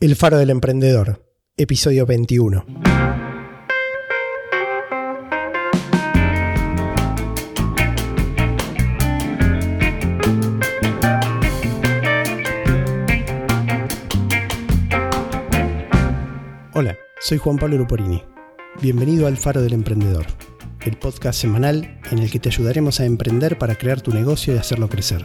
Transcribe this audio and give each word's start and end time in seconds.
El 0.00 0.14
Faro 0.14 0.38
del 0.38 0.50
Emprendedor, 0.50 1.24
episodio 1.56 2.06
21. 2.06 2.64
Hola, 16.74 16.96
soy 17.18 17.38
Juan 17.38 17.56
Pablo 17.56 17.76
Luporini. 17.78 18.22
Bienvenido 18.80 19.26
al 19.26 19.36
Faro 19.36 19.60
del 19.62 19.72
Emprendedor, 19.72 20.26
el 20.82 20.96
podcast 20.96 21.40
semanal 21.40 21.98
en 22.12 22.20
el 22.20 22.30
que 22.30 22.38
te 22.38 22.50
ayudaremos 22.50 23.00
a 23.00 23.04
emprender 23.04 23.58
para 23.58 23.74
crear 23.74 24.00
tu 24.00 24.12
negocio 24.12 24.54
y 24.54 24.58
hacerlo 24.58 24.88
crecer 24.88 25.24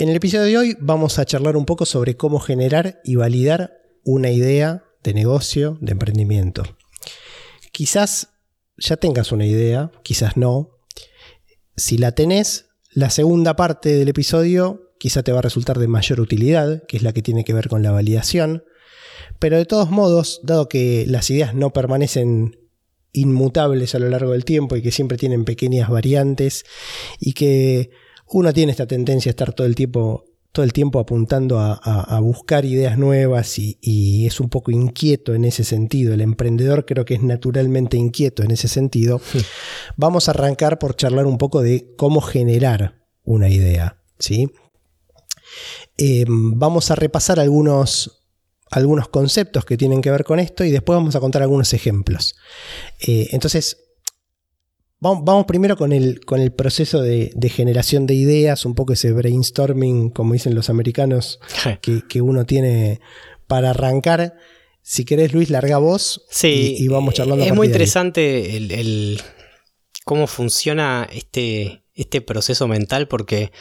En 0.00 0.08
el 0.08 0.16
episodio 0.16 0.44
de 0.46 0.56
hoy 0.56 0.76
vamos 0.80 1.18
a 1.18 1.26
charlar 1.26 1.58
un 1.58 1.66
poco 1.66 1.84
sobre 1.84 2.16
cómo 2.16 2.40
generar 2.40 3.02
y 3.04 3.16
validar 3.16 3.82
una 4.02 4.30
idea 4.30 4.82
de 5.02 5.12
negocio, 5.12 5.76
de 5.82 5.92
emprendimiento. 5.92 6.62
Quizás 7.70 8.28
ya 8.78 8.96
tengas 8.96 9.30
una 9.30 9.44
idea, 9.44 9.92
quizás 10.02 10.38
no. 10.38 10.70
Si 11.76 11.98
la 11.98 12.12
tenés, 12.12 12.70
la 12.94 13.10
segunda 13.10 13.56
parte 13.56 13.94
del 13.94 14.08
episodio 14.08 14.94
quizá 14.98 15.22
te 15.22 15.32
va 15.32 15.40
a 15.40 15.42
resultar 15.42 15.78
de 15.78 15.86
mayor 15.86 16.18
utilidad, 16.22 16.82
que 16.86 16.96
es 16.96 17.02
la 17.02 17.12
que 17.12 17.20
tiene 17.20 17.44
que 17.44 17.52
ver 17.52 17.68
con 17.68 17.82
la 17.82 17.90
validación. 17.90 18.64
Pero 19.38 19.58
de 19.58 19.66
todos 19.66 19.90
modos, 19.90 20.40
dado 20.42 20.66
que 20.70 21.04
las 21.08 21.28
ideas 21.28 21.54
no 21.54 21.74
permanecen 21.74 22.56
inmutables 23.12 23.94
a 23.94 23.98
lo 23.98 24.08
largo 24.08 24.32
del 24.32 24.46
tiempo 24.46 24.76
y 24.76 24.82
que 24.82 24.92
siempre 24.92 25.18
tienen 25.18 25.44
pequeñas 25.44 25.90
variantes 25.90 26.64
y 27.18 27.34
que 27.34 27.90
uno 28.32 28.52
tiene 28.52 28.72
esta 28.72 28.86
tendencia 28.86 29.30
a 29.30 29.32
estar 29.32 29.52
todo 29.52 29.66
el 29.66 29.74
tiempo, 29.74 30.24
todo 30.52 30.64
el 30.64 30.72
tiempo 30.72 31.00
apuntando 31.00 31.58
a, 31.58 32.20
buscar 32.20 32.64
ideas 32.64 32.98
nuevas 32.98 33.58
y, 33.58 34.26
es 34.26 34.40
un 34.40 34.48
poco 34.48 34.70
inquieto 34.70 35.34
en 35.34 35.44
ese 35.44 35.64
sentido. 35.64 36.14
El 36.14 36.20
emprendedor 36.20 36.86
creo 36.86 37.04
que 37.04 37.14
es 37.14 37.22
naturalmente 37.22 37.96
inquieto 37.96 38.42
en 38.42 38.50
ese 38.50 38.68
sentido. 38.68 39.20
Vamos 39.96 40.28
a 40.28 40.32
arrancar 40.32 40.78
por 40.78 40.96
charlar 40.96 41.26
un 41.26 41.38
poco 41.38 41.62
de 41.62 41.94
cómo 41.96 42.20
generar 42.20 43.00
una 43.24 43.48
idea. 43.48 44.02
¿sí? 44.18 44.50
Eh, 45.96 46.24
vamos 46.28 46.90
a 46.90 46.94
repasar 46.94 47.40
algunos, 47.40 48.24
algunos 48.70 49.08
conceptos 49.08 49.64
que 49.64 49.76
tienen 49.76 50.00
que 50.00 50.10
ver 50.10 50.24
con 50.24 50.38
esto 50.38 50.64
y 50.64 50.70
después 50.70 50.96
vamos 50.96 51.16
a 51.16 51.20
contar 51.20 51.42
algunos 51.42 51.72
ejemplos. 51.74 52.36
Eh, 53.00 53.28
entonces, 53.32 53.79
Vamos, 55.02 55.46
primero 55.46 55.78
con 55.78 55.94
el, 55.94 56.22
con 56.26 56.40
el 56.40 56.52
proceso 56.52 57.00
de, 57.00 57.32
generación 57.48 58.06
de 58.06 58.12
ideas, 58.12 58.66
un 58.66 58.74
poco 58.74 58.92
ese 58.92 59.12
brainstorming, 59.12 60.10
como 60.10 60.34
dicen 60.34 60.54
los 60.54 60.68
americanos, 60.68 61.40
que, 61.80 62.20
uno 62.20 62.44
tiene 62.44 63.00
para 63.46 63.70
arrancar. 63.70 64.34
Si 64.82 65.06
querés, 65.06 65.32
Luis, 65.32 65.48
larga 65.48 65.78
vos 65.78 66.26
sí, 66.30 66.76
y, 66.78 66.88
vamos 66.88 67.14
charlando. 67.14 67.44
Es 67.44 67.54
muy 67.54 67.68
interesante 67.68 68.56
el, 68.58 69.22
cómo 70.04 70.26
funciona 70.26 71.08
este, 71.10 71.82
este 71.94 72.20
proceso 72.20 72.68
mental 72.68 73.08
porque 73.08 73.52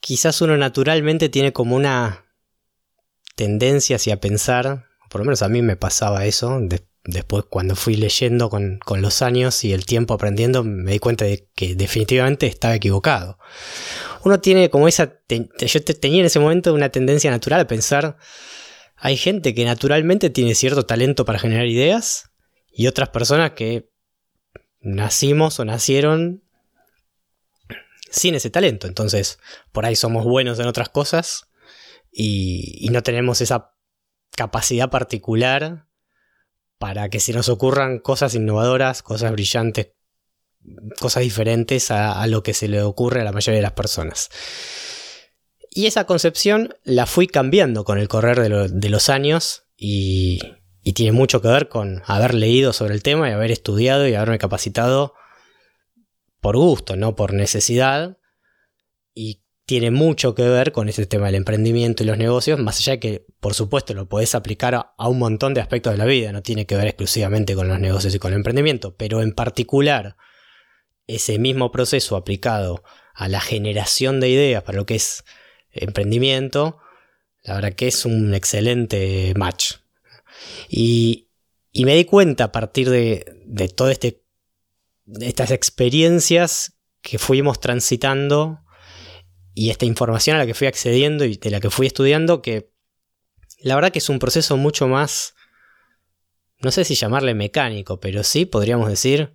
quizás 0.00 0.42
uno 0.42 0.54
naturalmente 0.58 1.30
tiene 1.30 1.54
como 1.54 1.76
una 1.76 2.26
tendencia 3.36 3.96
hacia 3.96 4.20
pensar, 4.20 4.86
por 5.08 5.22
lo 5.22 5.24
menos 5.24 5.40
a 5.40 5.48
mí 5.48 5.62
me 5.62 5.76
pasaba 5.76 6.26
eso, 6.26 6.60
después 7.04 7.44
cuando 7.48 7.74
fui 7.74 7.96
leyendo 7.96 8.48
con, 8.48 8.80
los 8.96 9.22
años 9.22 9.64
y 9.64 9.72
el 9.72 9.84
tiempo 9.84 10.14
aprendiendo, 10.14 10.62
me 10.62 10.92
di 10.92 10.98
cuenta 10.98 11.24
de 11.24 11.48
que 11.54 11.74
definitivamente 11.74 12.46
estaba 12.46 12.74
equivocado. 12.74 13.38
Uno 14.24 14.40
tiene 14.40 14.70
como 14.70 14.88
esa... 14.88 15.20
yo 15.28 15.84
tenía 15.84 16.20
en 16.20 16.26
ese 16.26 16.38
momento 16.38 16.72
una 16.72 16.90
tendencia 16.90 17.30
natural 17.30 17.60
a 17.60 17.66
pensar, 17.66 18.16
hay 18.96 19.16
gente 19.16 19.54
que 19.54 19.64
naturalmente 19.64 20.30
tiene 20.30 20.54
cierto 20.54 20.86
talento 20.86 21.24
para 21.24 21.38
generar 21.38 21.66
ideas 21.66 22.30
y 22.72 22.86
otras 22.86 23.08
personas 23.08 23.52
que 23.52 23.90
nacimos 24.80 25.58
o 25.58 25.64
nacieron 25.64 26.44
sin 28.10 28.36
ese 28.36 28.50
talento. 28.50 28.86
Entonces, 28.86 29.40
por 29.72 29.86
ahí 29.86 29.96
somos 29.96 30.24
buenos 30.24 30.58
en 30.60 30.66
otras 30.66 30.88
cosas 30.88 31.48
y, 32.12 32.76
y 32.78 32.90
no 32.90 33.02
tenemos 33.02 33.40
esa 33.40 33.74
capacidad 34.36 34.88
particular 34.88 35.88
para 36.82 37.08
que 37.10 37.20
se 37.20 37.32
nos 37.32 37.48
ocurran 37.48 38.00
cosas 38.00 38.34
innovadoras, 38.34 39.04
cosas 39.04 39.30
brillantes, 39.30 39.92
cosas 40.98 41.22
diferentes 41.22 41.92
a, 41.92 42.26
lo 42.26 42.42
que 42.42 42.54
se 42.54 42.66
le 42.66 42.82
ocurre 42.82 43.20
a 43.20 43.24
la 43.24 43.30
mayoría 43.30 43.58
de 43.58 43.62
las 43.62 43.74
personas. 43.74 44.30
Y 45.70 45.86
esa 45.86 46.06
concepción 46.06 46.74
la 46.82 47.06
fui 47.06 47.28
cambiando 47.28 47.84
con 47.84 47.98
el 47.98 48.08
correr 48.08 48.40
de, 48.68 48.88
los 48.88 49.08
años 49.10 49.62
y, 49.76 50.40
tiene 50.92 51.12
mucho 51.12 51.40
que 51.40 51.46
ver 51.46 51.68
con 51.68 52.02
haber 52.04 52.34
leído 52.34 52.72
sobre 52.72 52.94
el 52.94 53.04
tema 53.04 53.28
y 53.28 53.32
haber 53.32 53.52
estudiado 53.52 54.08
y 54.08 54.16
haberme 54.16 54.38
capacitado 54.38 55.14
por 56.40 56.56
gusto, 56.56 56.96
no 56.96 57.14
por 57.14 57.32
necesidad. 57.32 58.18
Tiene 59.64 59.90
mucho 59.90 60.34
que 60.34 60.42
ver 60.42 60.72
con 60.72 60.88
ese 60.88 61.06
tema 61.06 61.26
del 61.26 61.36
emprendimiento 61.36 62.02
y 62.02 62.06
los 62.06 62.18
negocios, 62.18 62.58
más 62.58 62.78
allá 62.78 62.94
de 62.94 63.00
que, 63.00 63.26
por 63.40 63.54
supuesto, 63.54 63.94
lo 63.94 64.08
podés 64.08 64.34
aplicar 64.34 64.74
a, 64.74 65.08
un 65.08 65.18
montón 65.18 65.54
de 65.54 65.60
aspectos 65.60 65.92
de 65.92 65.98
la 65.98 66.04
vida, 66.04 66.32
no 66.32 66.42
tiene 66.42 66.66
que 66.66 66.76
ver 66.76 66.88
exclusivamente 66.88 67.54
con 67.54 67.68
los 67.68 67.78
negocios 67.78 68.14
y 68.14 68.18
con 68.18 68.32
el 68.32 68.38
emprendimiento, 68.38 68.96
pero 68.96 69.22
en 69.22 69.32
particular, 69.32 70.16
ese 71.06 71.38
mismo 71.38 71.70
proceso 71.70 72.16
aplicado 72.16 72.82
a 73.14 73.28
la 73.28 73.40
generación 73.40 74.20
de 74.20 74.30
ideas 74.30 74.62
para 74.62 74.78
lo 74.78 74.86
que 74.86 74.96
es 74.96 75.24
emprendimiento, 75.70 76.78
la 77.42 77.54
verdad 77.54 77.74
que 77.74 77.88
es 77.88 78.04
un 78.04 78.34
excelente 78.34 79.32
match. 79.36 79.74
Y, 80.68 81.28
me 81.74 81.94
di 81.94 82.04
cuenta 82.04 82.44
a 82.44 82.52
partir 82.52 82.90
de, 82.90 83.24
de 83.46 83.68
todas 83.68 83.92
este, 83.92 84.22
estas 85.20 85.50
experiencias 85.50 86.74
que 87.00 87.18
fuimos 87.18 87.60
transitando 87.60 88.62
y 89.54 89.70
esta 89.70 89.84
información 89.84 90.36
a 90.36 90.40
la 90.40 90.46
que 90.46 90.54
fui 90.54 90.66
accediendo 90.66 91.24
y 91.24 91.36
de 91.36 91.50
la 91.50 91.60
que 91.60 91.70
fui 91.70 91.86
estudiando, 91.86 92.42
que 92.42 92.70
la 93.60 93.74
verdad 93.74 93.92
que 93.92 93.98
es 93.98 94.08
un 94.08 94.18
proceso 94.18 94.56
mucho 94.56 94.88
más, 94.88 95.34
no 96.60 96.70
sé 96.70 96.84
si 96.84 96.94
llamarle 96.94 97.34
mecánico, 97.34 98.00
pero 98.00 98.22
sí 98.22 98.46
podríamos 98.46 98.88
decir 98.88 99.34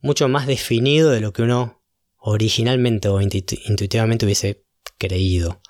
mucho 0.00 0.28
más 0.28 0.46
definido 0.46 1.10
de 1.10 1.20
lo 1.20 1.32
que 1.32 1.42
uno 1.42 1.82
originalmente 2.16 3.08
o 3.08 3.20
intuitivamente 3.20 4.26
hubiese 4.26 4.64
creído. 4.98 5.60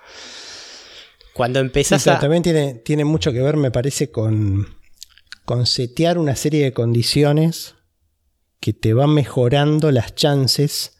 Cuando 1.34 1.60
empezás 1.60 2.06
a... 2.08 2.18
También 2.18 2.42
tiene, 2.42 2.74
tiene 2.74 3.04
mucho 3.04 3.32
que 3.32 3.40
ver, 3.40 3.56
me 3.56 3.70
parece, 3.70 4.10
con, 4.10 4.66
con 5.44 5.66
setear 5.66 6.18
una 6.18 6.34
serie 6.34 6.64
de 6.64 6.72
condiciones 6.72 7.76
que 8.60 8.72
te 8.72 8.92
van 8.92 9.10
mejorando 9.10 9.92
las 9.92 10.14
chances 10.14 10.97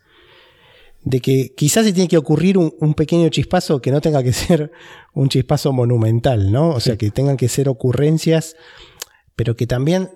de 1.02 1.20
que 1.20 1.54
quizás 1.56 1.84
se 1.84 1.92
tiene 1.92 2.08
que 2.08 2.18
ocurrir 2.18 2.58
un, 2.58 2.94
pequeño 2.94 3.28
chispazo 3.28 3.80
que 3.80 3.90
no 3.90 4.00
tenga 4.00 4.22
que 4.22 4.32
ser 4.32 4.72
un 5.14 5.28
chispazo 5.28 5.72
monumental, 5.72 6.52
¿no? 6.52 6.70
O 6.70 6.80
sea, 6.80 6.96
que 6.96 7.10
tengan 7.10 7.36
que 7.36 7.48
ser 7.48 7.68
ocurrencias, 7.68 8.56
pero 9.36 9.56
que 9.56 9.66
también 9.66 10.10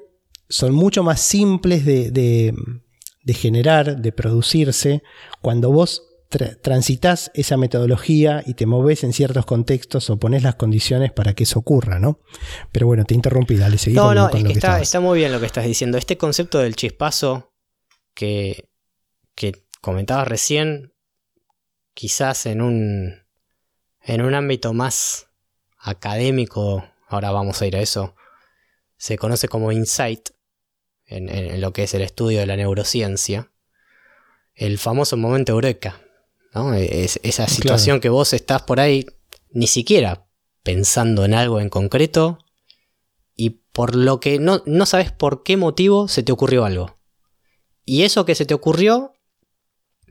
son 0.48 0.74
mucho 0.74 1.02
más 1.02 1.20
simples 1.20 1.84
de, 1.84 2.54
generar, 3.28 4.00
de 4.00 4.12
producirse, 4.12 5.02
cuando 5.40 5.70
vos 5.70 6.02
transitas 6.62 7.30
esa 7.34 7.58
metodología 7.58 8.42
y 8.46 8.54
te 8.54 8.64
moves 8.64 9.04
en 9.04 9.12
ciertos 9.12 9.44
contextos 9.44 10.08
o 10.08 10.18
pones 10.18 10.42
las 10.42 10.54
condiciones 10.54 11.12
para 11.12 11.34
que 11.34 11.44
eso 11.44 11.58
ocurra, 11.58 11.98
¿no? 11.98 12.20
Pero 12.70 12.86
bueno, 12.86 13.04
te 13.04 13.14
interrumpí, 13.14 13.56
dale, 13.56 13.76
seguí 13.76 13.96
No, 13.96 14.14
no, 14.14 14.30
es 14.30 14.42
que 14.42 14.52
está 14.52 15.00
muy 15.00 15.18
bien 15.18 15.30
lo 15.30 15.40
que 15.40 15.46
estás 15.46 15.66
diciendo. 15.66 15.98
Este 15.98 16.16
concepto 16.16 16.58
del 16.58 16.74
chispazo 16.74 17.52
que 18.14 18.72
que 19.34 19.61
comentabas 19.82 20.26
recién, 20.26 20.94
quizás 21.92 22.46
en 22.46 22.62
un, 22.62 23.26
en 24.00 24.22
un 24.22 24.34
ámbito 24.34 24.72
más 24.72 25.28
académico, 25.76 26.88
ahora 27.08 27.32
vamos 27.32 27.60
a 27.60 27.66
ir 27.66 27.76
a 27.76 27.80
eso, 27.80 28.14
se 28.96 29.18
conoce 29.18 29.48
como 29.48 29.72
insight, 29.72 30.30
en, 31.06 31.60
lo 31.60 31.74
que 31.74 31.82
es 31.82 31.92
el 31.92 32.00
estudio 32.00 32.40
de 32.40 32.46
la 32.46 32.56
neurociencia, 32.56 33.50
el 34.54 34.78
famoso 34.78 35.16
momento 35.16 35.52
eureka, 35.52 36.00
¿no? 36.54 36.72
Es, 36.74 37.20
esa 37.22 37.48
situación 37.48 38.00
que 38.00 38.08
vos 38.08 38.32
estás 38.32 38.62
por 38.62 38.80
ahí 38.80 39.04
ni 39.50 39.66
siquiera 39.66 40.26
pensando 40.62 41.24
en 41.24 41.34
algo 41.34 41.60
en 41.60 41.68
concreto 41.68 42.38
y 43.34 43.50
por 43.50 43.96
lo 43.96 44.20
que 44.20 44.38
no, 44.38 44.62
no 44.64 44.86
sabes 44.86 45.10
por 45.10 45.42
qué 45.42 45.56
motivo 45.56 46.06
se 46.06 46.22
te 46.22 46.32
ocurrió 46.32 46.64
algo. 46.64 46.98
Y 47.84 48.04
eso 48.04 48.24
que 48.24 48.36
se 48.36 48.46
te 48.46 48.54
ocurrió 48.54 49.12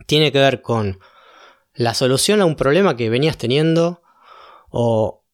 tiene 0.06 0.32
que 0.32 0.40
ver 0.40 0.62
con 0.62 1.00
la 1.74 1.94
solución 1.94 2.42
a 2.42 2.46
un 2.46 2.56
problema 2.56 2.96
que 2.96 3.10
venías 3.10 3.38
teniendo 3.38 4.02
o 4.70 5.26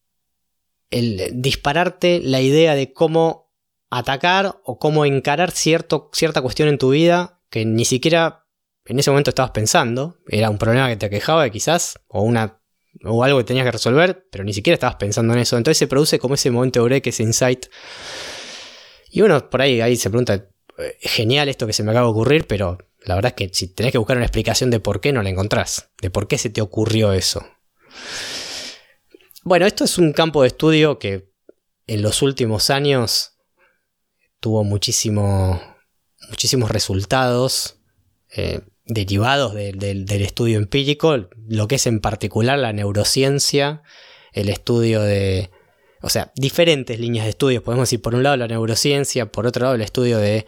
el 0.90 1.30
dispararte 1.42 2.20
la 2.22 2.40
idea 2.40 2.74
de 2.74 2.92
cómo 2.92 3.52
atacar 3.90 4.60
o 4.64 4.78
cómo 4.78 5.04
encarar 5.04 5.50
cierto, 5.50 6.10
cierta 6.12 6.42
cuestión 6.42 6.68
en 6.68 6.78
tu 6.78 6.90
vida 6.90 7.40
que 7.50 7.64
ni 7.64 7.84
siquiera 7.84 8.46
en 8.84 8.98
ese 8.98 9.10
momento 9.10 9.30
estabas 9.30 9.52
pensando. 9.52 10.18
Era 10.28 10.50
un 10.50 10.58
problema 10.58 10.88
que 10.88 10.96
te 10.96 11.10
quejaba 11.10 11.48
quizás 11.50 11.98
o, 12.08 12.22
una, 12.22 12.60
o 13.04 13.22
algo 13.22 13.38
que 13.38 13.44
tenías 13.44 13.64
que 13.64 13.72
resolver, 13.72 14.26
pero 14.30 14.44
ni 14.44 14.52
siquiera 14.52 14.74
estabas 14.74 14.96
pensando 14.96 15.34
en 15.34 15.40
eso. 15.40 15.56
Entonces 15.56 15.78
se 15.78 15.86
produce 15.86 16.18
como 16.18 16.34
ese 16.34 16.50
momento 16.50 16.80
eureka, 16.80 17.10
ese 17.10 17.22
insight. 17.22 17.66
Y 19.10 19.22
uno 19.22 19.48
por 19.50 19.62
ahí, 19.62 19.80
ahí 19.80 19.96
se 19.96 20.10
pregunta, 20.10 20.34
eh, 20.78 20.96
genial 21.00 21.48
esto 21.48 21.66
que 21.66 21.72
se 21.72 21.82
me 21.82 21.90
acaba 21.90 22.06
de 22.06 22.12
ocurrir, 22.12 22.46
pero 22.46 22.78
la 23.04 23.14
verdad 23.14 23.34
es 23.36 23.48
que 23.48 23.54
si 23.54 23.68
tenés 23.68 23.92
que 23.92 23.98
buscar 23.98 24.16
una 24.16 24.26
explicación 24.26 24.70
de 24.70 24.80
por 24.80 25.00
qué 25.00 25.12
no 25.12 25.22
la 25.22 25.30
encontrás, 25.30 25.90
de 26.00 26.10
por 26.10 26.28
qué 26.28 26.38
se 26.38 26.50
te 26.50 26.60
ocurrió 26.60 27.12
eso. 27.12 27.46
Bueno, 29.44 29.66
esto 29.66 29.84
es 29.84 29.98
un 29.98 30.12
campo 30.12 30.42
de 30.42 30.48
estudio 30.48 30.98
que 30.98 31.30
en 31.86 32.02
los 32.02 32.22
últimos 32.22 32.70
años 32.70 33.38
tuvo 34.40 34.64
muchísimo, 34.64 35.60
muchísimos 36.28 36.70
resultados 36.70 37.80
eh, 38.36 38.60
derivados 38.84 39.54
del 39.54 40.22
estudio 40.22 40.58
empírico, 40.58 41.28
lo 41.46 41.68
que 41.68 41.76
es 41.76 41.86
en 41.86 42.00
particular 42.00 42.58
la 42.58 42.72
neurociencia, 42.72 43.82
el 44.32 44.48
estudio 44.48 45.02
de, 45.02 45.50
o 46.00 46.08
sea, 46.08 46.32
diferentes 46.36 46.98
líneas 46.98 47.24
de 47.24 47.30
estudio. 47.30 47.62
Podemos 47.62 47.88
decir, 47.88 48.00
por 48.00 48.14
un 48.14 48.22
lado, 48.22 48.36
la 48.36 48.48
neurociencia, 48.48 49.30
por 49.30 49.46
otro 49.46 49.64
lado, 49.64 49.74
el 49.74 49.82
estudio 49.82 50.18
de, 50.18 50.46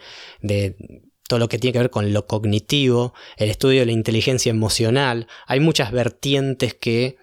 todo 1.31 1.39
lo 1.39 1.47
que 1.47 1.59
tiene 1.59 1.71
que 1.71 1.79
ver 1.79 1.89
con 1.89 2.11
lo 2.11 2.27
cognitivo, 2.27 3.13
el 3.37 3.49
estudio 3.49 3.79
de 3.79 3.85
la 3.85 3.93
inteligencia 3.93 4.49
emocional. 4.49 5.27
Hay 5.47 5.61
muchas 5.61 5.93
vertientes 5.93 6.73
que 6.73 7.15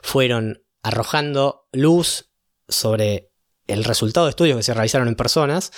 fueron 0.00 0.62
arrojando 0.84 1.66
luz 1.72 2.30
sobre 2.68 3.32
el 3.66 3.82
resultado 3.82 4.26
de 4.26 4.30
estudios 4.30 4.58
que 4.58 4.62
se 4.62 4.74
realizaron 4.74 5.08
en 5.08 5.16
personas 5.16 5.72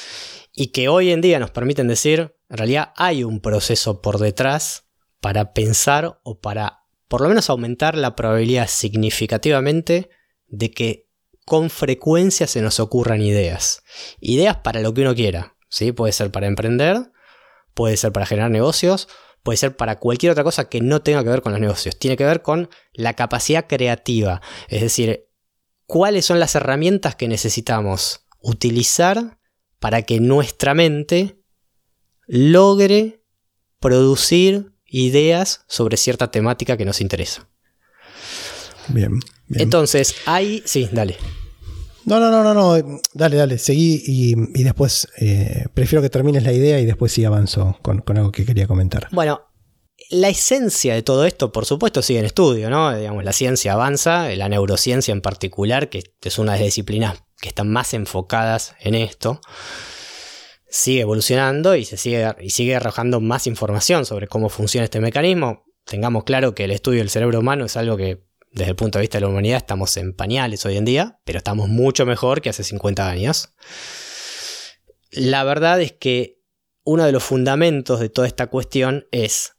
y 0.53 0.73
que 0.73 0.91
hoy 0.91 1.11
en 1.11 1.23
día 1.23 1.39
nos 1.39 1.51
permiten 1.51 1.89
decir, 1.89 2.37
en 2.51 2.59
realidad 2.59 2.93
hay 2.97 3.25
un 3.25 3.41
proceso 3.41 4.03
por 4.03 4.19
detrás 4.19 4.85
para 5.23 5.55
pensar 5.55 6.21
o 6.23 6.39
para 6.39 6.83
por 7.09 7.23
lo 7.23 7.31
menos 7.31 7.49
aumentar 7.49 7.97
la 7.97 8.15
probabilidad 8.15 8.69
significativamente 8.69 10.11
de 10.49 10.71
que 10.71 11.09
con 11.47 11.71
frecuencia 11.71 12.47
se 12.47 12.61
nos 12.61 12.79
ocurran 12.79 13.23
ideas. 13.23 13.85
Ideas 14.21 14.59
para 14.59 14.81
lo 14.81 14.93
que 14.93 15.01
uno 15.01 15.15
quiera. 15.15 15.57
¿Sí? 15.71 15.93
Puede 15.93 16.13
ser 16.13 16.31
para 16.31 16.47
emprender, 16.47 17.11
puede 17.73 17.97
ser 17.97 18.13
para 18.13 18.27
generar 18.27 18.51
negocios, 18.51 19.09
puede 19.43 19.57
ser 19.57 19.77
para 19.77 19.99
cualquier 19.99 20.33
otra 20.33 20.45
cosa 20.45 20.69
que 20.69 20.83
no 20.83 21.01
tenga 21.01 21.25
que 21.25 21.31
ver 21.31 21.41
con 21.41 21.53
los 21.53 21.61
negocios. 21.61 21.99
Tiene 21.99 22.17
que 22.19 22.25
ver 22.25 22.43
con 22.43 22.69
la 22.93 23.15
capacidad 23.15 23.67
creativa. 23.67 24.43
Es 24.69 24.83
decir, 24.83 25.29
cuáles 25.87 26.27
son 26.27 26.39
las 26.39 26.55
herramientas 26.55 27.17
que 27.17 27.29
necesitamos 27.29 28.27
utilizar 28.43 29.39
para 29.79 30.03
que 30.03 30.21
nuestra 30.21 30.75
mente 30.75 31.41
logre 32.27 33.25
producir 33.79 34.73
ideas 34.85 35.65
sobre 35.67 35.97
cierta 35.97 36.31
temática 36.31 36.77
que 36.77 36.85
nos 36.85 37.01
interesa. 37.01 37.49
Bien. 38.89 39.21
Entonces, 39.55 40.15
ahí, 40.27 40.63
sí, 40.65 40.89
dale. 40.93 41.17
No, 42.05 42.19
no, 42.19 42.31
no, 42.31 42.43
no, 42.43 42.55
no, 42.55 43.01
dale, 43.13 43.37
dale, 43.37 43.59
seguí 43.59 44.03
y, 44.07 44.63
después 44.65 45.09
eh, 45.19 45.67
prefiero 45.75 46.03
que 46.03 46.11
termines 46.11 46.43
la 46.43 46.53
idea 46.53 46.81
y 46.81 46.87
después 46.87 47.13
sí 47.13 47.25
avanzo 47.25 47.79
con, 47.83 48.03
algo 48.17 48.33
que 48.33 48.45
quería 48.45 48.67
comentar. 48.67 49.09
Bueno, 49.13 49.43
la 50.09 50.29
esencia 50.29 50.95
de 50.95 51.03
todo 51.03 51.25
esto, 51.25 51.53
por 51.53 51.67
supuesto, 51.67 52.03
sigue 52.03 52.21
en 52.21 52.25
estudio, 52.25 52.71
¿no? 52.71 52.97
Digamos, 52.97 53.23
la 53.23 53.33
ciencia 53.33 53.75
avanza, 53.75 54.29
la 54.35 54.49
neurociencia 54.49 55.13
en 55.13 55.21
particular, 55.21 55.89
que 55.89 56.03
es 56.23 56.39
una 56.39 56.53
de 56.53 56.59
las 56.59 56.67
disciplinas 56.67 57.23
que 57.41 57.49
están 57.49 57.71
más 57.71 57.95
enfocadas 57.95 58.75
en 58.81 58.95
esto, 58.95 59.41
sigue 60.71 61.01
evolucionando 61.01 61.75
y 61.75 61.85
se 61.85 61.97
sigue, 61.97 62.35
y 62.41 62.51
sigue 62.51 62.77
arrojando 62.77 63.21
más 63.21 63.47
información 63.47 64.07
sobre 64.07 64.29
cómo 64.29 64.49
funciona 64.49 64.85
este 64.85 65.01
mecanismo. 65.01 65.65
Tengamos 65.85 66.25
claro 66.25 66.55
que 66.55 66.65
el 66.65 66.71
estudio 66.71 67.01
del 67.01 67.11
cerebro 67.11 67.41
humano 67.41 67.65
es 67.65 67.77
algo 67.77 67.97
que 67.97 68.23
desde 68.51 68.71
el 68.71 68.77
punto 68.77 68.99
de 68.99 69.03
vista 69.03 69.19
de 69.19 69.23
la 69.23 69.29
humanidad 69.29 69.59
estamos 69.59 69.97
en 69.97 70.13
pañales 70.13 70.67
hoy 70.67 70.77
en 70.77 70.85
día, 70.85 71.21
pero 71.25 71.39
estamos 71.39 71.69
mucho 71.69 72.05
mejor 72.07 72.41
que 72.41 72.51
hace 72.51 72.65
50 72.65 73.09
años. 73.09 73.53
La 75.13 75.45
verdad 75.45 75.81
es 75.81 75.93
que 75.93 76.41
uno 76.85 77.05
de 77.05 77.13
los 77.13 77.23
fundamentos 77.23 78.01
de 78.01 78.09
toda 78.09 78.27
esta 78.27 78.49
cuestión 78.49 79.07
es 79.13 79.57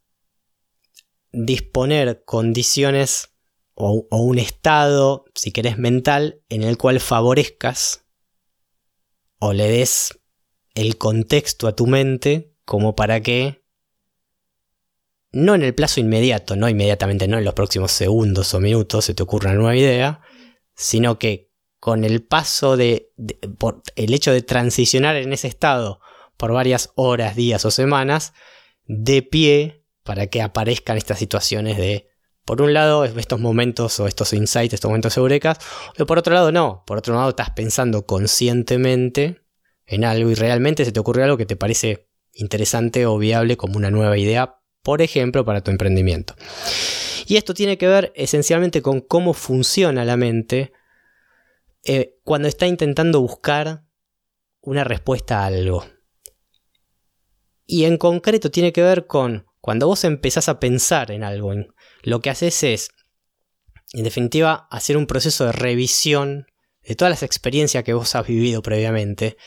disponer 1.31 2.23
condiciones 2.25 3.29
o, 3.73 4.05
un 4.11 4.37
estado, 4.37 5.25
si 5.33 5.51
querés, 5.51 5.77
mental 5.77 6.41
en 6.49 6.63
el 6.63 6.77
cual 6.77 6.99
favorezcas 6.99 8.05
o 9.39 9.53
le 9.53 9.67
des 9.67 10.19
el 10.75 10.97
contexto 10.97 11.67
a 11.67 11.75
tu 11.75 11.87
mente 11.87 12.53
como 12.65 12.95
para 12.95 13.21
que 13.21 13.60
no 15.31 15.55
en 15.55 15.63
el 15.63 15.73
plazo 15.73 15.99
inmediato, 15.99 16.55
no 16.55 16.67
inmediatamente, 16.67 17.27
no 17.27 17.37
en 17.37 17.45
los 17.45 17.53
próximos 17.53 17.91
segundos 17.91 18.53
o 18.53 18.59
minutos 18.59 19.05
se 19.05 19.13
te 19.13 19.23
ocurre 19.23 19.49
una 19.49 19.57
nueva 19.57 19.75
idea, 19.75 20.21
sino 20.75 21.17
que 21.19 21.51
con 21.79 22.03
el 22.03 22.23
paso 22.23 22.77
de, 22.77 23.11
por 23.57 23.81
el 23.95 24.13
hecho 24.13 24.31
de 24.31 24.41
transicionar 24.41 25.15
en 25.15 25.33
ese 25.33 25.47
estado 25.47 25.99
por 26.37 26.51
varias 26.51 26.91
horas, 26.95 27.35
días 27.35 27.65
o 27.65 27.71
semanas, 27.71 28.33
de 28.85 29.21
pie 29.21 29.85
para 30.03 30.27
que 30.27 30.41
aparezcan 30.41 30.97
estas 30.97 31.19
situaciones 31.19 31.77
de, 31.77 32.09
por 32.45 32.61
un 32.61 32.73
lado, 32.73 33.05
estos 33.05 33.39
momentos 33.39 33.99
o 33.99 34.07
estos 34.07 34.33
insights, 34.33 34.73
estos 34.73 34.89
momentos 34.89 35.15
eurecas, 35.17 35.59
o 35.97 36.05
por 36.05 36.17
otro 36.19 36.33
lado 36.33 36.51
no, 36.51 36.83
por 36.85 36.97
otro 36.97 37.15
lado 37.15 37.29
estás 37.29 37.51
pensando 37.51 38.05
conscientemente 38.05 39.41
en 39.85 40.03
algo 40.03 40.29
y 40.29 40.35
realmente 40.35 40.85
se 40.85 40.91
te 40.91 40.99
ocurre 40.99 41.23
algo 41.23 41.37
que 41.37 41.45
te 41.45 41.55
parece 41.55 42.09
interesante 42.33 43.05
o 43.05 43.17
viable 43.17 43.57
como 43.57 43.77
una 43.77 43.91
nueva 43.91 44.17
idea 44.17 44.60
por 44.83 45.01
ejemplo, 45.01 45.45
para 45.45 45.61
tu 45.61 45.71
emprendimiento. 45.71 46.35
Y 47.27 47.37
esto 47.37 47.53
tiene 47.53 47.77
que 47.77 47.87
ver 47.87 48.11
esencialmente 48.15 48.81
con 48.81 49.01
cómo 49.01 49.33
funciona 49.33 50.05
la 50.05 50.17
mente 50.17 50.73
eh, 51.83 52.19
cuando 52.23 52.47
está 52.47 52.67
intentando 52.67 53.21
buscar 53.21 53.83
una 54.61 54.83
respuesta 54.83 55.41
a 55.41 55.45
algo. 55.47 55.85
Y 57.65 57.85
en 57.85 57.97
concreto 57.97 58.51
tiene 58.51 58.73
que 58.73 58.81
ver 58.81 59.07
con 59.07 59.45
cuando 59.61 59.87
vos 59.87 60.03
empezás 60.03 60.49
a 60.49 60.59
pensar 60.59 61.11
en 61.11 61.23
algo, 61.23 61.53
lo 62.01 62.19
que 62.19 62.31
haces 62.31 62.63
es, 62.63 62.89
en 63.93 64.03
definitiva, 64.03 64.67
hacer 64.71 64.97
un 64.97 65.05
proceso 65.05 65.45
de 65.45 65.51
revisión 65.51 66.47
de 66.83 66.95
todas 66.95 67.11
las 67.11 67.23
experiencias 67.23 67.83
que 67.83 67.93
vos 67.93 68.15
has 68.15 68.25
vivido 68.25 68.61
previamente 68.61 69.37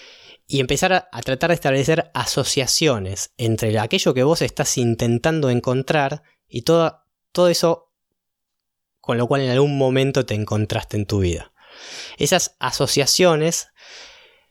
y 0.46 0.60
empezar 0.60 0.92
a, 0.92 1.22
tratar 1.22 1.50
de 1.50 1.54
establecer 1.54 2.10
asociaciones 2.14 3.32
entre 3.38 3.78
aquello 3.78 4.14
que 4.14 4.22
vos 4.22 4.42
estás 4.42 4.76
intentando 4.76 5.50
encontrar 5.50 6.22
y 6.46 6.62
todo, 6.62 7.02
todo 7.32 7.48
eso 7.48 7.92
con 9.00 9.18
lo 9.18 9.26
cual 9.26 9.42
en 9.42 9.50
algún 9.50 9.76
momento 9.76 10.24
te 10.26 10.34
encontraste 10.34 10.96
en 10.96 11.06
tu 11.06 11.20
vida. 11.20 11.52
Esas 12.16 12.56
asociaciones, 12.58 13.68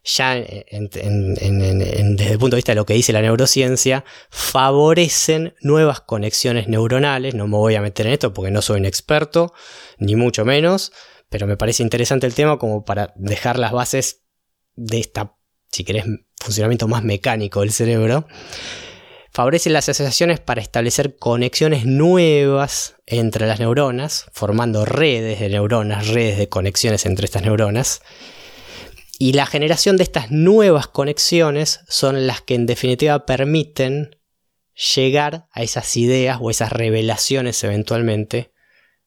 ya 0.04 0.36
desde 0.36 2.32
el 2.32 2.38
punto 2.38 2.56
de 2.56 2.58
vista 2.58 2.72
de 2.74 2.76
lo 2.76 2.86
que 2.86 2.94
dice 2.94 3.14
la 3.14 3.22
neurociencia, 3.22 4.04
favorecen 4.30 5.56
nuevas 5.62 6.02
conexiones 6.02 6.68
neuronales. 6.68 7.34
No 7.34 7.48
me 7.48 7.58
voy 7.58 7.76
a 7.76 7.82
meter 7.82 8.08
en 8.08 8.14
esto 8.14 8.34
porque 8.34 8.52
no 8.52 8.62
soy 8.62 8.80
un 8.80 8.86
experto, 8.86 9.54
ni 9.98 10.16
mucho 10.16 10.46
menos, 10.46 10.92
pero 11.30 11.48
me 11.48 11.58
parece 11.58 11.82
interesante 11.82 12.28
el 12.28 12.36
tema 12.36 12.60
como 12.60 12.84
para 12.84 13.14
dejar 13.16 13.58
las 13.58 13.72
bases 13.72 14.24
de 14.76 15.00
esta 15.00 15.36
si 15.74 15.84
querés, 15.84 16.06
funcionamiento 16.40 16.88
más 16.88 17.04
mecánico 17.04 17.62
del 17.62 17.72
cerebro, 17.72 18.28
favorece 19.32 19.72
las 19.72 19.90
asociaciones 19.90 20.40
para 20.40 20.62
establecer 20.62 21.18
conexiones 21.18 21.86
nuevas 21.86 22.96
entre 23.08 23.48
las 23.48 23.60
neuronas, 23.60 24.28
formando 24.32 24.86
redes 24.86 25.40
de 25.40 25.50
neuronas, 25.50 26.08
redes 26.10 26.38
de 26.38 26.50
conexiones 26.50 27.06
entre 27.06 27.26
estas 27.26 27.42
neuronas. 27.42 28.02
Y 29.18 29.34
la 29.34 29.46
generación 29.46 29.98
de 29.98 30.04
estas 30.04 30.30
nuevas 30.32 30.88
conexiones 30.88 31.80
son 31.88 32.28
las 32.28 32.42
que 32.42 32.56
en 32.56 32.68
definitiva 32.68 33.26
permiten 33.26 34.18
llegar 34.96 35.48
a 35.52 35.64
esas 35.64 35.98
ideas 35.98 36.38
o 36.40 36.52
esas 36.52 36.72
revelaciones 36.72 37.64
eventualmente, 37.64 38.54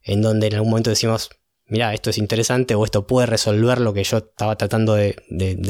en 0.02 0.22
donde 0.22 0.48
en 0.48 0.54
algún 0.54 0.70
momento 0.70 0.90
decimos, 0.90 1.30
mira, 1.68 1.92
esto 1.94 2.10
es 2.10 2.18
interesante 2.18 2.74
o 2.74 2.84
esto 2.84 3.06
puede 3.06 3.26
resolver 3.26 3.80
lo 3.80 3.92
que 3.92 4.04
yo 4.04 4.18
estaba 4.18 4.56
tratando 4.56 4.94
de, 4.94 5.16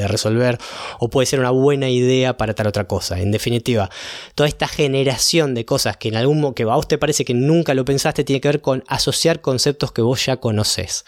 resolver 0.09 0.59
o 0.99 1.09
puede 1.09 1.27
ser 1.27 1.41
una 1.41 1.51
buena 1.51 1.89
idea 1.89 2.37
para 2.37 2.55
tal 2.55 2.67
otra 2.67 2.87
cosa. 2.87 3.21
En 3.21 3.31
definitiva, 3.31 3.91
toda 4.35 4.49
esta 4.49 4.69
generación 4.69 5.55
de 5.55 5.65
cosas 5.65 5.97
que 5.97 6.09
en 6.09 6.17
algún 6.17 6.41
momento 6.41 6.55
que 6.55 6.63
a 6.65 6.75
vos 6.75 6.89
te 6.89 6.99
parece 6.99 7.25
que 7.25 7.35
nunca 7.35 7.75
lo 7.75 7.85
pensaste 7.85 8.25
tiene 8.25 8.41
que 8.41 8.49
ver 8.49 8.61
con 8.61 8.85
asociar 8.89 9.41
conceptos 9.41 9.93
que 9.93 10.03
vos 10.03 10.25
ya 10.25 10.37
conoces. 10.39 11.05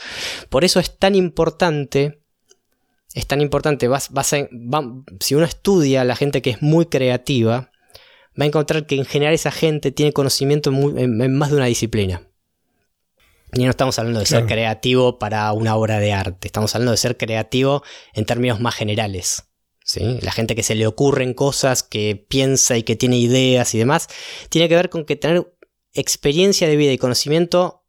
Por 0.48 0.64
eso 0.64 0.80
es 0.80 0.98
tan 0.98 1.14
importante 1.14 2.22
es 3.14 3.26
tan 3.26 3.40
importante. 3.40 3.88
Vas, 3.88 4.10
si 5.20 5.34
uno 5.34 5.44
estudia 5.44 6.02
a 6.02 6.04
la 6.04 6.14
gente 6.14 6.42
que 6.42 6.50
es 6.50 6.62
muy 6.62 6.86
creativa, 6.86 7.70
va 8.38 8.44
a 8.44 8.46
encontrar 8.46 8.86
que 8.86 8.94
en 8.96 9.04
general 9.04 9.34
esa 9.34 9.50
gente 9.50 9.90
tiene 9.90 10.12
conocimiento 10.12 10.70
en 10.70 11.36
más 11.36 11.50
de 11.50 11.56
una 11.56 11.66
disciplina. 11.66 12.27
Y 13.52 13.64
no 13.64 13.70
estamos 13.70 13.98
hablando 13.98 14.20
de 14.20 14.26
ser 14.26 14.46
creativo 14.46 15.18
para 15.18 15.52
una 15.52 15.74
obra 15.76 15.98
de 15.98 16.12
arte, 16.12 16.48
estamos 16.48 16.74
hablando 16.74 16.92
de 16.92 16.98
ser 16.98 17.16
creativo 17.16 17.82
en 18.12 18.26
términos 18.26 18.60
más 18.60 18.74
generales. 18.74 19.44
¿sí? 19.84 20.18
La 20.20 20.32
gente 20.32 20.54
que 20.54 20.62
se 20.62 20.74
le 20.74 20.86
ocurren 20.86 21.32
cosas, 21.32 21.82
que 21.82 22.26
piensa 22.28 22.76
y 22.76 22.82
que 22.82 22.94
tiene 22.94 23.18
ideas 23.18 23.74
y 23.74 23.78
demás, 23.78 24.08
tiene 24.50 24.68
que 24.68 24.76
ver 24.76 24.90
con 24.90 25.04
que 25.04 25.16
tener 25.16 25.54
experiencia 25.94 26.68
de 26.68 26.76
vida 26.76 26.92
y 26.92 26.98
conocimiento, 26.98 27.86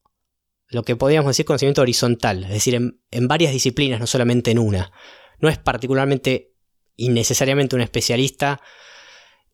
lo 0.68 0.84
que 0.84 0.96
podríamos 0.96 1.30
decir 1.32 1.46
conocimiento 1.46 1.82
horizontal, 1.82 2.46
es 2.46 2.52
decir, 2.52 2.76
en, 2.76 3.02
en 3.12 3.28
varias 3.28 3.52
disciplinas, 3.52 4.00
no 4.00 4.08
solamente 4.08 4.52
en 4.52 4.60
una. 4.60 4.94
No 5.40 5.50
es 5.50 5.58
particularmente 5.58 6.54
y 6.96 7.10
necesariamente 7.10 7.76
un 7.76 7.82
especialista 7.82 8.62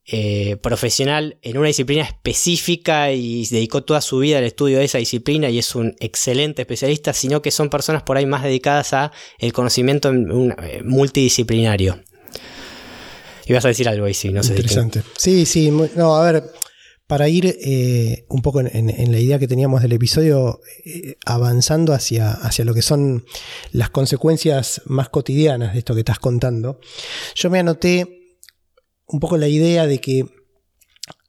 eh, 0.08 0.58
profesional 0.58 1.40
en 1.42 1.58
una 1.58 1.66
disciplina 1.66 2.04
específica 2.04 3.12
y 3.12 3.44
dedicó 3.48 3.84
toda 3.84 4.02
su 4.02 4.20
vida 4.20 4.38
al 4.38 4.44
estudio 4.44 4.78
de 4.78 4.86
esa 4.86 5.00
disciplina 5.00 5.50
y 5.50 5.58
es 5.58 5.74
un 5.74 5.96
excelente 6.00 6.62
especialista, 6.62 7.12
sino 7.12 7.42
que 7.42 7.50
son 7.50 7.72
personas 7.72 8.04
por 8.04 8.16
ahí 8.16 8.28
más 8.28 8.44
dedicadas 8.44 8.94
a 8.94 9.12
el 9.40 9.52
conocimiento 9.52 10.14
eh, 10.14 10.84
multidisciplinario. 10.84 12.00
Y 13.48 13.54
vas 13.54 13.66
a 13.66 13.70
decir 13.70 13.90
algo 13.90 14.06
ahí, 14.06 14.14
sí, 14.14 14.30
no 14.30 14.44
sé. 14.44 14.52
Interesante. 14.52 15.02
Sí, 15.18 15.48
sí, 15.48 15.72
no, 15.72 16.16
a 16.16 16.32
ver, 16.32 16.44
para 17.08 17.28
ir 17.28 17.58
eh, 17.60 18.26
un 18.30 18.44
poco 18.44 18.60
en, 18.62 19.12
la 19.12 19.20
idea 19.20 19.40
que 19.40 19.48
teníamos 19.48 19.82
del 19.82 19.94
episodio, 19.94 20.60
avanzando 21.26 21.94
hacia, 21.94 22.32
hacia 22.32 22.64
lo 22.64 22.76
que 22.76 22.84
son 22.84 23.26
las 23.72 23.90
consecuencias 23.90 24.84
más 24.86 25.10
cotidianas 25.10 25.74
de 25.74 25.80
esto 25.80 25.96
que 25.96 26.02
estás 26.02 26.20
contando, 26.20 26.80
yo 27.34 27.50
me 27.50 27.58
anoté 27.58 28.25
un 29.08 29.20
poco 29.20 29.38
la 29.38 29.48
idea 29.48 29.88
de 29.88 30.00
que 30.00 30.26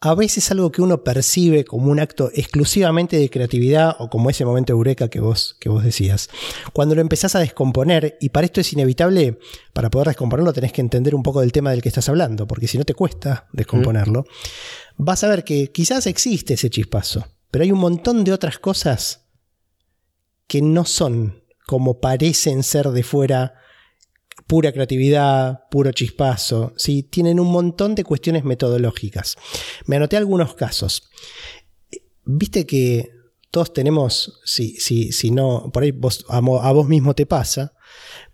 a 0.01 0.15
veces 0.15 0.51
algo 0.51 0.71
que 0.71 0.83
uno 0.83 1.03
percibe 1.03 1.65
como 1.65 1.91
un 1.91 2.01
acto 2.01 2.31
exclusivamente 2.35 3.19
de 3.19 3.31
creatividad 3.31 3.97
o 3.99 4.09
como 4.09 4.31
ese 4.31 4.45
momento 4.45 4.73
eureka 4.73 5.09
que 5.09 5.21
vos, 5.21 5.57
que 5.61 5.69
vos 5.69 5.85
decías, 5.85 6.29
cuando 6.73 6.95
lo 6.95 7.01
empezás 7.01 7.35
a 7.35 7.41
descomponer, 7.41 8.17
y 8.21 8.29
para 8.29 8.47
esto 8.47 8.61
es 8.61 8.73
inevitable, 8.73 9.39
para 9.73 9.91
poder 9.91 10.09
descomponerlo 10.09 10.53
tenés 10.53 10.73
que 10.73 10.81
entender 10.81 11.15
un 11.15 11.23
poco 11.23 11.41
del 11.41 11.53
tema 11.53 11.71
del 11.71 11.83
que 11.83 11.89
estás 11.89 12.09
hablando, 12.09 12.47
porque 12.47 12.69
si 12.69 12.79
no 12.79 12.85
te 12.85 12.95
cuesta 12.95 13.49
descomponerlo, 13.53 14.25
vas 14.97 15.25
a 15.25 15.29
ver 15.29 15.45
que 15.45 15.73
quizás 15.73 16.07
existe 16.07 16.55
ese 16.55 16.71
chispazo, 16.71 17.27
pero 17.51 17.65
hay 17.65 17.73
un 17.73 17.81
montón 17.81 18.25
de 18.25 18.33
otras 18.33 18.59
cosas 18.59 19.27
que 20.47 20.63
no 20.63 20.85
son 20.85 21.43
como 21.67 22.01
parecen 22.01 22.63
ser 22.63 22.91
de 22.91 23.03
fuera 23.03 23.55
pura 24.47 24.73
creatividad, 24.73 25.65
puro 25.71 25.93
chispazo, 25.93 26.73
¿sí? 26.77 27.03
tienen 27.03 27.41
un 27.41 27.49
montón 27.49 27.95
de 27.95 28.05
cuestiones 28.05 28.45
metodológicas. 28.45 29.37
Me 29.87 29.97
anoté 29.97 30.17
algunos 30.17 30.55
casos. 30.55 31.11
Viste 32.25 32.67
que 32.67 33.11
todos 33.51 33.73
tenemos, 33.73 34.41
si, 34.45 34.77
si, 34.77 35.13
si 35.13 35.31
no, 35.31 35.71
por 35.73 35.83
ahí 35.83 35.99
a, 36.29 36.41
vos 36.41 36.89
mismo 36.89 37.15
te 37.15 37.27
pasa, 37.27 37.75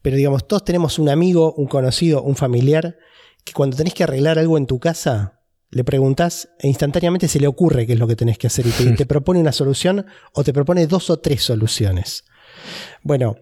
pero 0.02 0.16
digamos, 0.16 0.46
todos 0.46 0.64
tenemos 0.64 0.98
un 0.98 1.08
amigo, 1.08 1.54
un 1.54 1.66
conocido, 1.66 2.22
un 2.22 2.36
familiar, 2.36 2.96
que 3.44 3.52
cuando 3.52 3.76
tenés 3.76 3.94
que 3.94 4.04
arreglar 4.04 4.38
algo 4.38 4.58
en 4.58 4.66
tu 4.66 4.78
casa, 4.78 5.40
le 5.70 5.84
preguntás 5.84 6.50
e 6.58 6.68
instantáneamente 6.68 7.28
se 7.28 7.40
le 7.40 7.46
ocurre 7.46 7.86
qué 7.86 7.94
es 7.94 7.98
lo 7.98 8.06
que 8.06 8.16
tenés 8.16 8.36
que 8.36 8.48
hacer 8.48 8.66
y 8.66 8.70
te, 8.70 8.92
te 8.96 9.06
propone 9.06 9.40
una 9.40 9.52
solución 9.52 10.04
o 10.34 10.44
te 10.44 10.52
propone 10.52 10.86
dos 10.86 11.08
o 11.08 11.18
tres 11.18 11.42
soluciones. 11.42 12.24
Bueno, 13.02 13.36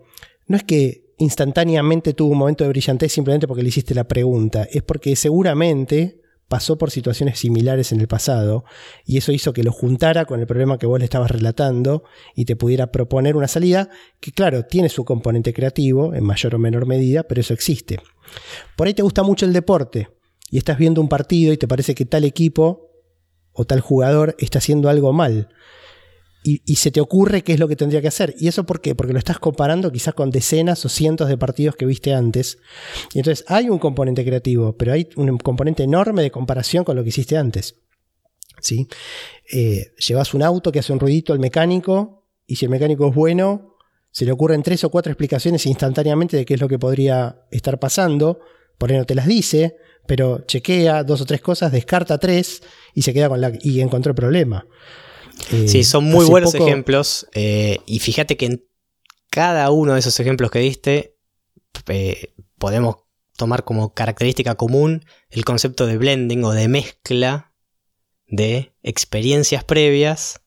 no 0.47 0.57
es 0.57 0.65
que 0.65 1.00
instantáneamente 1.21 2.15
tuvo 2.15 2.33
un 2.33 2.39
momento 2.39 2.65
de 2.65 2.71
brillantez 2.71 3.13
simplemente 3.13 3.47
porque 3.47 3.63
le 3.63 3.69
hiciste 3.69 3.95
la 3.95 4.09
pregunta, 4.09 4.67
es 4.71 4.83
porque 4.83 5.15
seguramente 5.17 6.23
pasó 6.49 6.79
por 6.79 6.91
situaciones 6.91 7.39
similares 7.39 7.93
en 7.93 8.01
el 8.01 8.09
pasado 8.09 8.65
y 9.05 9.19
eso 9.19 9.31
hizo 9.31 9.53
que 9.53 9.63
lo 9.63 9.71
juntara 9.71 10.25
con 10.25 10.41
el 10.41 10.47
problema 10.47 10.79
que 10.79 10.87
vos 10.87 10.99
le 10.99 11.05
estabas 11.05 11.31
relatando 11.31 12.05
y 12.35 12.47
te 12.47 12.57
pudiera 12.57 12.91
proponer 12.91 13.37
una 13.37 13.49
salida 13.49 13.91
que 14.19 14.33
claro, 14.33 14.65
tiene 14.65 14.89
su 14.89 15.05
componente 15.05 15.53
creativo 15.53 16.15
en 16.15 16.25
mayor 16.25 16.55
o 16.55 16.59
menor 16.59 16.87
medida, 16.87 17.23
pero 17.23 17.43
eso 17.43 17.55
existe. 17.55 18.01
Por 18.75 18.87
ahí 18.87 18.95
te 18.95 19.03
gusta 19.03 19.23
mucho 19.23 19.45
el 19.45 19.53
deporte 19.53 20.09
y 20.51 20.57
estás 20.57 20.79
viendo 20.79 21.03
un 21.03 21.09
partido 21.09 21.53
y 21.53 21.59
te 21.59 21.69
parece 21.69 21.95
que 21.95 22.07
tal 22.07 22.25
equipo 22.25 22.91
o 23.53 23.67
tal 23.67 23.81
jugador 23.81 24.35
está 24.39 24.59
haciendo 24.59 24.89
algo 24.89 25.13
mal 25.13 25.51
y, 26.43 26.77
se 26.77 26.91
te 26.91 27.01
ocurre 27.01 27.43
qué 27.43 27.53
es 27.53 27.61
lo 27.61 27.69
que 27.69 27.77
tendría 27.77 28.01
que 28.01 28.09
hacer. 28.09 28.35
¿Y 28.39 28.49
eso 28.49 28.65
por 28.65 28.81
qué? 28.81 28.95
Porque 28.95 29.13
lo 29.13 29.19
estás 29.19 29.39
comparando 29.39 29.93
quizás 29.93 30.15
con 30.15 30.31
decenas 30.31 30.85
o 30.87 30.89
cientos 30.89 31.29
de 31.29 31.37
partidos 31.37 31.77
que 31.77 31.85
viste 31.85 32.15
antes. 32.15 32.59
Y 33.13 33.19
entonces 33.19 33.45
hay 33.49 33.69
un 33.69 33.79
componente 33.79 34.25
creativo, 34.25 34.77
pero 34.77 34.93
hay 34.93 35.09
un 35.17 35.37
componente 35.39 35.83
enorme 35.83 36.23
de 36.23 36.31
comparación 36.31 36.85
con 36.85 36.97
lo 36.97 37.03
que 37.03 37.11
hiciste 37.11 37.37
antes. 37.37 37.77
¿Sí? 38.61 38.89
Eh, 39.53 39.93
llevas 39.99 40.33
un 40.33 40.43
auto 40.43 40.73
que 40.73 40.79
hace 40.79 40.93
un 40.93 41.01
ruidito 41.01 41.33
al 41.33 41.39
mecánico 41.39 42.27
y 42.47 42.57
si 42.57 42.65
el 42.65 42.71
mecánico 42.71 43.09
es 43.09 43.15
bueno, 43.15 43.77
se 44.11 44.25
le 44.25 44.33
ocurren 44.33 44.63
tres 44.63 44.83
o 44.85 44.91
cuatro 44.91 45.13
explicaciones 45.13 45.67
instantáneamente 45.67 46.37
de 46.37 46.45
qué 46.45 46.55
es 46.55 46.61
lo 46.61 46.69
que 46.69 46.79
podría 46.79 47.47
estar 47.51 47.79
pasando. 47.79 48.41
Por 48.79 48.91
ahí 48.91 48.99
no 48.99 49.05
te 49.05 49.15
las 49.15 49.27
dice, 49.27 49.77
pero 50.07 50.41
chequea 50.47 51.05
dos 51.05 51.21
o 51.21 51.27
tres 51.27 51.43
cosas, 51.43 51.71
descarta 51.71 52.19
tres 52.19 52.63
y 52.95 53.03
se 53.03 53.13
queda 53.13 53.29
con 53.29 53.41
la 53.41 53.53
y 53.61 53.81
encontró 53.81 54.11
el 54.11 54.17
problema. 54.17 54.67
Eh, 55.53 55.69
sí, 55.69 55.85
son 55.85 56.05
muy 56.05 56.27
buenos 56.27 56.55
ejemplos. 56.55 57.27
Eh, 57.33 57.79
y 57.87 57.99
fíjate 57.99 58.37
que 58.37 58.47
en 58.47 58.65
cada 59.31 59.71
uno 59.71 59.95
de 59.95 60.01
esos 60.01 60.19
ejemplos 60.21 60.51
que 60.51 60.59
diste, 60.59 61.17
eh, 61.89 62.35
podemos 62.59 62.97
tomar 63.37 63.65
como 63.65 63.95
característica 63.95 64.55
común 64.55 65.05
el 65.31 65.45
concepto 65.45 65.87
de 65.87 65.97
blending 65.97 66.45
o 66.45 66.53
de 66.53 66.69
mezcla 66.69 67.55
de 68.27 68.75
experiencias 68.83 69.65
previas 69.65 70.43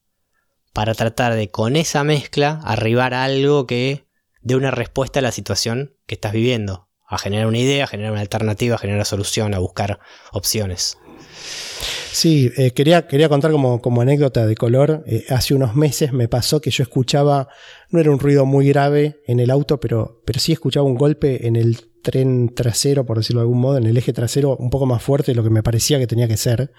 para 0.73 0.93
tratar 0.93 1.35
de 1.35 1.49
con 1.49 1.75
esa 1.75 2.03
mezcla 2.03 2.59
arribar 2.63 3.13
a 3.13 3.23
algo 3.23 3.67
que 3.67 4.07
dé 4.41 4.55
una 4.55 4.71
respuesta 4.71 5.19
a 5.19 5.21
la 5.21 5.31
situación 5.31 5.95
que 6.05 6.15
estás 6.15 6.33
viviendo, 6.33 6.89
a 7.07 7.17
generar 7.17 7.47
una 7.47 7.59
idea, 7.59 7.85
a 7.85 7.87
generar 7.87 8.11
una 8.11 8.21
alternativa, 8.21 8.75
a 8.75 8.79
generar 8.79 8.97
una 8.97 9.05
solución, 9.05 9.53
a 9.53 9.59
buscar 9.59 9.99
opciones. 10.31 10.97
Sí, 12.11 12.51
eh, 12.57 12.71
quería, 12.71 13.07
quería 13.07 13.27
contar 13.27 13.51
como, 13.51 13.81
como 13.81 14.01
anécdota 14.01 14.45
de 14.45 14.55
color. 14.55 15.03
Eh, 15.07 15.25
hace 15.29 15.55
unos 15.55 15.75
meses 15.75 16.13
me 16.13 16.27
pasó 16.27 16.61
que 16.61 16.69
yo 16.69 16.83
escuchaba, 16.83 17.47
no 17.89 17.99
era 17.99 18.11
un 18.11 18.19
ruido 18.19 18.45
muy 18.45 18.67
grave 18.67 19.21
en 19.25 19.39
el 19.39 19.49
auto, 19.49 19.79
pero, 19.79 20.21
pero 20.25 20.39
sí 20.39 20.51
escuchaba 20.51 20.85
un 20.85 20.95
golpe 20.95 21.47
en 21.47 21.55
el 21.55 21.79
tren 22.03 22.53
trasero, 22.53 23.05
por 23.05 23.17
decirlo 23.17 23.41
de 23.41 23.45
algún 23.45 23.61
modo, 23.61 23.77
en 23.77 23.85
el 23.85 23.97
eje 23.97 24.13
trasero 24.13 24.55
un 24.57 24.69
poco 24.69 24.85
más 24.85 25.01
fuerte 25.01 25.31
de 25.31 25.35
lo 25.35 25.43
que 25.43 25.49
me 25.49 25.63
parecía 25.63 25.97
que 25.97 26.05
tenía 26.05 26.27
que 26.27 26.37
ser. 26.37 26.71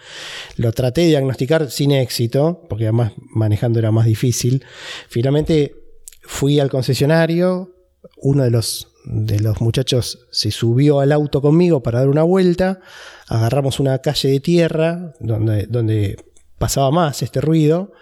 Lo 0.56 0.70
traté 0.72 1.00
de 1.00 1.08
diagnosticar 1.08 1.70
sin 1.70 1.90
éxito, 1.90 2.62
porque 2.68 2.84
además 2.84 3.12
manejando 3.16 3.80
era 3.80 3.90
más 3.90 4.06
difícil. 4.06 4.64
Finalmente 5.08 5.74
fui 6.22 6.60
al 6.60 6.70
concesionario, 6.70 7.74
uno 8.18 8.44
de 8.44 8.50
los 8.50 8.93
de 9.04 9.40
los 9.40 9.60
muchachos 9.60 10.26
se 10.30 10.50
subió 10.50 11.00
al 11.00 11.12
auto 11.12 11.42
conmigo 11.42 11.82
para 11.82 12.00
dar 12.00 12.08
una 12.08 12.22
vuelta, 12.22 12.80
agarramos 13.28 13.80
una 13.80 13.98
calle 13.98 14.30
de 14.30 14.40
tierra 14.40 15.14
donde, 15.20 15.66
donde 15.66 16.16
pasaba 16.58 16.90
más 16.90 17.22
este 17.22 17.40
ruido. 17.40 17.92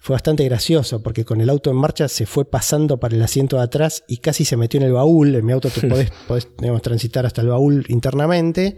Fue 0.00 0.14
bastante 0.14 0.44
gracioso 0.44 1.02
porque 1.02 1.24
con 1.24 1.40
el 1.40 1.48
auto 1.48 1.70
en 1.70 1.76
marcha 1.76 2.08
se 2.08 2.26
fue 2.26 2.44
pasando 2.44 2.98
para 2.98 3.14
el 3.16 3.22
asiento 3.22 3.56
de 3.56 3.62
atrás 3.62 4.04
y 4.06 4.18
casi 4.18 4.44
se 4.44 4.56
metió 4.56 4.78
en 4.78 4.86
el 4.86 4.92
baúl. 4.92 5.34
En 5.34 5.46
mi 5.46 5.52
auto 5.52 5.70
te 5.70 5.80
podés, 5.88 6.10
podés 6.26 6.48
transitar 6.82 7.24
hasta 7.24 7.40
el 7.40 7.48
baúl 7.48 7.86
internamente. 7.88 8.76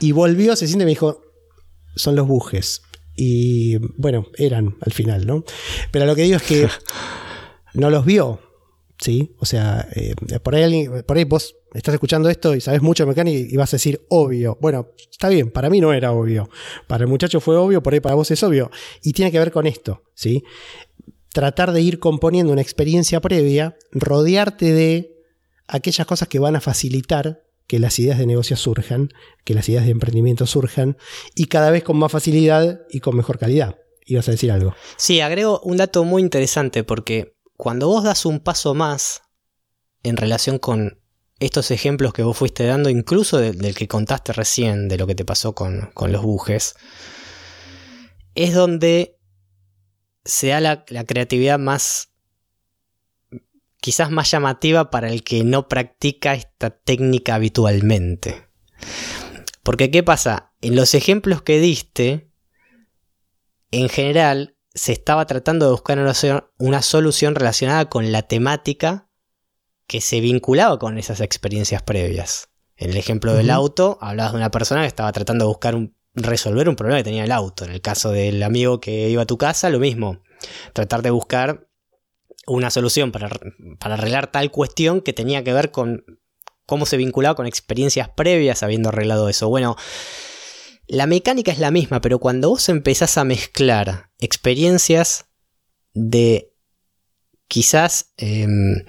Y 0.00 0.10
volvió, 0.10 0.56
se 0.56 0.66
siente 0.66 0.82
y 0.82 0.86
me 0.86 0.90
dijo, 0.90 1.22
son 1.94 2.16
los 2.16 2.26
bujes. 2.26 2.82
Y 3.14 3.76
bueno, 3.96 4.26
eran 4.36 4.76
al 4.80 4.92
final, 4.92 5.24
¿no? 5.24 5.44
Pero 5.92 6.06
lo 6.06 6.16
que 6.16 6.22
digo 6.22 6.36
es 6.36 6.42
que 6.42 6.68
no 7.74 7.90
los 7.90 8.04
vio. 8.04 8.40
¿Sí? 8.98 9.34
O 9.38 9.46
sea, 9.46 9.88
eh, 9.94 10.14
por, 10.42 10.54
ahí 10.54 10.88
por 11.06 11.16
ahí 11.16 11.24
vos 11.24 11.56
estás 11.72 11.94
escuchando 11.94 12.28
esto 12.28 12.54
y 12.54 12.60
sabes 12.60 12.82
mucho 12.82 13.04
de 13.04 13.08
mecánica 13.08 13.52
y 13.52 13.56
vas 13.56 13.72
a 13.72 13.76
decir 13.76 14.04
obvio. 14.08 14.56
Bueno, 14.60 14.88
está 15.10 15.28
bien, 15.28 15.50
para 15.50 15.70
mí 15.70 15.80
no 15.80 15.92
era 15.92 16.12
obvio. 16.12 16.48
Para 16.86 17.04
el 17.04 17.10
muchacho 17.10 17.40
fue 17.40 17.56
obvio, 17.56 17.82
por 17.82 17.94
ahí 17.94 18.00
para 18.00 18.14
vos 18.14 18.30
es 18.30 18.42
obvio. 18.42 18.70
Y 19.02 19.12
tiene 19.12 19.30
que 19.30 19.38
ver 19.38 19.50
con 19.50 19.66
esto, 19.66 20.02
¿sí? 20.14 20.44
Tratar 21.32 21.72
de 21.72 21.80
ir 21.80 21.98
componiendo 21.98 22.52
una 22.52 22.62
experiencia 22.62 23.20
previa, 23.20 23.76
rodearte 23.90 24.72
de 24.72 25.16
aquellas 25.66 26.06
cosas 26.06 26.28
que 26.28 26.38
van 26.38 26.56
a 26.56 26.60
facilitar 26.60 27.42
que 27.66 27.78
las 27.78 27.98
ideas 27.98 28.18
de 28.18 28.26
negocio 28.26 28.56
surjan, 28.56 29.08
que 29.44 29.54
las 29.54 29.68
ideas 29.68 29.86
de 29.86 29.90
emprendimiento 29.90 30.46
surjan 30.46 30.96
y 31.34 31.46
cada 31.46 31.70
vez 31.70 31.82
con 31.82 31.96
más 31.96 32.12
facilidad 32.12 32.82
y 32.90 33.00
con 33.00 33.16
mejor 33.16 33.38
calidad. 33.38 33.78
Ibas 34.06 34.28
a 34.28 34.32
decir 34.32 34.52
algo. 34.52 34.74
Sí, 34.96 35.20
agrego 35.20 35.60
un 35.64 35.78
dato 35.78 36.04
muy 36.04 36.20
interesante 36.20 36.84
porque 36.84 37.33
cuando 37.56 37.88
vos 37.88 38.04
das 38.04 38.26
un 38.26 38.40
paso 38.40 38.74
más 38.74 39.22
en 40.02 40.16
relación 40.16 40.58
con 40.58 41.00
estos 41.40 41.70
ejemplos 41.70 42.12
que 42.12 42.22
vos 42.22 42.36
fuiste 42.36 42.64
dando, 42.64 42.90
incluso 42.90 43.38
del, 43.38 43.74
que 43.74 43.88
contaste 43.88 44.32
recién, 44.32 44.88
de 44.88 44.98
lo 44.98 45.06
que 45.06 45.14
te 45.14 45.24
pasó 45.24 45.54
con, 45.54 45.92
los 45.96 46.22
bujes, 46.22 46.74
es 48.34 48.54
donde 48.54 49.18
se 50.24 50.48
da 50.48 50.60
la, 50.60 50.84
la 50.88 51.04
creatividad 51.04 51.58
más 51.58 52.10
quizás 53.80 54.10
más 54.10 54.30
llamativa 54.30 54.90
para 54.90 55.10
el 55.10 55.22
que 55.22 55.44
no 55.44 55.68
practica 55.68 56.32
esta 56.32 56.70
técnica 56.70 57.34
habitualmente. 57.34 58.48
Porque 59.62 59.90
¿qué 59.90 60.02
pasa? 60.02 60.54
En 60.62 60.74
los 60.74 60.94
ejemplos 60.94 61.42
que 61.42 61.60
diste, 61.60 62.30
en 63.70 63.90
general 63.90 64.53
se 64.74 64.92
estaba 64.92 65.26
tratando 65.26 65.66
de 65.66 65.72
buscar 65.72 66.50
una 66.58 66.82
solución 66.82 67.34
relacionada 67.34 67.88
con 67.88 68.10
la 68.12 68.22
temática 68.22 69.08
que 69.86 70.00
se 70.00 70.20
vinculaba 70.20 70.78
con 70.78 70.98
esas 70.98 71.20
experiencias 71.20 71.82
previas. 71.82 72.48
En 72.76 72.90
el 72.90 72.96
ejemplo 72.96 73.34
del 73.34 73.50
auto, 73.50 73.98
hablabas 74.00 74.32
de 74.32 74.38
una 74.38 74.50
persona 74.50 74.80
que 74.82 74.88
estaba 74.88 75.12
tratando 75.12 75.44
de 75.44 75.48
buscar 75.48 75.76
resolver 76.14 76.68
un 76.68 76.76
problema 76.76 76.98
que 76.98 77.04
tenía 77.04 77.24
el 77.24 77.32
auto. 77.32 77.64
En 77.64 77.70
el 77.70 77.80
caso 77.80 78.10
del 78.10 78.42
amigo 78.42 78.80
que 78.80 79.08
iba 79.08 79.22
a 79.22 79.26
tu 79.26 79.38
casa, 79.38 79.70
lo 79.70 79.78
mismo. 79.78 80.22
Tratar 80.72 81.02
de 81.02 81.10
buscar 81.10 81.68
una 82.46 82.70
solución 82.70 83.12
para, 83.12 83.30
arreglar 83.80 84.30
tal 84.30 84.50
cuestión 84.50 85.00
que 85.00 85.12
tenía 85.12 85.44
que 85.44 85.52
ver 85.52 85.70
con 85.70 86.04
cómo 86.66 86.86
se 86.86 86.96
vinculaba 86.96 87.36
con 87.36 87.46
experiencias 87.46 88.08
previas 88.08 88.62
habiendo 88.62 88.88
arreglado 88.88 89.28
eso. 89.28 89.48
Bueno, 89.48 89.76
la 90.86 91.06
mecánica 91.06 91.52
es 91.52 91.58
la 91.58 91.70
misma, 91.70 92.00
pero 92.00 92.18
cuando 92.18 92.50
vos 92.50 92.68
empezás 92.68 93.16
a 93.18 93.24
mezclar 93.24 94.10
experiencias 94.18 95.26
de 95.92 96.52
quizás 97.48 98.12
em, 98.16 98.84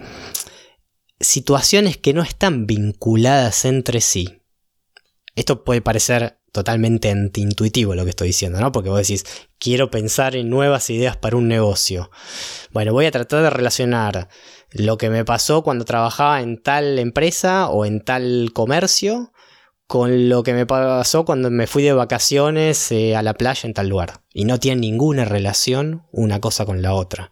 situaciones 1.19 1.97
que 1.97 2.13
no 2.13 2.21
están 2.23 2.67
vinculadas 2.67 3.65
entre 3.65 4.01
sí, 4.01 4.41
esto 5.35 5.63
puede 5.63 5.81
parecer 5.81 6.39
totalmente 6.51 7.11
antiintuitivo 7.11 7.95
lo 7.95 8.05
que 8.05 8.11
estoy 8.11 8.27
diciendo, 8.29 8.61
¿no? 8.61 8.71
Porque 8.71 8.89
vos 8.89 8.99
decís, 8.99 9.25
quiero 9.59 9.91
pensar 9.91 10.37
en 10.37 10.49
nuevas 10.49 10.89
ideas 10.89 11.17
para 11.17 11.35
un 11.35 11.49
negocio. 11.49 12.09
Bueno, 12.71 12.93
voy 12.93 13.05
a 13.05 13.11
tratar 13.11 13.43
de 13.43 13.49
relacionar 13.49 14.29
lo 14.71 14.97
que 14.97 15.09
me 15.09 15.25
pasó 15.25 15.63
cuando 15.63 15.83
trabajaba 15.83 16.41
en 16.41 16.61
tal 16.61 16.97
empresa 16.97 17.67
o 17.67 17.85
en 17.85 17.99
tal 17.99 18.51
comercio 18.53 19.33
con 19.87 20.29
lo 20.29 20.43
que 20.43 20.53
me 20.53 20.65
pasó 20.65 21.25
cuando 21.25 21.51
me 21.51 21.67
fui 21.67 21.83
de 21.83 21.93
vacaciones 21.93 22.91
eh, 22.91 23.15
a 23.15 23.21
la 23.21 23.35
playa 23.35 23.67
en 23.67 23.73
tal 23.73 23.87
lugar. 23.87 24.21
Y 24.33 24.45
no 24.45 24.59
tiene 24.59 24.81
ninguna 24.81 25.25
relación 25.25 26.07
una 26.11 26.39
cosa 26.39 26.65
con 26.65 26.81
la 26.81 26.93
otra. 26.93 27.31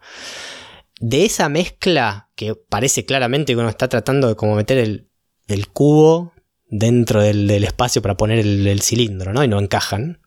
De 1.00 1.24
esa 1.24 1.48
mezcla, 1.48 2.30
que 2.36 2.54
parece 2.54 3.04
claramente 3.04 3.52
que 3.52 3.58
uno 3.58 3.68
está 3.68 3.88
tratando 3.88 4.28
de 4.28 4.36
como 4.36 4.54
meter 4.54 4.78
el, 4.78 5.10
el 5.48 5.68
cubo 5.68 6.32
dentro 6.66 7.22
del, 7.22 7.50
espacio 7.64 8.02
para 8.02 8.16
poner 8.16 8.38
el, 8.38 8.82
cilindro, 8.82 9.32
¿no? 9.32 9.44
Y 9.44 9.48
no 9.48 9.60
encajan. 9.60 10.20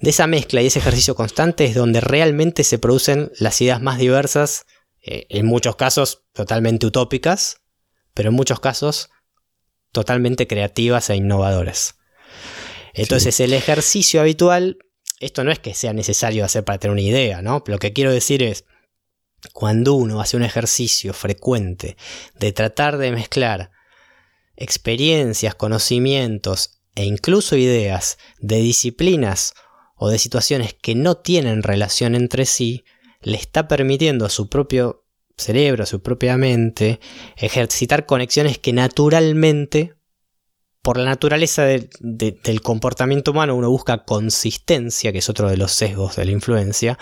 De 0.00 0.10
esa 0.10 0.26
mezcla 0.26 0.62
y 0.62 0.66
ese 0.66 0.78
ejercicio 0.78 1.14
constante 1.14 1.64
es 1.64 1.74
donde 1.74 2.00
realmente 2.00 2.64
se 2.64 2.78
producen 2.78 3.30
las 3.38 3.60
ideas 3.60 3.82
más 3.82 3.98
diversas, 3.98 4.66
eh, 5.02 5.26
en 5.28 5.46
muchos 5.46 5.76
casos 5.76 6.24
totalmente 6.32 6.86
utópicas, 6.86 7.60
pero 8.14 8.30
en 8.30 8.34
muchos 8.34 8.60
casos 8.60 9.10
totalmente 9.92 10.46
creativas 10.46 11.10
e 11.10 11.16
innovadoras. 11.16 11.96
Entonces 12.94 13.40
el 13.40 13.52
ejercicio 13.52 14.20
habitual, 14.20 14.78
esto 15.20 15.44
no 15.44 15.52
es 15.52 15.58
que 15.58 15.74
sea 15.74 15.92
necesario 15.92 16.44
hacer 16.44 16.64
para 16.64 16.78
tener 16.78 16.92
una 16.92 17.02
idea, 17.02 17.42
¿no? 17.42 17.62
Lo 17.66 17.78
que 17.78 17.92
quiero 17.92 18.12
decir 18.12 18.42
es, 18.42 18.64
cuando 19.52 19.94
uno 19.94 20.20
hace 20.20 20.36
un 20.36 20.42
ejercicio 20.42 21.12
frecuente 21.12 21.96
de 22.38 22.52
tratar 22.52 22.98
de 22.98 23.12
mezclar 23.12 23.70
experiencias, 24.56 25.54
conocimientos 25.54 26.82
e 26.94 27.04
incluso 27.04 27.56
ideas 27.56 28.18
de 28.38 28.56
disciplinas 28.56 29.54
o 29.96 30.10
de 30.10 30.18
situaciones 30.18 30.74
que 30.74 30.94
no 30.94 31.16
tienen 31.16 31.62
relación 31.62 32.14
entre 32.14 32.44
sí, 32.44 32.84
le 33.22 33.36
está 33.36 33.68
permitiendo 33.68 34.26
a 34.26 34.30
su 34.30 34.48
propio 34.48 35.04
cerebro, 35.40 35.82
a 35.82 35.86
su 35.86 36.00
propia 36.02 36.36
mente, 36.36 37.00
ejercitar 37.36 38.06
conexiones 38.06 38.58
que 38.58 38.72
naturalmente, 38.72 39.94
por 40.82 40.96
la 40.96 41.04
naturaleza 41.04 41.64
del 41.64 42.60
comportamiento 42.62 43.32
humano, 43.32 43.56
uno 43.56 43.70
busca 43.70 44.04
consistencia, 44.04 45.12
que 45.12 45.18
es 45.18 45.28
otro 45.28 45.48
de 45.48 45.56
los 45.56 45.72
sesgos 45.72 46.16
de 46.16 46.24
la 46.24 46.30
influencia, 46.30 46.98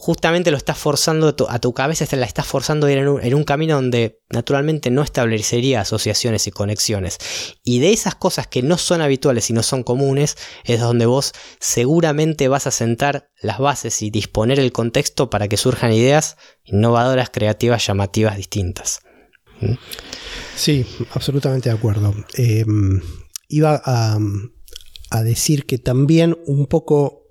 justamente 0.00 0.50
lo 0.50 0.56
estás 0.56 0.78
forzando 0.78 1.34
a 1.48 1.58
tu, 1.58 1.72
cabeza, 1.72 2.04
la 2.16 2.26
estás 2.26 2.46
forzando 2.46 2.86
a 2.86 2.92
ir 2.92 2.98
en 2.98 3.34
un, 3.34 3.44
camino 3.44 3.76
donde 3.76 4.20
naturalmente 4.30 4.90
no 4.90 5.02
establecería 5.02 5.80
asociaciones 5.80 6.46
y 6.46 6.50
conexiones. 6.50 7.18
Y 7.64 7.78
de 7.78 7.92
esas 7.92 8.14
cosas 8.14 8.46
que 8.46 8.62
no 8.62 8.78
son 8.78 9.00
habituales 9.00 9.50
y 9.50 9.52
no 9.52 9.62
son 9.62 9.82
comunes, 9.82 10.36
es 10.64 10.80
donde 10.80 11.06
vos 11.06 11.32
seguramente 11.60 12.48
vas 12.48 12.66
a 12.66 12.70
sentar 12.70 13.30
las 13.40 13.58
bases 13.58 14.02
y 14.02 14.10
disponer 14.10 14.60
el 14.60 14.72
contexto 14.72 15.30
para 15.30 15.48
que 15.48 15.56
surjan 15.56 15.92
ideas 15.92 16.36
innovadoras, 16.64 17.30
creativas, 17.30 17.86
llamativas, 17.86 18.36
distintas. 18.36 19.00
¿Mm? 19.60 19.74
Sí, 20.54 20.86
absolutamente 21.12 21.68
de 21.70 21.76
acuerdo. 21.76 22.14
Em, 22.34 23.00
iba 23.48 23.80
a 23.84 25.22
decir 25.22 25.66
que 25.66 25.78
también 25.78 26.36
un 26.46 26.66
poco 26.66 27.22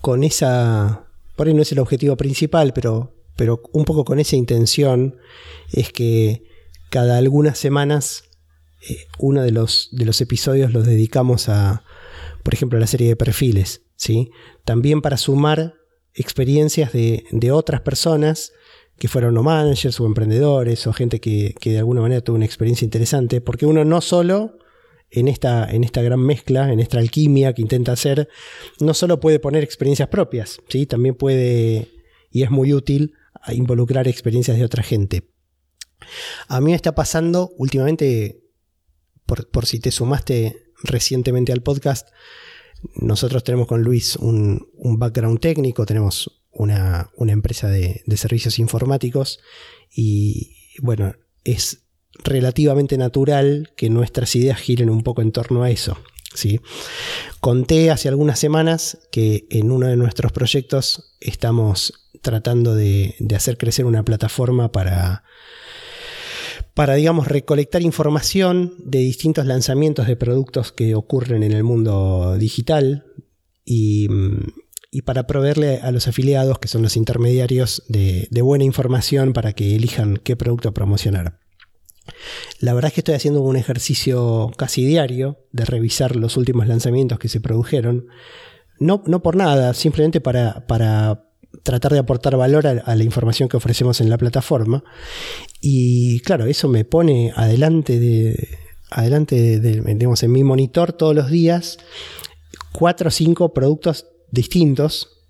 con 0.00 0.22
esa 0.24 1.05
por 1.36 1.46
ahí 1.46 1.54
no 1.54 1.62
es 1.62 1.72
el 1.72 1.78
objetivo 1.78 2.16
principal, 2.16 2.72
pero, 2.72 3.14
pero 3.36 3.62
un 3.72 3.84
poco 3.84 4.04
con 4.04 4.18
esa 4.18 4.36
intención 4.36 5.16
es 5.72 5.92
que 5.92 6.44
cada 6.90 7.18
algunas 7.18 7.58
semanas 7.58 8.24
eh, 8.88 9.06
uno 9.18 9.42
de 9.42 9.52
los, 9.52 9.88
de 9.92 10.04
los 10.04 10.20
episodios 10.20 10.72
los 10.72 10.86
dedicamos 10.86 11.48
a, 11.48 11.84
por 12.42 12.54
ejemplo, 12.54 12.78
a 12.78 12.80
la 12.80 12.86
serie 12.86 13.08
de 13.08 13.16
perfiles, 13.16 13.82
¿sí? 13.96 14.30
También 14.64 15.02
para 15.02 15.16
sumar 15.16 15.74
experiencias 16.14 16.92
de, 16.92 17.24
de 17.30 17.52
otras 17.52 17.80
personas 17.82 18.52
que 18.98 19.08
fueron 19.08 19.36
o 19.36 19.42
managers 19.42 20.00
o 20.00 20.06
emprendedores 20.06 20.86
o 20.86 20.92
gente 20.92 21.20
que, 21.20 21.54
que, 21.60 21.72
de 21.72 21.78
alguna 21.78 22.00
manera 22.00 22.22
tuvo 22.22 22.36
una 22.36 22.46
experiencia 22.46 22.84
interesante, 22.84 23.40
porque 23.40 23.66
uno 23.66 23.84
no 23.84 24.00
solo 24.00 24.58
en 25.10 25.28
esta, 25.28 25.70
en 25.70 25.84
esta 25.84 26.02
gran 26.02 26.20
mezcla, 26.20 26.72
en 26.72 26.80
esta 26.80 26.98
alquimia 26.98 27.52
que 27.52 27.62
intenta 27.62 27.92
hacer, 27.92 28.28
no 28.80 28.94
solo 28.94 29.20
puede 29.20 29.38
poner 29.38 29.62
experiencias 29.62 30.08
propias, 30.08 30.60
¿sí? 30.68 30.86
también 30.86 31.14
puede, 31.14 31.88
y 32.30 32.42
es 32.42 32.50
muy 32.50 32.72
útil, 32.72 33.14
involucrar 33.48 34.08
experiencias 34.08 34.56
de 34.56 34.64
otra 34.64 34.82
gente. 34.82 35.30
A 36.48 36.60
mí 36.60 36.70
me 36.70 36.76
está 36.76 36.94
pasando 36.94 37.52
últimamente, 37.56 38.42
por, 39.24 39.66
si 39.66 39.80
te 39.80 39.90
sumaste 39.90 40.64
recientemente 40.82 41.52
al 41.52 41.62
podcast, 41.62 42.08
nosotros 42.96 43.42
tenemos 43.44 43.66
con 43.66 43.82
Luis 43.82 44.16
un, 44.16 44.68
background 44.98 45.40
técnico, 45.40 45.86
tenemos 45.86 46.42
una, 46.50 47.10
una 47.16 47.32
empresa 47.32 47.68
de, 47.68 48.02
de 48.04 48.16
servicios 48.16 48.58
informáticos 48.58 49.40
y 49.94 50.52
bueno, 50.82 51.14
es 51.44 51.85
relativamente 52.24 52.98
natural 52.98 53.72
que 53.76 53.90
nuestras 53.90 54.34
ideas 54.36 54.58
giren 54.58 54.90
un 54.90 55.02
poco 55.02 55.22
en 55.22 55.32
torno 55.32 55.62
a 55.62 55.70
eso. 55.70 55.96
¿sí? 56.34 56.60
Conté 57.40 57.90
hace 57.90 58.08
algunas 58.08 58.38
semanas 58.38 58.98
que 59.10 59.46
en 59.50 59.70
uno 59.70 59.88
de 59.88 59.96
nuestros 59.96 60.32
proyectos 60.32 61.16
estamos 61.20 62.10
tratando 62.22 62.74
de, 62.74 63.14
hacer 63.34 63.56
crecer 63.56 63.84
una 63.84 64.04
plataforma 64.04 64.72
para, 64.72 65.24
para, 66.74 66.94
digamos, 66.94 67.28
recolectar 67.28 67.82
información 67.82 68.74
de 68.78 68.98
distintos 68.98 69.46
lanzamientos 69.46 70.06
de 70.06 70.16
productos 70.16 70.72
que 70.72 70.94
ocurren 70.94 71.42
en 71.42 71.52
el 71.52 71.64
mundo 71.64 72.36
digital 72.38 73.06
y, 73.64 74.08
para 75.04 75.26
proveerle 75.26 75.80
a 75.82 75.90
los 75.90 76.08
afiliados, 76.08 76.58
que 76.58 76.68
son 76.68 76.82
los 76.82 76.96
intermediarios, 76.96 77.82
de 77.88 78.42
buena 78.42 78.64
información 78.64 79.32
para 79.32 79.52
que 79.52 79.76
elijan 79.76 80.16
qué 80.16 80.36
producto 80.36 80.72
promocionar. 80.72 81.45
La 82.60 82.74
verdad 82.74 82.88
es 82.88 82.94
que 82.94 83.00
estoy 83.00 83.14
haciendo 83.14 83.42
un 83.42 83.56
ejercicio 83.56 84.50
casi 84.56 84.84
diario 84.84 85.38
de 85.52 85.64
revisar 85.64 86.16
los 86.16 86.36
últimos 86.36 86.66
lanzamientos 86.66 87.18
que 87.18 87.28
se 87.28 87.40
produjeron. 87.40 88.08
No, 88.78 89.02
no 89.06 89.22
por 89.22 89.36
nada, 89.36 89.74
simplemente 89.74 90.20
para, 90.20 90.66
para 90.66 91.26
tratar 91.62 91.92
de 91.92 91.98
aportar 91.98 92.36
valor 92.36 92.66
a, 92.66 92.94
la 92.94 93.04
información 93.04 93.48
que 93.48 93.56
ofrecemos 93.56 94.00
en 94.00 94.10
la 94.10 94.18
plataforma. 94.18 94.84
Y 95.60 96.20
claro, 96.20 96.46
eso 96.46 96.68
me 96.68 96.84
pone 96.84 97.32
adelante 97.34 97.98
de. 97.98 98.58
Adelante 98.88 99.58
de, 99.58 99.82
digamos, 99.96 100.22
en 100.22 100.30
mi 100.30 100.44
monitor 100.44 100.92
todos 100.92 101.12
los 101.12 101.28
días 101.28 101.78
cuatro 102.72 103.08
o 103.08 103.10
cinco 103.10 103.52
productos 103.52 104.06
distintos 104.30 105.24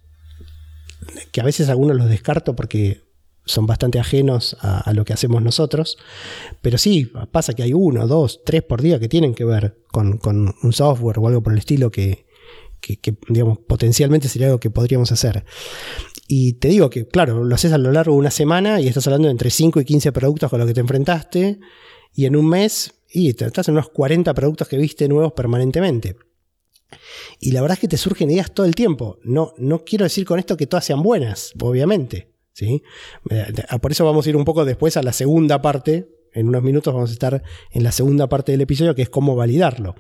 que 1.33 1.41
a 1.41 1.45
veces 1.45 1.69
algunos 1.69 1.97
los 1.97 2.09
descarto 2.09 2.55
porque 2.55 3.06
son 3.47 3.65
bastante 3.67 3.99
ajenos 4.01 4.57
a, 4.61 4.93
lo 4.93 5.05
que 5.05 5.13
hacemos 5.13 5.41
nosotros. 5.41 5.97
Pero 6.61 6.77
sí, 6.77 7.11
pasa 7.31 7.55
que 7.55 7.63
hay 7.63 7.73
uno, 7.73 8.07
dos, 8.07 8.43
tres 8.45 8.63
por 8.63 8.83
día 8.83 8.99
que 8.99 9.09
tienen 9.09 9.35
que 9.35 9.45
ver 9.45 9.79
con, 9.91 10.21
un 10.63 10.73
software 10.73 11.19
o 11.19 11.29
algo 11.29 11.43
por 11.43 11.53
el 11.53 11.61
estilo 11.61 11.91
que, 11.91 12.27
digamos, 13.29 13.59
potencialmente 13.59 14.29
sería 14.29 14.49
algo 14.49 14.61
que 14.61 14.71
podríamos 14.71 15.13
hacer. 15.13 15.45
Y 16.29 16.55
te 16.55 16.69
digo 16.69 16.91
que, 16.91 17.07
claro, 17.07 17.45
lo 17.45 17.55
haces 17.55 17.73
a 17.73 17.79
lo 17.79 17.93
largo 17.93 18.15
de 18.15 18.19
una 18.19 18.33
semana 18.33 18.81
y 18.81 18.89
estás 18.89 19.07
hablando 19.07 19.29
de 19.29 19.33
entre 19.33 19.51
5 19.51 19.81
y 19.81 19.85
15 19.85 20.13
productos 20.13 20.51
con 20.51 20.59
los 20.59 20.67
que 20.67 20.75
te 20.75 20.81
enfrentaste. 20.81 21.61
Y 22.15 22.27
en 22.27 22.35
un 22.35 22.49
mes, 22.49 22.95
y 23.09 23.29
estás 23.29 23.69
en 23.69 23.75
unos 23.75 23.91
40 23.91 24.35
productos 24.35 24.67
que 24.67 24.77
viste 24.77 25.07
nuevos 25.07 25.33
permanentemente. 25.35 26.17
Y 27.39 27.53
la 27.53 27.63
verdad 27.63 27.77
es 27.77 27.81
que 27.81 27.89
te 27.89 27.97
surgen 27.97 28.31
ideas 28.31 28.53
todo 28.53 28.67
el 28.67 28.75
tiempo. 28.75 29.19
No, 29.23 29.55
no 29.57 29.85
quiero 29.85 30.05
decir 30.05 30.25
con 30.25 30.41
esto 30.41 30.57
que 30.57 30.67
todas 30.67 30.85
sean 30.85 31.03
buenas, 31.03 31.53
obviamente. 31.61 32.36
¿Sí? 32.57 32.83
Eh, 33.29 33.53
por 33.83 33.93
eso 33.93 34.05
vamos 34.07 34.27
a 34.27 34.31
ir 34.31 34.37
un 34.37 34.45
poco 34.45 34.65
después 34.65 34.97
a 34.97 35.03
la 35.03 35.13
segunda 35.13 35.61
parte. 35.61 36.09
En 36.33 36.49
unos 36.49 36.63
minutos 36.63 36.93
vamos 36.93 37.11
a 37.11 37.13
estar 37.13 37.43
en 37.71 37.83
la 37.83 37.93
segunda 37.93 38.29
parte 38.29 38.53
del 38.53 38.63
episodio, 38.63 38.95
que 38.95 39.03
es 39.03 39.11
cómo 39.11 39.37
validarlo. 39.37 39.95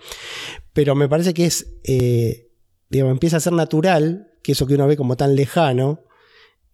Pero 0.72 0.94
me 0.94 1.08
parece 1.08 1.34
que 1.34 1.44
es, 1.44 1.74
eh, 1.84 2.48
digamos, 2.88 3.12
empieza 3.12 3.36
a 3.36 3.40
ser 3.40 3.52
natural 3.52 4.32
que 4.42 4.52
eso 4.52 4.66
que 4.66 4.74
uno 4.74 4.86
ve 4.86 4.96
como 4.96 5.16
tan 5.16 5.36
lejano, 5.36 6.04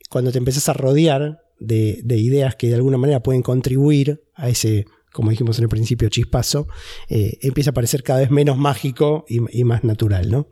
cuando 0.09 0.31
te 0.31 0.39
empiezas 0.39 0.69
a 0.69 0.73
rodear 0.73 1.41
de, 1.59 2.03
ideas 2.17 2.55
que 2.55 2.69
de 2.69 2.75
alguna 2.75 2.99
manera 2.99 3.23
pueden 3.23 3.43
contribuir 3.43 4.23
a 4.35 4.49
ese, 4.49 4.87
como 5.13 5.31
dijimos 5.31 5.59
en 5.59 5.65
el 5.65 5.69
principio, 5.69 6.09
chispazo, 6.09 6.69
eh, 7.09 7.39
empieza 7.43 7.71
a 7.71 7.75
parecer 7.75 8.03
cada 8.03 8.21
vez 8.21 8.31
menos 8.31 8.57
mágico 8.57 9.25
y, 9.29 9.65
más 9.65 9.85
natural, 9.85 10.31
¿no? 10.31 10.49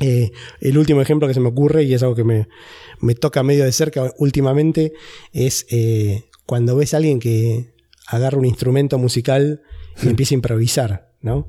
El 0.00 0.78
último 0.78 1.00
ejemplo 1.00 1.26
que 1.26 1.34
se 1.34 1.40
me 1.40 1.48
ocurre, 1.48 1.84
y 1.84 1.94
es 1.94 2.02
algo 2.02 2.14
que 2.14 2.24
me, 2.24 2.48
me 3.00 3.14
toca 3.14 3.42
medio 3.42 3.64
de 3.64 3.72
cerca 3.72 4.12
últimamente 4.18 4.92
es 5.32 5.66
eh, 5.70 6.24
cuando 6.46 6.76
ves 6.76 6.94
a 6.94 6.98
alguien 6.98 7.18
que 7.20 7.72
agarra 8.06 8.38
un 8.38 8.46
instrumento 8.46 8.98
musical 8.98 9.62
y 10.02 10.08
empieza 10.08 10.34
a 10.34 10.36
improvisar, 10.36 11.12
¿no? 11.20 11.48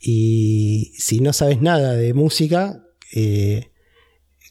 Y 0.00 0.92
si 0.96 1.20
no 1.20 1.32
sabes 1.32 1.60
nada 1.60 1.94
de 1.94 2.14
música, 2.14 2.84
eh, 3.14 3.70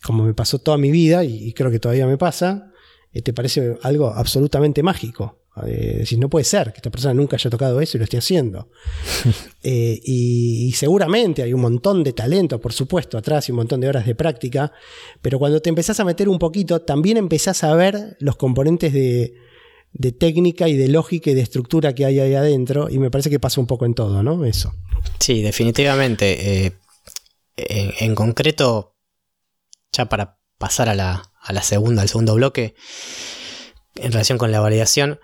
como 0.04 0.24
me 0.24 0.34
pasó 0.34 0.60
toda 0.60 0.78
mi 0.78 0.92
vida 0.92 1.24
y 1.24 1.54
creo 1.54 1.72
que 1.72 1.80
todavía 1.80 2.08
me 2.08 2.18
pasa, 2.18 2.72
eh, 3.12 3.22
te 3.22 3.34
parece 3.34 3.78
algo 3.82 4.10
absolutamente 4.10 4.84
mágico. 4.84 5.40
Eh, 5.66 5.98
decir, 6.00 6.20
no 6.20 6.30
puede 6.30 6.46
ser 6.46 6.72
que 6.72 6.78
esta 6.78 6.92
persona 6.92 7.14
nunca 7.14 7.36
haya 7.36 7.50
tocado 7.50 7.82
eso 7.82 7.98
y 7.98 8.00
lo 8.00 8.04
esté 8.04 8.18
haciendo. 8.18 8.70
Eh, 9.70 10.00
y, 10.02 10.72
seguramente 10.74 11.44
hay 11.44 11.52
un 11.52 11.60
montón 11.60 12.02
de 12.02 12.14
talento, 12.14 12.62
por 12.62 12.72
supuesto, 12.72 13.18
atrás 13.18 13.50
y 13.50 13.52
un 13.52 13.58
montón 13.58 13.82
de 13.82 13.90
horas 13.90 14.06
de 14.06 14.16
práctica, 14.16 14.72
pero 15.22 15.40
cuando 15.40 15.62
te 15.62 15.68
empezás 15.68 16.00
a 16.00 16.06
meter 16.06 16.30
un 16.30 16.40
poquito, 16.40 16.84
también 16.84 17.18
empezás 17.18 17.66
a 17.66 17.76
ver 17.76 18.16
los 18.22 18.38
componentes 18.38 18.94
de, 18.94 19.34
técnica 20.18 20.70
y 20.70 20.78
de 20.78 20.88
lógica 20.88 21.32
y 21.32 21.34
de 21.34 21.42
estructura 21.42 21.94
que 21.94 22.06
hay 22.06 22.22
ahí 22.22 22.34
adentro, 22.34 22.90
y 22.90 22.98
me 22.98 23.12
parece 23.12 23.30
que 23.30 23.42
pasa 23.42 23.60
un 23.60 23.68
poco 23.68 23.86
en 23.86 23.94
todo, 23.94 24.24
¿no? 24.24 24.46
Eso. 24.46 24.74
Sí, 25.20 25.42
definitivamente. 25.42 26.66
Eh, 26.66 26.72
en, 27.58 28.16
concreto, 28.16 28.96
ya 29.92 30.08
para 30.08 30.40
pasar 30.58 30.88
a 30.88 30.96
la, 30.96 31.34
a 31.42 31.52
la 31.52 31.62
segunda, 31.62 32.04
al 32.04 32.08
segundo 32.08 32.36
bloque, 32.36 32.76
en 33.96 34.14
relación 34.14 34.38
con 34.38 34.54
la 34.54 34.62
validación, 34.62 35.20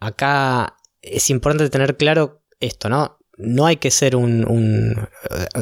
acá 0.00 0.76
es 1.02 1.30
importante 1.30 1.70
tener 1.70 1.96
claro 1.96 2.42
esto, 2.60 2.88
¿no? 2.88 3.18
No 3.36 3.66
hay 3.66 3.76
que 3.76 3.92
ser 3.92 4.16
un, 4.16 5.08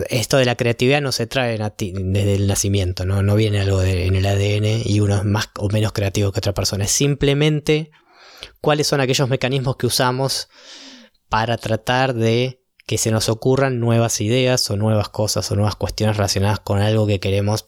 Esto 0.08 0.38
de 0.38 0.46
la 0.46 0.56
creatividad 0.56 1.02
no 1.02 1.12
se 1.12 1.26
trae 1.26 1.58
desde 1.58 2.34
el 2.34 2.46
nacimiento, 2.46 3.04
¿no? 3.04 3.22
No 3.22 3.34
viene 3.34 3.60
algo 3.60 3.82
en 3.82 4.16
el 4.16 4.24
ADN 4.24 4.82
y 4.84 5.00
uno 5.00 5.18
es 5.18 5.24
más 5.24 5.50
o 5.58 5.68
menos 5.68 5.92
creativo 5.92 6.32
que 6.32 6.38
otra 6.38 6.54
persona. 6.54 6.84
Es 6.84 6.92
simplemente 6.92 7.90
cuáles 8.62 8.86
son 8.86 9.02
aquellos 9.02 9.28
mecanismos 9.28 9.76
que 9.76 9.86
usamos 9.86 10.48
para 11.28 11.58
tratar 11.58 12.14
de 12.14 12.62
que 12.86 12.96
se 12.96 13.10
nos 13.10 13.28
ocurran 13.28 13.78
nuevas 13.78 14.20
ideas 14.22 14.70
o 14.70 14.76
nuevas 14.76 15.10
cosas 15.10 15.50
o 15.50 15.56
nuevas 15.56 15.76
cuestiones 15.76 16.16
relacionadas 16.16 16.60
con 16.60 16.80
algo 16.80 17.06
que 17.06 17.20
queremos 17.20 17.66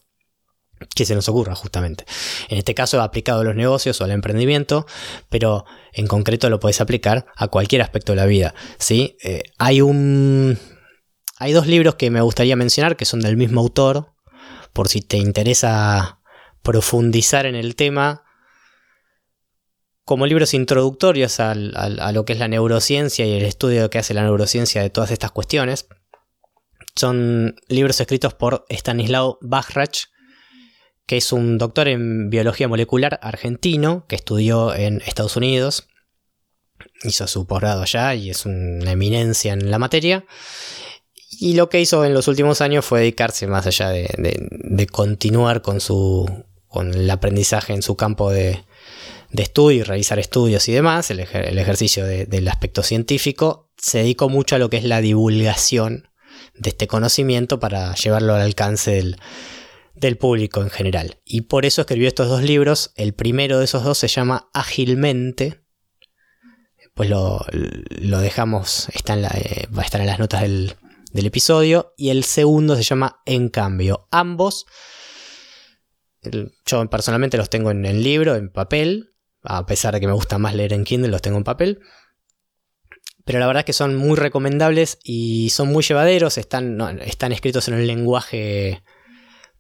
que 0.94 1.04
se 1.04 1.14
nos 1.14 1.28
ocurra 1.28 1.54
justamente. 1.54 2.04
En 2.48 2.58
este 2.58 2.74
caso 2.74 3.00
aplicado 3.02 3.40
a 3.40 3.44
los 3.44 3.54
negocios 3.54 4.00
o 4.00 4.04
al 4.04 4.10
emprendimiento, 4.10 4.86
pero 5.28 5.64
en 5.92 6.06
concreto 6.06 6.50
lo 6.50 6.60
puedes 6.60 6.80
aplicar 6.80 7.26
a 7.36 7.48
cualquier 7.48 7.82
aspecto 7.82 8.12
de 8.12 8.16
la 8.16 8.26
vida. 8.26 8.54
¿sí? 8.78 9.16
Eh, 9.22 9.42
hay, 9.58 9.80
un, 9.80 10.58
hay 11.38 11.52
dos 11.52 11.66
libros 11.66 11.96
que 11.96 12.10
me 12.10 12.20
gustaría 12.20 12.56
mencionar 12.56 12.96
que 12.96 13.04
son 13.04 13.20
del 13.20 13.36
mismo 13.36 13.60
autor, 13.60 14.12
por 14.72 14.88
si 14.88 15.00
te 15.00 15.16
interesa 15.16 16.20
profundizar 16.62 17.46
en 17.46 17.54
el 17.54 17.74
tema, 17.74 18.24
como 20.04 20.26
libros 20.26 20.54
introductorios 20.54 21.38
a 21.38 21.54
lo 21.54 22.24
que 22.24 22.32
es 22.32 22.38
la 22.38 22.48
neurociencia 22.48 23.26
y 23.26 23.32
el 23.34 23.44
estudio 23.44 23.90
que 23.90 23.98
hace 23.98 24.14
la 24.14 24.22
neurociencia 24.22 24.80
de 24.80 24.88
todas 24.88 25.10
estas 25.10 25.32
cuestiones. 25.32 25.86
Son 26.96 27.56
libros 27.68 28.00
escritos 28.00 28.32
por 28.32 28.64
Stanislaw 28.70 29.38
Bachrach, 29.42 30.06
que 31.09 31.16
es 31.16 31.33
un 31.33 31.57
doctor 31.57 31.88
en 31.88 32.29
biología 32.29 32.68
molecular 32.68 33.18
argentino 33.23 34.05
que 34.09 34.14
estudió 34.14 34.75
en 34.75 35.01
Estados 35.07 35.38
Unidos. 35.38 35.88
Hizo 37.03 37.27
su 37.27 37.47
posgrado 37.47 37.81
allá 37.81 38.14
y 38.14 38.29
es 38.29 38.44
una 38.44 38.92
eminencia 38.92 39.55
en 39.55 39.71
la 39.71 39.79
materia. 39.79 40.27
Y 41.31 41.55
lo 41.55 41.71
que 41.71 41.81
hizo 41.81 42.05
en 42.05 42.12
los 42.12 42.29
últimos 42.29 42.61
años 42.61 42.85
fue 42.85 43.01
dedicarse 43.01 43.47
más 43.47 43.66
allá 43.66 43.88
de, 43.88 44.87
continuar 44.92 45.62
con, 45.62 45.81
su, 45.81 46.44
con 46.66 46.92
el 46.92 47.11
aprendizaje 47.11 47.73
en 47.73 47.81
su 47.81 47.97
campo 47.97 48.31
de, 48.31 48.64
estudio 49.33 49.81
y 49.81 49.83
realizar 49.85 50.18
estudios 50.18 50.68
y 50.68 50.73
demás, 50.73 51.11
el, 51.11 51.21
ejercicio 51.21 52.05
del 52.05 52.49
aspecto 52.49 52.83
científico, 52.83 53.71
se 53.79 53.99
dedicó 53.99 54.29
mucho 54.29 54.57
a 54.57 54.59
lo 54.59 54.68
que 54.68 54.77
es 54.77 54.85
la 54.85 55.01
divulgación 55.01 56.11
de 56.55 56.68
este 56.68 56.87
conocimiento 56.87 57.59
para 57.59 57.94
llevarlo 57.94 58.35
al 58.35 58.42
alcance 58.42 58.90
del, 58.90 59.16
del 60.00 60.18
público 60.18 60.62
en 60.62 60.70
general. 60.70 61.20
Y 61.24 61.42
por 61.42 61.66
eso 61.66 61.82
escribió 61.82 62.08
estos 62.08 62.28
dos 62.28 62.42
libros. 62.42 62.92
El 62.96 63.14
primero 63.14 63.58
de 63.58 63.64
esos 63.64 63.84
dos 63.84 63.98
se 63.98 64.08
llama 64.08 64.48
Ágilmente. 64.52 65.62
Pues 66.94 67.11
lo, 67.11 67.40
dejamos, 68.20 68.88
está 68.92 69.14
en 69.14 69.24
eh, 69.24 69.68
va 69.76 69.82
a 69.82 69.84
estar 69.84 70.00
en 70.00 70.08
las 70.08 70.18
notas 70.18 70.42
del, 70.42 70.74
episodio. 71.12 71.94
Y 71.96 72.11
el 72.11 72.24
segundo 72.24 72.76
se 72.76 72.82
llama 72.82 73.20
En 73.24 73.48
cambio. 73.48 74.08
Ambos, 74.11 74.66
yo 76.66 76.90
personalmente 76.90 77.37
los 77.37 77.50
tengo 77.50 77.70
en 77.70 77.84
el 77.84 78.02
libro, 78.02 78.34
en 78.34 78.50
papel. 78.50 79.14
A 79.42 79.66
pesar 79.66 79.94
de 79.94 80.00
que 80.00 80.06
me 80.06 80.12
gusta 80.12 80.38
más 80.38 80.54
leer 80.54 80.72
en 80.72 80.84
Kindle, 80.84 81.11
los 81.11 81.22
tengo 81.22 81.38
en 81.38 81.44
papel. 81.44 81.80
Pero 83.24 83.38
la 83.38 83.46
verdad 83.46 83.61
es 83.61 83.66
que 83.66 83.72
son 83.74 83.94
muy 83.94 84.16
recomendables 84.16 84.98
y 85.04 85.50
son 85.50 85.68
muy 85.68 85.82
llevaderos. 85.82 86.38
Están, 86.38 86.80
están 87.02 87.32
escritos 87.32 87.68
en 87.68 87.74
un 87.74 87.87
lenguaje 87.87 88.82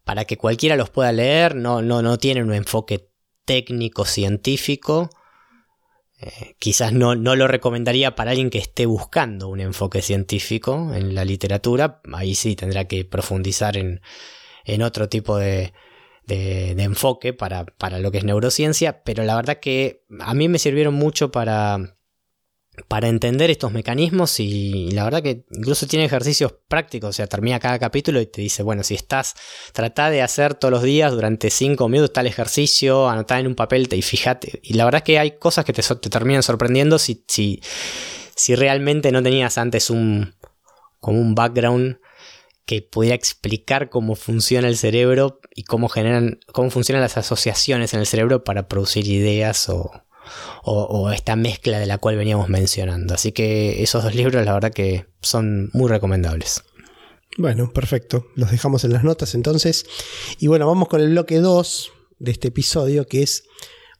para 0.08 0.24
que 0.24 0.38
cualquiera 0.38 0.74
los 0.74 0.88
pueda 0.88 1.12
leer, 1.12 1.54
no, 1.54 1.82
no, 1.82 2.00
no 2.00 2.16
tienen 2.16 2.44
un 2.44 2.54
enfoque 2.54 3.10
técnico 3.44 4.06
científico. 4.06 5.10
Eh, 6.18 6.56
quizás 6.58 6.94
no, 6.94 7.14
no, 7.14 7.36
lo 7.36 7.46
recomendaría 7.46 8.14
para 8.14 8.30
alguien 8.30 8.48
que 8.48 8.56
esté 8.56 8.86
buscando 8.86 9.48
un 9.48 9.60
enfoque 9.60 10.00
científico 10.00 10.94
en 10.94 11.14
la 11.14 11.26
literatura. 11.26 12.00
Ahí 12.14 12.34
sí 12.34 12.56
tendrá 12.56 12.86
que 12.86 13.04
profundizar 13.04 13.76
en, 13.76 14.00
en 14.64 14.80
otro 14.80 15.10
tipo 15.10 15.36
de, 15.36 15.74
de, 16.24 16.70
enfoque 16.82 17.34
para, 17.34 17.66
para, 17.66 17.98
lo 17.98 18.10
que 18.10 18.16
es 18.16 18.24
neurociencia. 18.24 19.02
Pero 19.02 19.24
la 19.24 19.36
verdad 19.36 19.60
que 19.60 20.06
a 20.20 20.32
mí 20.32 20.48
me 20.48 20.58
sirvieron 20.58 20.94
mucho 20.94 21.30
para, 21.30 21.97
para 22.86 23.08
entender 23.08 23.50
estos 23.50 23.72
mecanismos 23.72 24.38
y 24.40 24.90
la 24.92 25.04
verdad 25.04 25.22
que 25.22 25.44
incluso 25.50 25.86
tiene 25.86 26.04
ejercicios 26.04 26.54
prácticos, 26.68 27.10
o 27.10 27.12
sea, 27.12 27.26
termina 27.26 27.58
cada 27.58 27.78
capítulo 27.78 28.20
y 28.20 28.26
te 28.26 28.40
dice, 28.40 28.62
bueno, 28.62 28.82
si 28.82 28.94
estás, 28.94 29.34
trata 29.72 30.10
de 30.10 30.22
hacer 30.22 30.54
todos 30.54 30.72
los 30.72 30.82
días 30.82 31.12
durante 31.12 31.50
5 31.50 31.88
minutos 31.88 32.12
tal 32.12 32.26
ejercicio, 32.26 33.08
anotar 33.08 33.40
en 33.40 33.48
un 33.48 33.54
papel 33.54 33.88
y 33.90 34.02
fíjate, 34.02 34.60
y 34.62 34.74
la 34.74 34.84
verdad 34.84 35.02
que 35.02 35.18
hay 35.18 35.38
cosas 35.38 35.64
que 35.64 35.72
te, 35.72 35.82
terminan 35.82 36.42
sorprendiendo 36.42 36.98
si, 36.98 37.24
si, 37.26 37.60
si, 38.34 38.54
realmente 38.54 39.10
no 39.12 39.22
tenías 39.22 39.58
antes 39.58 39.90
un, 39.90 40.34
como 41.00 41.20
un 41.20 41.34
background 41.34 41.98
que 42.66 42.82
pudiera 42.82 43.16
explicar 43.16 43.88
cómo 43.88 44.14
funciona 44.14 44.68
el 44.68 44.76
cerebro 44.76 45.40
y 45.54 45.64
cómo 45.64 45.88
generan, 45.88 46.38
cómo 46.52 46.70
funcionan 46.70 47.02
las 47.02 47.16
asociaciones 47.16 47.94
en 47.94 48.00
el 48.00 48.06
cerebro 48.06 48.44
para 48.44 48.68
producir 48.68 49.08
ideas 49.08 49.68
o, 49.70 49.90
o, 50.64 51.10
esta 51.10 51.36
mezcla 51.36 51.78
de 51.78 51.86
la 51.86 51.98
cual 51.98 52.16
veníamos 52.16 52.48
mencionando. 52.48 53.14
Así 53.14 53.32
que 53.32 53.82
esos 53.82 54.02
dos 54.02 54.14
libros 54.14 54.44
la 54.44 54.52
verdad 54.52 54.72
que 54.72 55.06
son 55.20 55.70
muy 55.72 55.88
recomendables. 55.88 56.62
Bueno, 57.36 57.72
perfecto. 57.72 58.26
Los 58.34 58.50
dejamos 58.50 58.84
en 58.84 58.92
las 58.92 59.04
notas 59.04 59.34
entonces. 59.34 59.86
Y 60.38 60.46
bueno, 60.48 60.66
vamos 60.66 60.88
con 60.88 61.00
el 61.00 61.10
bloque 61.10 61.38
2 61.38 61.92
de 62.18 62.30
este 62.32 62.48
episodio 62.48 63.06
que 63.06 63.22
es, 63.22 63.44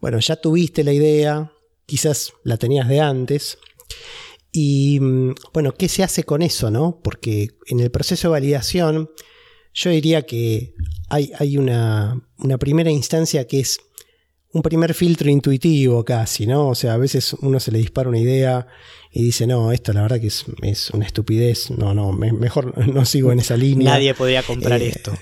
bueno, 0.01 0.19
ya 0.19 0.37
tuviste 0.37 0.83
la 0.83 0.93
idea, 0.93 1.53
quizás 1.87 2.33
la 2.43 2.57
tenías 2.57 2.89
de 2.89 3.01
antes. 3.01 3.59
Y 4.53 4.99
mm, 5.01 5.35
bueno, 5.53 5.75
¿qué 5.75 5.89
se 5.89 6.03
hace 6.03 6.25
con 6.25 6.43
eso, 6.43 6.71
no? 6.71 7.01
Porque 7.03 7.57
en 7.67 7.81
el 7.81 7.91
proceso 7.91 8.29
de 8.29 8.33
validación 8.33 9.11
yo 9.73 9.91
diría 9.91 10.23
que 10.23 10.75
hay, 11.09 11.31
hay 11.39 11.57
una, 11.57 12.21
una 12.39 12.59
primera 12.59 12.91
instancia 12.91 13.47
que 13.47 13.61
es 13.61 13.79
un 14.53 14.63
primer 14.63 14.95
filtro 14.95 15.31
intuitivo 15.31 16.05
casi, 16.05 16.47
¿no? 16.47 16.69
O 16.69 16.75
sea, 16.75 16.95
a 16.95 16.97
veces 16.97 17.35
uno 17.35 17.61
se 17.61 17.71
le 17.71 17.79
dispara 17.79 18.09
una 18.09 18.19
idea 18.19 18.67
y 19.13 19.23
dice, 19.23 19.47
no, 19.47 19.73
esto 19.73 19.93
la 19.93 20.03
verdad 20.03 20.21
que 20.21 20.29
es, 20.29 20.91
una 20.91 21.05
estupidez, 21.05 21.71
no, 21.71 21.95
no, 21.95 22.13
mejor 22.13 22.77
no 22.95 23.05
sigo 23.05 23.33
en 23.33 23.41
esa 23.41 23.57
línea. 23.57 23.93
Nadie 23.93 24.15
podría 24.15 24.43
comprar 24.43 24.81
eh, 24.81 24.89
esto. 24.89 25.13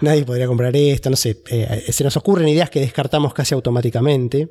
Nadie 0.00 0.24
podría 0.24 0.46
comprar 0.46 0.74
esto, 0.74 1.10
no 1.10 1.16
sé, 1.16 1.42
eh, 1.48 1.84
se 1.90 2.02
nos 2.02 2.16
ocurren 2.16 2.48
ideas 2.48 2.70
que 2.70 2.80
descartamos 2.80 3.34
casi 3.34 3.54
automáticamente 3.54 4.48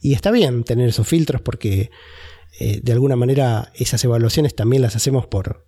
y 0.00 0.12
está 0.12 0.30
bien 0.30 0.62
tener 0.62 0.88
esos 0.88 1.08
filtros 1.08 1.42
porque 1.42 1.90
eh, 2.60 2.80
de 2.82 2.92
alguna 2.92 3.16
manera 3.16 3.72
esas 3.74 4.04
evaluaciones 4.04 4.54
también 4.54 4.80
las 4.80 4.94
hacemos 4.94 5.26
por, 5.26 5.66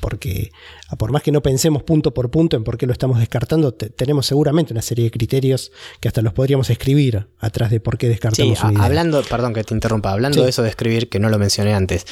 porque 0.00 0.50
por 0.98 1.12
más 1.12 1.22
que 1.22 1.32
no 1.32 1.42
pensemos 1.42 1.82
punto 1.82 2.14
por 2.14 2.30
punto 2.30 2.56
en 2.56 2.64
por 2.64 2.78
qué 2.78 2.86
lo 2.86 2.92
estamos 2.92 3.18
descartando, 3.18 3.72
tenemos 3.72 4.26
seguramente 4.26 4.72
una 4.72 4.82
serie 4.82 5.04
de 5.04 5.10
criterios 5.10 5.72
que 6.00 6.08
hasta 6.08 6.22
los 6.22 6.32
podríamos 6.32 6.70
escribir 6.70 7.28
atrás 7.38 7.70
de 7.70 7.80
por 7.80 7.98
qué 7.98 8.08
descartamos 8.08 8.58
sí, 8.58 8.66
hablando, 8.78 9.22
perdón 9.22 9.54
que 9.54 9.64
te 9.64 9.74
interrumpa, 9.74 10.12
hablando 10.12 10.42
de 10.42 10.50
eso 10.50 10.62
de 10.62 10.68
escribir 10.68 11.08
que 11.08 11.18
no 11.18 11.28
lo 11.28 11.38
mencioné 11.38 11.74
antes. 11.74 12.04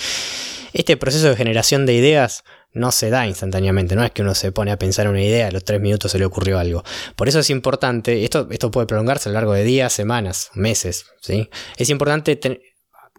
Este 0.73 0.97
proceso 0.97 1.29
de 1.29 1.37
generación 1.37 1.85
de 1.85 1.95
ideas 1.95 2.45
no 2.73 2.93
se 2.93 3.11
da 3.11 3.27
instantáneamente, 3.27 3.97
no 3.97 4.05
es 4.05 4.13
que 4.13 4.23
uno 4.23 4.35
se 4.37 4.53
pone 4.53 4.71
a 4.71 4.79
pensar 4.79 5.07
en 5.07 5.13
una 5.13 5.23
idea, 5.23 5.49
a 5.49 5.51
los 5.51 5.65
tres 5.65 5.81
minutos 5.81 6.13
se 6.13 6.19
le 6.19 6.25
ocurrió 6.25 6.59
algo. 6.59 6.85
Por 7.17 7.29
eso 7.29 7.41
es 7.41 7.51
importante, 7.51 8.23
esto, 8.25 8.47
esto 8.51 8.71
puede 8.71 8.87
prolongarse 8.87 9.29
a 9.29 9.33
lo 9.33 9.35
largo 9.35 9.53
de 9.53 9.65
días, 9.65 9.93
semanas, 9.93 10.51
meses, 10.55 11.07
¿sí? 11.21 11.51
Es 11.77 11.91
importante 11.91 12.37
tener 12.37 12.61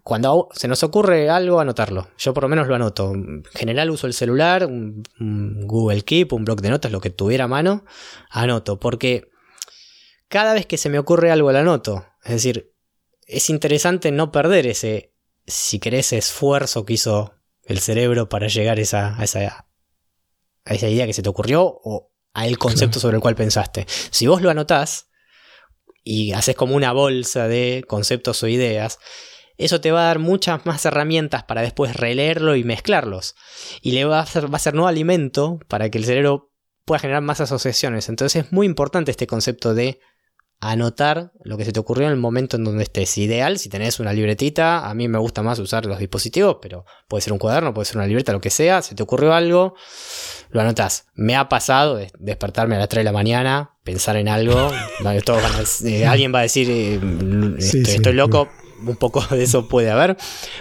cuando 0.02 0.48
se 0.52 0.66
nos 0.66 0.82
ocurre 0.82 1.30
algo, 1.30 1.60
anotarlo. 1.60 2.08
Yo 2.18 2.34
por 2.34 2.42
lo 2.42 2.48
menos 2.48 2.66
lo 2.66 2.74
anoto. 2.74 3.12
En 3.12 3.44
general 3.54 3.90
uso 3.90 4.08
el 4.08 4.14
celular, 4.14 4.66
un, 4.66 5.04
Google 5.66 6.02
Keep, 6.02 6.32
un 6.32 6.44
blog 6.44 6.60
de 6.60 6.70
notas, 6.70 6.90
lo 6.90 7.00
que 7.00 7.10
tuviera 7.10 7.44
a 7.44 7.48
mano, 7.48 7.84
anoto. 8.30 8.80
Porque 8.80 9.30
cada 10.28 10.54
vez 10.54 10.66
que 10.66 10.76
se 10.76 10.88
me 10.88 10.98
ocurre 10.98 11.30
algo, 11.30 11.52
lo 11.52 11.58
anoto. 11.58 12.04
Es 12.24 12.32
decir, 12.32 12.72
es 13.26 13.48
interesante 13.48 14.10
no 14.10 14.32
perder 14.32 14.66
ese, 14.66 15.14
si 15.46 15.78
querés, 15.78 16.12
esfuerzo 16.12 16.84
que 16.84 16.94
hizo 16.94 17.34
el 17.62 17.78
cerebro 17.78 18.28
para 18.28 18.48
llegar 18.48 18.78
a 18.78 18.80
esa, 18.80 19.16
a 19.16 19.22
esa, 19.22 19.68
a 20.64 20.74
esa 20.74 20.88
idea 20.88 21.06
que 21.06 21.12
se 21.12 21.22
te 21.22 21.28
ocurrió 21.28 21.62
o 21.64 22.12
al 22.32 22.58
concepto 22.58 22.98
sobre 22.98 23.16
el 23.16 23.22
cual 23.22 23.36
pensaste. 23.36 23.86
Si 24.10 24.26
vos 24.26 24.42
lo 24.42 24.50
anotás 24.50 25.10
y 26.02 26.32
haces 26.32 26.56
como 26.56 26.74
una 26.74 26.92
bolsa 26.92 27.46
de 27.46 27.84
conceptos 27.86 28.42
o 28.42 28.48
ideas, 28.48 28.98
eso 29.58 29.80
te 29.80 29.92
va 29.92 30.02
a 30.02 30.06
dar 30.06 30.18
muchas 30.18 30.66
más 30.66 30.84
herramientas 30.84 31.44
para 31.44 31.62
después 31.62 31.96
releerlo 31.96 32.56
y 32.56 32.64
mezclarlos. 32.64 33.34
Y 33.80 33.92
le 33.92 34.04
va 34.04 34.20
a 34.20 34.26
ser, 34.26 34.52
va 34.52 34.56
a 34.56 34.60
ser 34.60 34.74
nuevo 34.74 34.88
alimento 34.88 35.60
para 35.68 35.90
que 35.90 35.98
el 35.98 36.04
cerebro 36.04 36.52
pueda 36.84 37.00
generar 37.00 37.22
más 37.22 37.40
asociaciones. 37.40 38.08
Entonces 38.08 38.44
es 38.44 38.52
muy 38.52 38.66
importante 38.66 39.10
este 39.10 39.26
concepto 39.26 39.74
de 39.74 40.00
anotar 40.62 41.32
lo 41.42 41.56
que 41.56 41.64
se 41.64 41.72
te 41.72 41.80
ocurrió 41.80 42.06
en 42.06 42.12
el 42.12 42.18
momento 42.18 42.56
en 42.56 42.62
donde 42.62 42.84
estés. 42.84 43.18
Ideal, 43.18 43.58
si 43.58 43.68
tenés 43.68 43.98
una 43.98 44.12
libretita, 44.12 44.88
a 44.88 44.94
mí 44.94 45.08
me 45.08 45.18
gusta 45.18 45.42
más 45.42 45.58
usar 45.58 45.86
los 45.86 45.98
dispositivos, 45.98 46.58
pero 46.62 46.84
puede 47.08 47.20
ser 47.20 47.32
un 47.32 47.40
cuaderno, 47.40 47.74
puede 47.74 47.86
ser 47.86 47.96
una 47.96 48.06
libreta, 48.06 48.32
lo 48.32 48.40
que 48.40 48.50
sea. 48.50 48.80
Si 48.80 48.94
te 48.94 49.02
ocurrió 49.02 49.34
algo, 49.34 49.74
lo 50.50 50.60
anotás. 50.60 51.06
Me 51.14 51.34
ha 51.34 51.48
pasado 51.48 51.96
de 51.96 52.12
despertarme 52.20 52.76
a 52.76 52.78
las 52.78 52.88
3 52.88 53.00
de 53.00 53.04
la 53.04 53.12
mañana, 53.12 53.72
pensar 53.82 54.16
en 54.16 54.28
algo. 54.28 54.70
Eh, 55.84 56.06
alguien 56.06 56.32
va 56.32 56.40
a 56.40 56.42
decir, 56.42 56.68
eh, 56.70 57.00
estoy 57.58 58.12
loco, 58.12 58.48
un 58.86 58.96
poco 58.96 59.20
de 59.30 59.42
eso 59.42 59.68
puede 59.68 59.90
haber, 59.90 60.16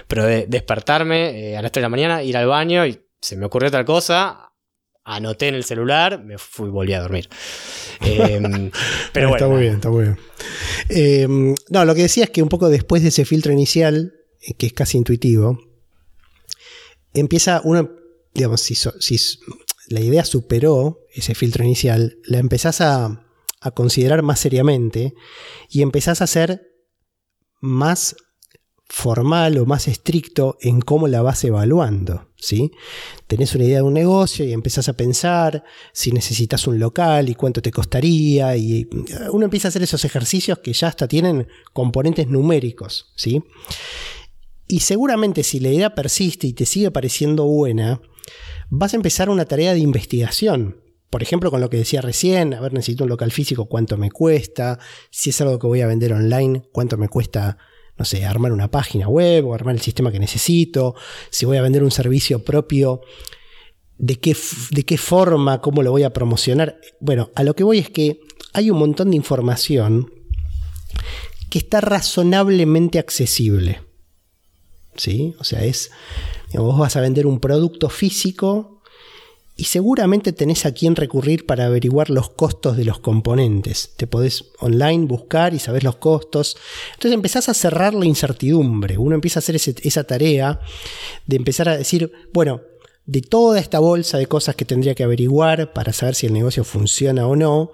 pero 0.08 0.26
de 0.26 0.46
despertarme 0.48 1.52
eh, 1.52 1.58
a 1.58 1.62
las 1.62 1.72
3 1.72 1.82
de 1.82 1.86
la 1.86 1.90
mañana, 1.90 2.24
ir 2.24 2.38
al 2.38 2.48
baño 2.48 2.86
y 2.86 3.02
se 3.20 3.36
me 3.36 3.46
ocurrió 3.46 3.68
otra 3.68 3.86
cosa, 3.86 4.52
anoté 5.04 5.48
en 5.48 5.56
el 5.56 5.64
celular, 5.64 6.24
me 6.24 6.38
fui 6.38 6.68
y 6.68 6.72
volví 6.72 6.94
a 6.94 7.02
dormir. 7.02 7.30
Em, 8.02 8.72
pero 9.14 9.30
bueno. 9.30 9.46
Está 9.46 9.48
muy 9.48 9.62
bien, 9.62 9.76
está 9.76 9.90
muy 9.90 10.04
bien. 10.06 10.18
Em, 10.90 11.56
no, 11.70 11.86
lo 11.86 11.94
que 11.94 12.02
decía 12.02 12.24
es 12.24 12.30
que 12.32 12.42
un 12.42 12.50
poco 12.50 12.70
después 12.70 13.04
de 13.04 13.10
ese 13.10 13.26
filtro 13.26 13.52
inicial, 13.52 14.14
eh, 14.42 14.56
que 14.56 14.66
es 14.66 14.74
casi 14.74 14.98
intuitivo, 14.98 15.60
empieza 17.14 17.62
uno, 17.64 17.92
digamos, 18.34 18.62
si, 18.62 18.74
si 18.76 19.18
la 19.88 20.00
idea 20.00 20.26
superó 20.26 21.00
ese 21.14 21.36
filtro 21.36 21.64
inicial, 21.64 22.18
la 22.26 22.40
empezás 22.40 22.82
a, 22.82 23.24
a 23.62 23.72
considerar 23.72 24.24
más 24.24 24.40
seriamente 24.40 25.14
y 25.70 25.84
empezás 25.84 26.22
a 26.22 26.24
hacer 26.24 26.71
más 27.62 28.16
formal 28.92 29.58
o 29.58 29.66
más 29.66 29.88
estricto 29.88 30.58
en 30.60 30.82
cómo 30.82 31.08
la 31.08 31.22
vas 31.22 31.44
evaluando. 31.46 32.28
¿sí? 32.36 32.72
Tenés 33.26 33.56
una 33.56 33.64
idea 33.64 33.78
de 33.78 33.84
un 33.84 33.94
negocio 33.94 34.44
y 34.44 34.52
empezás 34.52 34.90
a 34.90 34.94
pensar 34.94 35.64
si 35.94 36.12
necesitas 36.12 36.68
un 36.68 36.78
local 36.78 37.30
y 37.30 37.36
cuánto 37.36 37.62
te 37.62 37.72
costaría. 37.72 38.58
Y 38.58 38.90
uno 39.32 39.46
empieza 39.46 39.68
a 39.68 39.70
hacer 39.70 39.84
esos 39.84 40.04
ejercicios 40.04 40.60
que 40.60 40.74
ya 40.74 40.90
hasta 40.90 41.08
tienen 41.08 41.48
componentes 41.72 42.28
numéricos. 42.28 43.14
¿sí? 43.16 43.42
Y 44.68 44.82
seguramente 44.82 45.44
si 45.44 45.62
la 45.62 45.70
idea 45.70 45.96
persiste 45.96 46.48
y 46.48 46.54
te 46.54 46.66
sigue 46.66 46.92
pareciendo 46.92 47.46
buena, 47.46 48.02
vas 48.70 48.94
a 48.94 48.98
empezar 48.98 49.30
una 49.30 49.46
tarea 49.46 49.74
de 49.74 49.80
investigación. 49.80 50.82
Por 51.12 51.22
ejemplo, 51.22 51.52
con 51.52 51.60
lo 51.60 51.70
que 51.70 51.76
decía 51.76 52.02
recién, 52.02 52.54
a 52.54 52.62
ver, 52.62 52.72
necesito 52.72 53.04
un 53.04 53.10
local 53.10 53.34
físico, 53.34 53.66
cuánto 53.66 53.98
me 53.98 54.10
cuesta, 54.10 54.80
si 55.10 55.32
es 55.32 55.42
algo 55.42 55.60
que 55.60 55.68
voy 55.68 55.82
a 55.82 55.88
vender 55.88 56.14
online, 56.14 56.64
cuánto 56.72 56.98
me 56.98 57.10
cuesta, 57.10 57.58
no 57.98 58.06
sé, 58.06 58.26
armar 58.26 58.54
una 58.54 58.72
página 58.72 59.10
web 59.10 59.46
o 59.46 59.54
armar 59.54 59.76
el 59.76 59.82
sistema 59.82 60.10
que 60.10 60.20
necesito, 60.20 60.96
si 61.30 61.46
voy 61.46 61.58
a 61.58 61.62
vender 61.62 61.84
un 61.84 61.92
servicio 61.92 62.46
propio, 62.46 63.02
de 63.98 64.20
qué, 64.22 64.38
de 64.72 64.86
qué 64.86 64.98
forma, 64.98 65.60
cómo 65.60 65.84
lo 65.84 65.92
voy 65.92 66.04
a 66.04 66.14
promocionar. 66.14 66.80
Bueno, 67.02 67.30
a 67.36 67.44
lo 67.44 67.56
que 67.58 67.66
voy 67.66 67.80
es 67.80 67.90
que 67.90 68.22
hay 68.54 68.72
un 68.72 68.80
montón 68.80 69.10
de 69.10 69.18
información 69.18 70.14
que 71.50 71.60
está 71.60 71.82
razonablemente 71.82 73.00
accesible. 73.00 73.82
¿Sí? 74.96 75.36
O 75.40 75.44
sea, 75.44 75.66
es, 75.66 75.92
vos 76.54 76.80
vas 76.80 76.96
a 76.96 77.02
vender 77.02 77.28
un 77.28 77.42
producto 77.42 77.90
físico 77.90 78.81
y 79.62 79.66
seguramente 79.66 80.34
tenés 80.34 80.66
a 80.66 80.72
quién 80.72 80.96
recurrir 80.96 81.46
para 81.46 81.68
averiguar 81.68 82.10
los 82.10 82.32
costos 82.32 82.78
de 82.78 82.84
los 82.84 82.98
componentes. 82.98 83.94
Te 83.96 84.08
podés 84.08 84.46
online 84.58 85.06
buscar 85.06 85.54
y 85.54 85.60
sabés 85.60 85.84
los 85.84 85.98
costos. 85.98 86.58
Entonces 86.94 87.14
empezás 87.14 87.48
a 87.48 87.54
cerrar 87.54 87.94
la 87.94 88.08
incertidumbre. 88.08 88.98
Uno 88.98 89.14
empieza 89.14 89.38
a 89.38 89.42
hacer 89.42 89.56
esa 89.58 90.04
tarea 90.04 90.62
de 91.28 91.36
empezar 91.36 91.70
a 91.70 91.78
decir, 91.78 92.12
bueno, 92.34 92.62
de 93.06 93.22
toda 93.22 93.60
esta 93.60 93.78
bolsa 93.78 94.18
de 94.18 94.26
cosas 94.26 94.56
que 94.56 94.66
tendría 94.66 94.96
que 94.96 95.04
averiguar 95.04 95.74
para 95.74 95.94
saber 95.94 96.16
si 96.16 96.26
el 96.26 96.34
negocio 96.34 96.64
funciona 96.64 97.28
o 97.28 97.36
no, 97.36 97.70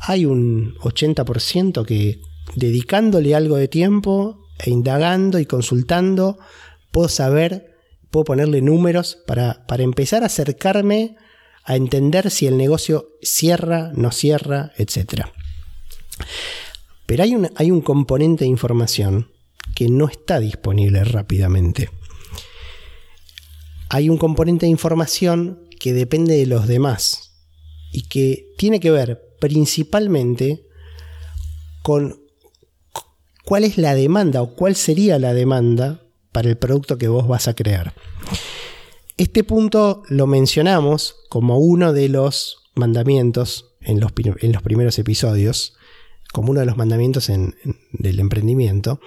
hay 0.00 0.24
un 0.24 0.74
80% 0.76 1.84
que 1.84 2.18
dedicándole 2.54 3.34
algo 3.34 3.56
de 3.56 3.68
tiempo 3.68 4.46
e 4.58 4.70
indagando 4.70 5.38
y 5.38 5.44
consultando, 5.44 6.38
puedo 6.92 7.10
saber, 7.10 7.76
puedo 8.10 8.24
ponerle 8.24 8.62
números 8.62 9.18
para, 9.26 9.66
para 9.66 9.82
empezar 9.82 10.22
a 10.22 10.26
acercarme 10.28 11.18
a 11.66 11.76
entender 11.76 12.30
si 12.30 12.46
el 12.46 12.56
negocio 12.56 13.10
cierra, 13.22 13.90
no 13.94 14.12
cierra, 14.12 14.72
etc. 14.78 15.26
Pero 17.06 17.24
hay 17.24 17.34
un, 17.34 17.50
hay 17.56 17.70
un 17.70 17.80
componente 17.80 18.44
de 18.44 18.50
información 18.50 19.32
que 19.74 19.88
no 19.88 20.08
está 20.08 20.38
disponible 20.38 21.04
rápidamente. 21.04 21.90
Hay 23.88 24.08
un 24.08 24.16
componente 24.16 24.66
de 24.66 24.70
información 24.70 25.68
que 25.78 25.92
depende 25.92 26.36
de 26.36 26.46
los 26.46 26.66
demás 26.66 27.32
y 27.92 28.02
que 28.02 28.54
tiene 28.56 28.80
que 28.80 28.90
ver 28.90 29.36
principalmente 29.40 30.66
con 31.82 32.20
cuál 33.44 33.64
es 33.64 33.76
la 33.76 33.94
demanda 33.94 34.40
o 34.42 34.54
cuál 34.54 34.76
sería 34.76 35.18
la 35.18 35.34
demanda 35.34 36.02
para 36.32 36.48
el 36.48 36.56
producto 36.56 36.98
que 36.98 37.08
vos 37.08 37.26
vas 37.26 37.48
a 37.48 37.54
crear. 37.54 37.94
Este 39.16 39.44
punto 39.44 40.02
lo 40.08 40.26
mencionamos 40.26 41.16
como 41.30 41.58
uno 41.58 41.94
de 41.94 42.10
los 42.10 42.70
mandamientos 42.74 43.76
en 43.80 43.98
los, 43.98 44.12
primeros 44.12 44.98
episodios, 44.98 45.74
como 46.32 46.50
uno 46.50 46.60
de 46.60 46.66
los 46.66 46.76
mandamientos 46.76 47.28
del 47.28 48.20
emprendimiento. 48.20 49.00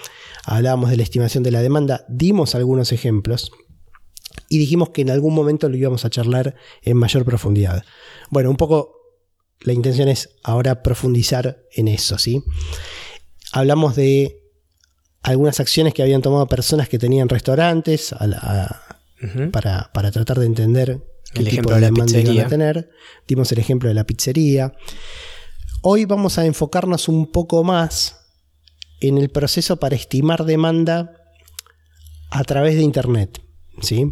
Hablábamos 0.46 0.90
de 0.90 0.98
la 0.98 1.04
estimación 1.04 1.44
de 1.44 1.52
la 1.52 1.62
demanda, 1.62 2.06
dimos 2.10 2.56
algunos 2.56 2.92
ejemplos 2.92 3.52
y 4.48 4.58
dijimos 4.58 4.90
que 4.90 5.02
en 5.02 5.12
algún 5.12 5.36
momento 5.36 5.70
lo 5.70 5.78
íbamos 5.78 6.06
a 6.06 6.10
charlar 6.10 6.56
en 6.82 6.98
mayor 6.98 7.24
profundidad. 7.24 7.84
Bueno, 8.32 8.50
un 8.50 8.58
poco 8.58 8.96
la 9.60 9.74
intención 9.74 10.10
es 10.10 10.38
ahora 10.44 10.82
profundizar 10.82 11.62
en 11.72 11.88
eso, 11.88 12.18
¿sí? 12.18 12.44
Hablamos 13.52 13.96
de 13.96 14.42
algunas 15.22 15.60
acciones 15.60 15.94
que 15.94 16.02
habían 16.02 16.24
tomado 16.24 16.48
personas 16.48 16.90
que 16.90 16.98
tenían 16.98 17.30
restaurantes 17.30 18.14
a, 18.14 18.26
la, 18.26 18.89
para, 19.52 19.92
tratar 20.12 20.40
de 20.40 20.46
entender 20.46 21.04
qué 21.34 21.42
el 21.42 21.50
tipo 21.50 21.74
de, 21.74 21.82
demanda 21.82 22.20
iban 22.20 22.46
a 22.46 22.48
tener. 22.48 22.90
Dimos 23.28 23.52
el 23.52 23.60
ejemplo 23.60 23.90
de 23.90 23.96
la 23.96 24.06
pizzería. 24.06 24.74
Hoy 25.82 26.06
vamos 26.06 26.38
a 26.38 26.46
enfocarnos 26.46 27.08
un 27.08 27.32
poco 27.32 27.64
más 27.64 28.20
en 29.00 29.18
el 29.18 29.30
proceso 29.30 29.78
para 29.80 29.96
estimar 29.96 30.46
demanda 30.46 31.14
a 32.32 32.44
través 32.44 32.76
de 32.76 32.82
Internet. 32.82 33.42
¿sí? 33.82 34.12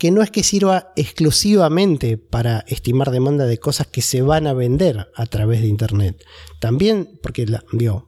Que 0.00 0.10
no 0.10 0.22
es 0.22 0.30
que 0.30 0.42
sirva 0.42 0.94
exclusivamente 0.96 2.16
para 2.16 2.60
estimar 2.68 3.10
demanda 3.10 3.44
de 3.44 3.58
cosas 3.58 3.86
que 3.86 4.00
se 4.00 4.22
van 4.22 4.46
a 4.46 4.54
vender 4.54 5.10
a 5.14 5.26
través 5.26 5.60
de 5.60 5.66
Internet. 5.66 6.24
También, 6.58 7.18
porque 7.22 7.44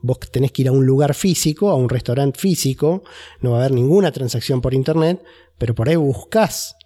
vos 0.00 0.18
tenés 0.33 0.52
que 0.52 0.62
ir 0.62 0.68
a 0.68 0.72
un 0.72 0.87
lugar 0.87 1.12
físico, 1.12 1.68
a 1.68 1.74
un 1.74 1.90
restaurante 1.90 2.40
físico, 2.40 3.02
no 3.42 3.50
va 3.50 3.59
a 3.59 3.61
haber 3.61 3.72
ninguna 3.72 4.11
transacción 4.11 4.62
por 4.62 4.72
Internet, 4.72 5.22
pero 5.59 5.74
por 5.74 5.90
ahí 5.90 5.96
buscas 5.96 6.76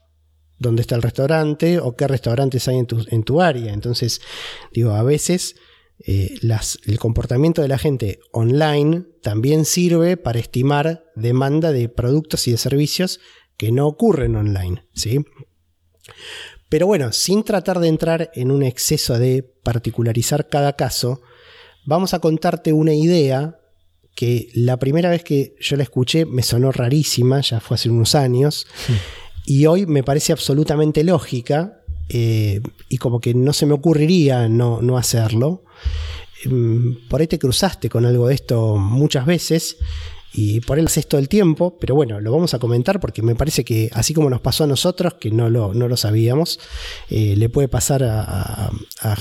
dónde 0.59 0.83
está 0.83 0.97
el 0.97 1.03
restaurante 1.03 1.79
o 1.79 1.95
qué 1.95 2.09
restaurantes 2.09 2.67
hay 2.67 2.79
en 2.79 2.87
tu, 2.87 3.07
en 3.09 3.23
tu 3.23 3.41
área. 3.41 3.73
Entonces, 3.73 4.21
digo, 4.73 4.91
a 4.91 5.05
veces 5.05 5.55
eh, 6.05 6.35
el 6.85 6.99
comportamiento 6.99 7.63
de 7.63 7.69
la 7.69 7.79
gente 7.79 8.19
online 8.33 9.05
también 9.23 9.67
sirve 9.67 10.17
para 10.17 10.41
estimar 10.41 11.05
demanda 11.15 11.71
de 11.71 11.89
productos 11.89 12.49
y 12.49 12.51
de 12.51 12.57
servicios 12.57 13.21
que 13.57 13.73
no 13.73 13.87
ocurren 13.87 14.37
online. 14.37 14.85
¿sí? 14.93 15.25
Pero 16.69 16.87
bueno, 16.87 17.13
sin 17.13 17.45
tratar 17.45 17.79
de 17.79 17.89
entrar 17.89 18.31
en 18.35 18.51
un 18.51 18.63
exceso 18.63 19.19
de 19.19 19.43
particularizar 19.43 20.49
cada 20.49 20.75
caso, 20.75 21.23
vamos 21.85 22.15
a 22.15 22.19
contarte 22.19 22.73
una 22.73 22.95
idea 22.95 23.59
que 24.15 24.49
la 24.55 24.79
primera 24.79 25.11
vez 25.11 25.23
que 25.23 25.55
yo 25.61 25.77
la 25.77 25.83
escuché 25.83 26.25
me 26.25 26.43
sonó 26.43 26.73
rarísima, 26.73 27.41
ya 27.43 27.61
fue 27.61 27.75
hace 27.75 27.91
unos 27.91 28.15
años, 28.15 28.67
y 29.45 29.67
hoy 29.67 29.87
me 29.87 30.03
parece 30.03 30.33
absolutamente 30.33 31.05
lógica 31.05 31.83
eh, 32.09 32.61
y 32.89 32.99
como 32.99 33.21
que 33.21 33.35
no 33.35 33.53
se 33.53 33.67
me 33.67 33.75
ocurriría 33.75 34.49
no, 34.49 34.81
no 34.81 34.97
hacerlo. 34.97 35.65
Mm, 36.45 37.09
por 37.09 37.21
ahí 37.21 37.27
te 37.27 37.39
cruzaste 37.39 37.89
con 37.89 38.05
algo 38.07 38.29
de 38.29 38.35
esto 38.35 38.77
muchas 38.77 39.27
veces 39.27 39.77
y 40.37 40.61
por 40.61 40.77
ahí 40.77 40.83
lo 40.83 40.89
haces 40.89 41.09
todo 41.09 41.19
el 41.19 41.31
tiempo, 41.31 41.79
pero 41.81 41.95
bueno, 41.95 42.21
lo 42.21 42.31
vamos 42.31 42.53
a 42.53 42.59
comentar 42.59 43.01
porque 43.01 43.23
me 43.23 43.35
parece 43.35 43.65
que 43.65 43.89
así 43.95 44.13
como 44.13 44.29
nos 44.29 44.43
pasó 44.43 44.65
a 44.65 44.67
nosotros, 44.67 45.15
que 45.15 45.31
no 45.31 45.49
lo, 45.49 45.73
no 45.73 45.89
lo 45.89 45.97
sabíamos, 45.97 46.61
eh, 47.09 47.35
le 47.39 47.49
puede 47.49 47.69
pasar 47.69 48.05
a, 48.05 48.71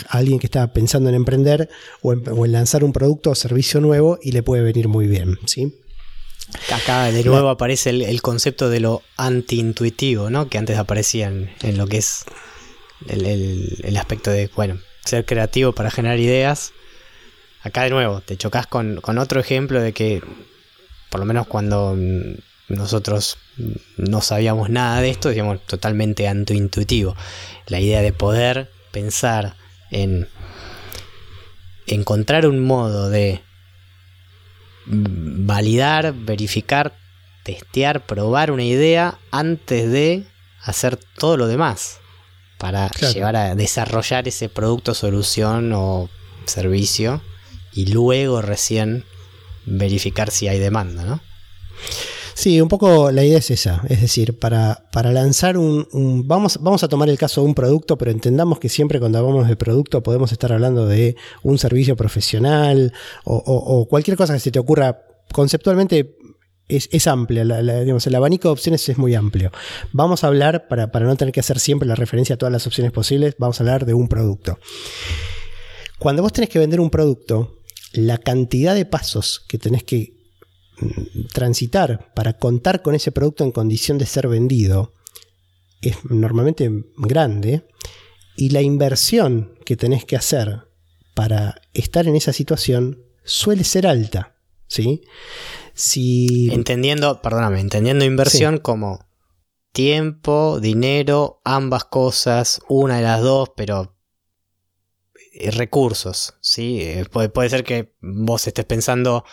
alguien 0.10 0.40
que 0.40 0.48
está 0.48 0.74
pensando 0.74 1.08
en 1.08 1.16
emprender 1.16 1.70
o 2.02 2.12
en, 2.12 2.52
lanzar 2.52 2.84
un 2.84 2.92
producto 2.92 3.32
o 3.32 3.36
servicio 3.36 3.80
nuevo 3.80 4.20
y 4.22 4.34
le 4.34 4.44
puede 4.44 4.62
venir 4.62 4.90
muy 4.90 5.08
bien, 5.08 5.40
¿sí? 5.46 5.80
Acá 6.70 7.06
de 7.06 7.24
nuevo 7.24 7.48
aparece 7.48 7.92
el, 7.92 8.22
concepto 8.22 8.70
de 8.70 8.82
lo 8.82 9.02
anti-intuitivo, 9.16 10.30
¿no? 10.30 10.50
Que 10.50 10.58
antes 10.58 10.78
aparecía 10.78 11.28
en, 11.28 11.78
lo 11.78 11.88
que 11.88 11.98
es 11.98 12.26
el, 13.08 13.96
aspecto 13.98 14.32
de, 14.32 14.50
bueno, 14.54 14.80
ser 15.06 15.26
creativo 15.26 15.72
para 15.72 15.92
generar 15.92 16.20
ideas. 16.20 16.74
Acá 17.62 17.84
de 17.84 17.90
nuevo, 17.90 18.20
te 18.20 18.36
chocas 18.36 18.68
con, 18.68 19.00
con 19.00 19.18
otro 19.18 19.40
ejemplo 19.40 19.82
de 19.82 19.94
que 19.94 20.22
por 21.16 21.22
lo 21.22 21.26
menos 21.28 21.48
cuando 21.48 21.98
nosotros 22.68 23.38
no 23.96 24.20
sabíamos 24.20 24.70
nada 24.70 25.00
de 25.00 25.12
esto, 25.12 25.30
digamos, 25.30 25.66
totalmente 25.66 26.28
antiintuitivo. 26.28 27.16
La 27.68 27.80
idea 27.80 28.02
de 28.02 28.12
poder 28.12 28.70
pensar 28.92 29.56
en 29.92 30.28
encontrar 31.88 32.46
un 32.46 32.66
modo 32.66 33.10
de 33.10 33.42
validar, 34.88 36.14
verificar, 36.14 36.98
testear, 37.44 38.06
probar 38.06 38.52
una 38.52 38.66
idea 38.66 39.18
antes 39.32 39.90
de 39.90 40.28
hacer 40.64 41.00
todo 41.18 41.38
lo 41.38 41.48
demás 41.48 42.02
para 42.58 42.90
llevar 42.90 43.38
a 43.38 43.56
desarrollar 43.56 44.28
ese 44.28 44.50
producto, 44.50 44.94
solución 44.94 45.72
o 45.72 46.10
servicio 46.44 47.22
y 47.72 47.86
luego 47.86 48.42
recién 48.42 49.06
verificar 49.66 50.32
si 50.32 50.48
hay 50.48 50.60
demanda, 50.60 51.04
¿no? 51.04 51.22
Sí, 52.36 52.60
un 52.60 52.68
poco 52.68 53.12
la 53.12 53.24
idea 53.24 53.38
es 53.38 53.50
esa, 53.50 53.82
es 53.88 54.02
decir, 54.02 54.38
para, 54.38 54.90
para 54.92 55.14
lanzar 55.14 55.58
un, 55.58 55.88
vamos, 56.28 56.60
vamos 56.62 56.84
a 56.84 56.90
tomar 56.90 57.08
el 57.08 57.18
caso 57.18 57.40
de 57.40 57.48
un 57.48 57.56
producto, 57.56 57.98
pero 57.98 58.12
entendamos 58.12 58.60
que 58.60 58.68
siempre 58.68 59.00
cuando 59.00 59.20
hablamos 59.20 59.48
de 59.48 59.56
producto 59.56 60.04
podemos 60.04 60.34
estar 60.34 60.52
hablando 60.52 60.86
de 60.86 61.16
un 61.44 61.58
servicio 61.58 61.96
profesional 61.96 62.92
o, 63.24 63.88
cualquier 63.90 64.18
cosa 64.18 64.34
que 64.34 64.42
se 64.42 64.52
te 64.52 64.60
ocurra 64.60 65.00
conceptualmente 65.32 66.18
es, 66.68 67.08
amplia, 67.08 67.44
el 67.44 68.16
abanico 68.16 68.50
de 68.50 68.54
opciones 68.54 68.90
es 68.90 68.98
muy 68.98 69.16
amplio. 69.16 69.52
Vamos 69.94 70.26
a 70.26 70.28
hablar, 70.28 70.68
para, 70.68 70.92
para, 70.92 71.06
no 71.06 71.16
tener 71.16 71.32
que 71.32 71.40
hacer 71.40 71.60
siempre 71.60 71.88
la 71.88 71.96
referencia 71.96 72.36
a 72.36 72.38
todas 72.38 72.52
las 72.52 72.68
opciones 72.68 72.92
posibles, 72.92 73.36
vamos 73.40 73.62
a 73.62 73.64
hablar 73.64 73.86
de 73.86 73.94
un 73.94 74.10
producto. 74.10 74.60
Cuando 76.00 76.22
vos 76.22 76.34
tenés 76.34 76.50
que 76.50 76.60
vender 76.60 76.82
un 76.82 76.90
producto, 76.90 77.55
la 77.98 78.18
cantidad 78.18 78.76
de 78.76 78.86
pasos 78.86 79.44
que 79.48 79.58
tenés 79.58 79.84
que 79.84 80.14
mm, 80.80 81.28
transitar 81.34 82.14
para 82.14 82.38
contar 82.38 82.82
con 82.82 82.96
ese 82.96 83.12
producto 83.12 83.44
en 83.44 83.52
condición 83.52 83.98
de 83.98 84.06
ser 84.06 84.28
vendido 84.28 84.94
es 85.82 86.04
normalmente 86.06 86.70
grande 86.98 87.68
y 88.36 88.50
la 88.50 88.62
inversión 88.62 89.58
que 89.66 89.78
tenés 89.78 90.06
que 90.06 90.16
hacer 90.16 90.68
para 91.14 91.62
estar 91.74 92.08
en 92.08 92.16
esa 92.16 92.34
situación 92.34 93.04
suele 93.24 93.64
ser 93.64 93.88
alta. 93.88 94.36
¿sí? 94.68 95.02
Si... 95.74 96.50
Entendiendo, 96.52 97.22
perdóname, 97.22 97.60
entendiendo 97.60 98.06
inversión 98.06 98.58
como 98.58 99.06
tiempo, 99.72 100.60
dinero, 100.60 101.42
ambas 101.44 101.86
cosas, 101.86 102.62
una 102.68 102.98
de 102.98 103.04
las 103.04 103.22
dos, 103.22 103.52
pero 103.56 103.95
recursos, 105.52 106.36
¿sí? 106.42 106.82
Eh, 106.82 107.06
puede, 107.06 107.50
ser 107.50 107.64
que 107.64 107.94
vos 108.02 108.48
estés 108.48 108.66
pensando, 108.66 109.26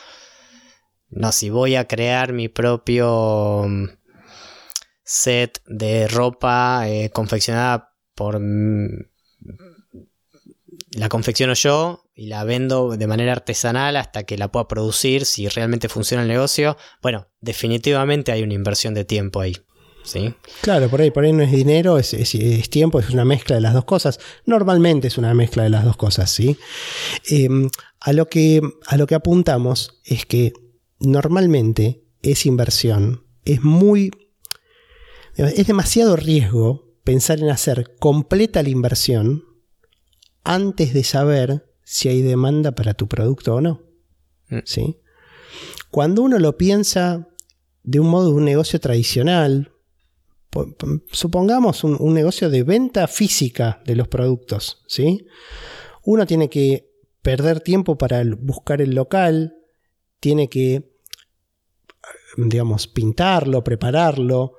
no, 1.09 1.33
si 1.33 1.51
voy 1.51 1.77
a 1.77 1.87
crear 1.87 2.33
mi 2.33 2.49
propio 2.49 3.65
mm, 3.69 3.89
set 5.05 5.63
de 5.67 6.09
ropa 6.09 6.89
eh, 6.89 7.11
confeccionada 7.11 7.95
por... 8.15 8.41
La 10.95 11.09
confecciono 11.09 11.55
yo 11.55 12.05
y 12.15 12.27
la 12.27 12.45
vendo 12.45 12.97
de 12.97 13.07
manera 13.07 13.33
artesanal 13.33 13.97
hasta 13.97 14.25
que 14.25 14.37
la 14.37 14.53
pueda 14.53 14.69
producir, 14.69 15.25
si 15.25 15.49
realmente 15.49 15.89
funciona 15.89 16.23
el 16.23 16.29
negocio. 16.29 16.77
Bueno, 17.01 17.29
definitivamente 17.41 18.31
hay 18.31 18.43
una 18.43 18.53
inversión 18.53 18.93
de 18.93 19.07
tiempo 19.07 19.41
ahí. 19.41 19.57
Claro, 20.63 20.89
por 20.89 21.01
ahí, 21.01 21.11
por 21.11 21.25
ahí 21.25 21.33
no 21.33 21.43
es 21.43 21.53
dinero, 21.53 21.99
es, 21.99 22.11
tiempo, 22.71 22.99
es 22.99 23.11
una 23.11 23.25
mezcla 23.25 23.57
de 23.57 23.63
las 23.63 23.75
dos 23.75 23.85
cosas. 23.85 24.19
Normalmente 24.47 25.09
es 25.09 25.19
una 25.19 25.35
mezcla 25.35 25.63
de 25.63 25.71
las 25.71 25.85
dos 25.85 25.97
cosas, 25.97 26.31
¿sí? 26.31 26.57
Em, 27.29 27.69
a, 28.01 28.13
lo 28.13 28.29
que, 28.29 28.61
a 28.87 28.97
lo 28.97 29.07
que 29.07 29.15
apuntamos 29.15 30.01
es 30.05 30.27
que 30.27 30.53
normalmente 30.99 32.05
esa 32.23 32.49
inversión 32.49 33.27
es 33.45 33.63
muy... 33.63 34.11
Es 35.37 35.67
demasiado 35.67 36.17
riesgo 36.17 36.93
pensar 37.05 37.39
en 37.39 37.49
hacer 37.49 37.97
completa 37.99 38.63
la 38.63 38.69
inversión 38.69 39.45
antes 40.45 40.93
de 40.93 41.05
saber 41.05 41.73
si 41.85 42.09
hay 42.09 42.23
demanda 42.23 42.73
para 42.73 42.95
tu 42.95 43.09
producto 43.09 43.55
o 43.55 43.61
no. 43.61 43.83
Mm. 44.49 44.59
¿sí? 44.65 44.99
Cuando 45.91 46.23
uno 46.23 46.39
lo 46.39 46.57
piensa 46.57 47.29
de 47.83 48.01
un 48.01 48.09
modo 48.09 48.29
de 48.29 48.35
un 48.35 48.45
negocio 48.45 48.81
tradicional, 48.81 49.73
supongamos 51.11 51.85
un, 51.85 52.15
negocio 52.15 52.51
de 52.51 52.63
venta 52.63 53.07
física 53.09 53.83
de 53.85 53.97
los 53.97 54.09
productos, 54.09 54.83
¿sí? 54.87 55.27
Uno 56.05 56.27
tiene 56.27 56.49
que 56.51 56.91
perder 57.23 57.61
tiempo 57.61 57.97
para 57.97 58.23
buscar 58.39 58.83
el 58.83 58.95
local, 58.95 59.57
tiene 60.21 60.49
que, 60.49 60.93
digamos, 62.37 62.87
pintarlo, 62.87 63.65
prepararlo, 63.65 64.55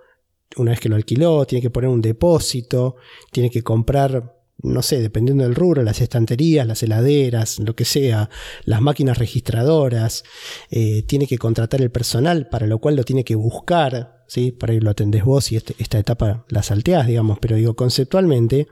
una 0.58 0.71
vez 0.71 0.79
que 0.79 0.89
lo 0.89 0.95
alquiló, 0.95 1.45
tiene 1.45 1.62
que 1.62 1.69
poner 1.69 1.89
un 1.89 2.01
depósito, 2.01 2.95
tiene 3.32 3.49
que 3.49 3.63
comprar 3.63 4.42
no 4.61 4.81
sé, 4.81 5.01
dependiendo 5.01 5.43
del 5.43 5.55
rubro, 5.55 5.83
las 5.83 5.99
estanterías, 5.99 6.65
las 6.65 6.83
heladeras, 6.83 7.59
lo 7.59 7.75
que 7.75 7.85
sea, 7.85 8.29
las 8.63 8.81
máquinas 8.81 9.17
registradoras, 9.17 10.23
eh, 10.69 11.03
tiene 11.03 11.27
que 11.27 11.37
contratar 11.37 11.81
el 11.81 11.91
personal, 11.91 12.47
para 12.47 12.67
lo 12.67 12.79
cual 12.79 12.95
lo 12.95 13.03
tiene 13.03 13.23
que 13.23 13.35
buscar, 13.35 14.23
¿sí? 14.27 14.51
para 14.51 14.73
ir 14.73 14.83
lo 14.83 14.91
atendés 14.91 15.25
vos 15.25 15.51
y 15.51 15.57
este, 15.57 15.75
esta 15.79 15.99
etapa 15.99 16.45
la 16.49 16.63
salteás, 16.63 17.07
digamos, 17.07 17.39
pero 17.39 17.55
digo, 17.55 17.75
conceptualmente, 17.75 18.67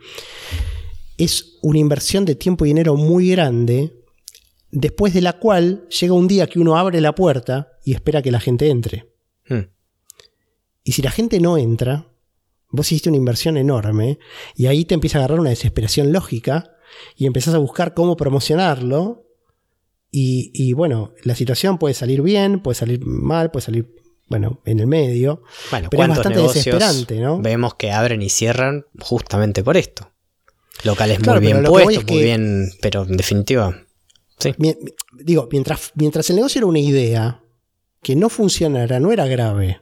es 1.17 1.57
una 1.61 1.79
inversión 1.79 2.25
de 2.25 2.35
tiempo 2.35 2.65
y 2.65 2.69
dinero 2.69 2.95
muy 2.95 3.29
grande, 3.31 3.93
después 4.71 5.13
de 5.13 5.21
la 5.21 5.33
cual 5.33 5.87
llega 5.89 6.13
un 6.13 6.27
día 6.27 6.47
que 6.47 6.59
uno 6.59 6.77
abre 6.77 7.01
la 7.01 7.13
puerta 7.13 7.73
y 7.83 7.93
espera 7.93 8.21
que 8.21 8.31
la 8.31 8.39
gente 8.39 8.69
entre. 8.69 9.11
Hmm. 9.47 9.67
Y 10.83 10.93
si 10.93 11.01
la 11.01 11.11
gente 11.11 11.39
no 11.39 11.57
entra, 11.57 12.10
Vos 12.71 12.91
hiciste 12.91 13.09
una 13.09 13.17
inversión 13.17 13.57
enorme 13.57 14.19
y 14.55 14.67
ahí 14.67 14.85
te 14.85 14.93
empieza 14.93 15.17
a 15.17 15.21
agarrar 15.21 15.39
una 15.39 15.49
desesperación 15.49 16.11
lógica 16.13 16.75
y 17.15 17.25
empezás 17.25 17.53
a 17.53 17.57
buscar 17.57 17.93
cómo 17.93 18.15
promocionarlo. 18.15 19.25
Y, 20.13 20.73
bueno, 20.73 21.13
la 21.23 21.35
situación 21.35 21.77
puede 21.77 21.93
salir 21.93 22.21
bien, 22.21 22.61
puede 22.61 22.75
salir 22.75 22.99
mal, 23.05 23.49
puede 23.49 23.65
salir, 23.65 23.95
bueno, 24.27 24.61
en 24.65 24.81
el 24.81 24.87
medio. 24.87 25.43
Bueno, 25.69 25.89
pero 25.89 26.03
es 26.03 26.09
bastante 26.09 26.41
desesperante, 26.41 27.19
¿no? 27.21 27.39
Vemos 27.39 27.75
que 27.75 27.91
abren 27.91 28.21
y 28.21 28.29
cierran 28.29 28.85
justamente 28.99 29.63
por 29.63 29.77
esto. 29.77 30.11
Locales 30.83 31.25
muy 31.25 31.39
bien 31.39 31.63
puestos, 31.63 32.05
muy 32.05 32.23
bien, 32.23 32.71
pero 32.81 33.03
en 33.03 33.15
definitiva. 33.15 33.85
Sí. 34.37 34.53
digo, 35.13 35.47
mientras, 35.51 35.91
mientras 35.95 36.29
el 36.29 36.37
negocio 36.37 36.59
era 36.59 36.65
una 36.65 36.79
idea 36.79 37.41
que 38.01 38.15
no 38.15 38.29
funcionara, 38.29 38.99
no 38.99 39.11
era 39.11 39.27
grave. 39.27 39.81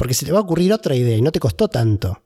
Porque 0.00 0.14
se 0.14 0.24
te 0.24 0.32
va 0.32 0.38
a 0.38 0.42
ocurrir 0.42 0.72
otra 0.72 0.96
idea 0.96 1.14
y 1.14 1.20
no 1.20 1.30
te 1.30 1.40
costó 1.40 1.68
tanto. 1.68 2.22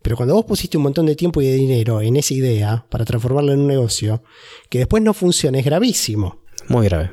Pero 0.00 0.16
cuando 0.16 0.34
vos 0.34 0.46
pusiste 0.46 0.78
un 0.78 0.84
montón 0.84 1.04
de 1.04 1.14
tiempo 1.14 1.42
y 1.42 1.46
de 1.46 1.56
dinero 1.56 2.00
en 2.00 2.16
esa 2.16 2.32
idea 2.32 2.86
para 2.88 3.04
transformarlo 3.04 3.52
en 3.52 3.60
un 3.60 3.66
negocio, 3.66 4.22
que 4.70 4.78
después 4.78 5.02
no 5.02 5.12
funcione 5.12 5.58
es 5.58 5.64
gravísimo. 5.66 6.40
Muy 6.68 6.86
grave. 6.86 7.10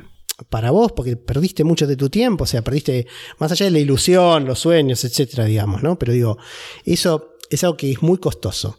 Para 0.48 0.70
vos, 0.70 0.92
porque 0.92 1.18
perdiste 1.18 1.64
mucho 1.64 1.86
de 1.86 1.96
tu 1.96 2.08
tiempo, 2.08 2.44
o 2.44 2.46
sea, 2.46 2.62
perdiste 2.64 3.08
más 3.38 3.52
allá 3.52 3.66
de 3.66 3.72
la 3.72 3.78
ilusión, 3.78 4.46
los 4.46 4.60
sueños, 4.60 5.04
etcétera, 5.04 5.44
digamos, 5.44 5.82
¿no? 5.82 5.98
Pero 5.98 6.14
digo, 6.14 6.38
eso 6.86 7.34
es 7.50 7.62
algo 7.62 7.76
que 7.76 7.92
es 7.92 8.00
muy 8.00 8.16
costoso. 8.16 8.78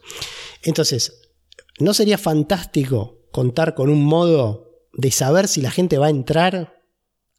Entonces, 0.64 1.30
¿no 1.78 1.94
sería 1.94 2.18
fantástico 2.18 3.28
contar 3.30 3.76
con 3.76 3.90
un 3.90 4.04
modo 4.04 4.72
de 4.92 5.12
saber 5.12 5.46
si 5.46 5.60
la 5.60 5.70
gente 5.70 5.98
va 5.98 6.06
a 6.06 6.10
entrar 6.10 6.82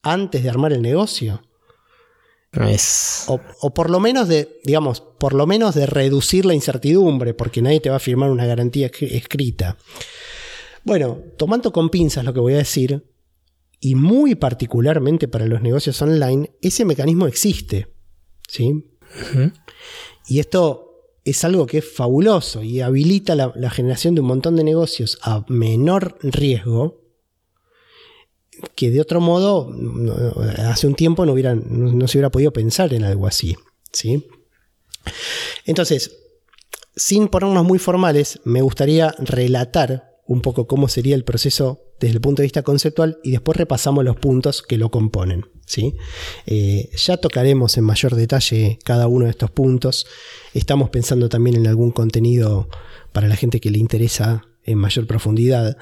antes 0.04 0.42
de 0.42 0.50
armar 0.50 0.72
el 0.72 0.82
negocio? 0.82 1.42
O, 3.28 3.74
por 3.74 3.90
lo 3.90 4.00
menos 4.00 4.28
de, 4.28 4.60
digamos, 4.64 5.02
por 5.02 5.34
lo 5.34 5.48
menos 5.48 5.74
de 5.76 5.86
reducir 5.86 6.46
la 6.46 6.54
incertidumbre, 6.54 7.34
porque 7.34 7.62
nadie 7.62 7.80
te 7.80 7.90
va 7.90 7.96
a 7.96 8.00
firmar 8.00 8.30
una 8.30 8.46
garantía 8.46 8.92
escrita. 9.00 9.78
Bueno, 10.84 11.20
tomando 11.38 11.72
con 11.72 11.90
pinzas 11.90 12.24
lo 12.24 12.34
que 12.34 12.40
voy 12.40 12.54
a 12.54 12.58
decir, 12.58 13.10
y 13.80 13.96
muy 13.96 14.36
particularmente 14.36 15.28
para 15.28 15.46
los 15.46 15.62
negocios 15.62 16.02
online, 16.02 16.52
ese 16.62 16.86
mecanismo 16.86 17.28
existe. 17.28 17.94
¿sí? 18.48 18.86
Y 20.28 20.40
esto 20.40 21.18
es 21.26 21.44
algo 21.44 21.66
que 21.66 21.80
es 21.80 21.90
fabuloso 21.90 22.64
y 22.64 22.82
habilita 22.82 23.36
la 23.36 23.70
generación 23.70 24.16
de 24.16 24.22
un 24.22 24.28
montón 24.28 24.56
de 24.56 24.64
negocios 24.64 25.18
a 25.22 25.46
menor 25.48 26.18
riesgo 26.22 27.03
que 28.76 28.92
de 28.92 29.02
otro 29.02 29.22
modo 29.22 29.74
hace 30.60 30.88
un 30.88 30.96
tiempo 30.96 31.26
no, 31.26 31.36
no, 31.36 32.08
se 32.08 32.18
hubiera 32.18 32.32
podido 32.32 32.52
pensar 32.52 32.94
en 32.94 33.04
algo 33.04 33.28
así. 33.28 33.56
¿sí? 33.92 34.28
Entonces, 35.66 36.18
sin 36.96 37.28
ponernos 37.28 37.66
muy 37.66 37.80
formales, 37.80 38.40
me 38.44 38.62
gustaría 38.62 39.14
relatar 39.20 40.14
un 40.26 40.42
poco 40.42 40.68
cómo 40.68 40.88
sería 40.88 41.16
el 41.16 41.24
proceso 41.24 41.82
desde 42.00 42.16
el 42.16 42.22
punto 42.22 42.42
de 42.42 42.46
vista 42.46 42.64
conceptual 42.64 43.20
y 43.24 43.32
después 43.32 43.58
repasamos 43.58 44.04
los 44.04 44.16
puntos 44.18 44.62
que 44.62 44.78
lo 44.78 44.90
componen. 44.90 45.46
¿sí? 45.66 45.96
Eh, 46.46 46.90
ya 46.96 47.18
tocaremos 47.18 47.78
en 47.78 47.84
mayor 47.84 48.16
detalle 48.16 48.80
cada 48.84 49.08
uno 49.08 49.26
de 49.26 49.32
estos 49.32 49.52
puntos. 49.52 50.08
Estamos 50.54 50.90
pensando 50.90 51.30
también 51.30 51.56
en 51.58 51.68
algún 51.68 51.92
contenido 51.92 52.70
para 53.12 53.28
la 53.28 53.36
gente 53.36 53.60
que 53.60 53.72
le 53.72 53.78
interesa 53.78 54.46
en 54.66 54.78
mayor 54.78 55.08
profundidad, 55.08 55.78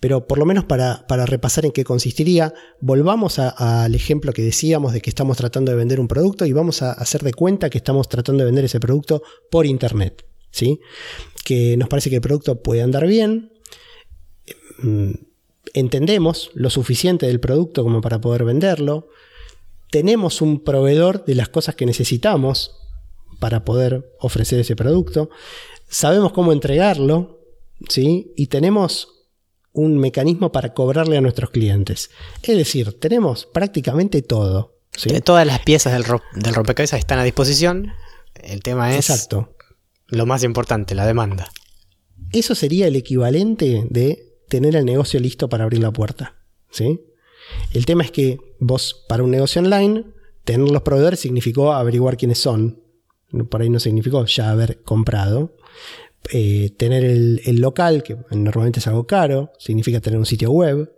pero 0.00 0.26
por 0.26 0.38
lo 0.38 0.46
menos 0.46 0.64
para, 0.64 1.04
repasar 1.26 1.64
en 1.64 1.72
qué 1.72 1.84
consistiría, 1.84 2.52
volvamos 2.80 3.38
al 3.38 3.94
ejemplo 3.94 4.32
que 4.32 4.42
decíamos 4.42 4.92
de 4.92 5.00
que 5.00 5.10
estamos 5.10 5.36
tratando 5.36 5.70
de 5.70 5.78
vender 5.78 6.00
un 6.00 6.08
producto 6.08 6.44
y 6.44 6.52
vamos 6.52 6.82
a 6.82 6.92
hacer 6.92 7.22
de 7.22 7.32
cuenta 7.32 7.70
que 7.70 7.78
estamos 7.78 8.08
tratando 8.08 8.40
de 8.40 8.46
vender 8.46 8.64
ese 8.64 8.80
producto 8.80 9.22
por 9.50 9.66
Internet, 9.66 10.26
¿sí? 10.50 10.80
que 11.44 11.76
nos 11.76 11.88
parece 11.88 12.10
que 12.10 12.16
el 12.16 12.22
producto 12.22 12.60
puede 12.62 12.82
andar 12.82 13.06
bien, 13.06 13.52
mm, 14.78 15.12
entendemos 15.74 16.50
lo 16.54 16.70
suficiente 16.70 17.26
del 17.26 17.40
producto 17.40 17.84
como 17.84 18.00
para 18.00 18.20
poder 18.20 18.44
venderlo, 18.44 19.08
tenemos 19.90 20.42
un 20.42 20.64
proveedor 20.64 21.24
de 21.24 21.36
las 21.36 21.48
cosas 21.48 21.76
que 21.76 21.86
necesitamos 21.86 22.72
para 23.38 23.64
poder 23.64 24.10
ofrecer 24.18 24.58
ese 24.58 24.74
producto, 24.74 25.30
sabemos 25.88 26.32
cómo 26.32 26.52
entregarlo, 26.52 27.43
¿sí? 27.88 28.32
Y 28.36 28.48
tenemos 28.48 29.08
un 29.72 29.98
mecanismo 29.98 30.52
para 30.52 30.72
cobrarle 30.72 31.16
a 31.16 31.20
nuestros 31.20 31.50
clientes. 31.50 32.10
Es 32.42 32.56
decir, 32.56 32.98
tenemos 33.00 33.46
prácticamente 33.46 34.22
todo. 34.22 34.78
Todas 35.24 35.46
las 35.46 35.58
piezas 35.60 35.92
del, 35.92 36.04
rompecabezas 36.54 37.00
están 37.00 37.18
a 37.18 37.24
disposición. 37.24 37.92
El 38.34 38.62
tema 38.62 38.92
es 38.92 39.10
Exacto. 39.10 39.56
lo 40.06 40.24
más 40.26 40.44
importante, 40.44 40.94
la 40.94 41.06
demanda. 41.06 41.50
Eso 42.32 42.54
sería 42.54 42.86
el 42.86 42.94
equivalente 42.94 43.86
de 43.90 44.34
tener 44.48 44.76
el 44.76 44.84
negocio 44.84 45.18
listo 45.18 45.48
para 45.48 45.64
abrir 45.64 45.82
la 45.82 45.92
puerta. 45.92 46.36
¿sí? 46.70 47.00
El 47.72 47.86
tema 47.86 48.04
es 48.04 48.12
que 48.12 48.38
vos, 48.60 49.04
para 49.08 49.24
un 49.24 49.32
negocio 49.32 49.60
online, 49.60 50.04
tener 50.44 50.70
los 50.70 50.82
proveedores 50.82 51.20
significó 51.20 51.72
averiguar 51.72 52.16
quiénes 52.16 52.38
son. 52.38 52.80
Por 53.50 53.62
ahí 53.62 53.70
no 53.70 53.80
significó 53.80 54.24
ya 54.26 54.50
haber 54.50 54.82
comprado. 54.82 55.56
Eh, 56.30 56.70
tener 56.78 57.04
el, 57.04 57.56
local, 57.56 58.02
que 58.02 58.16
normalmente 58.30 58.80
es 58.80 58.86
algo 58.86 59.06
caro, 59.06 59.52
significa 59.58 60.00
tener 60.00 60.18
un 60.18 60.24
sitio 60.24 60.50
web, 60.50 60.90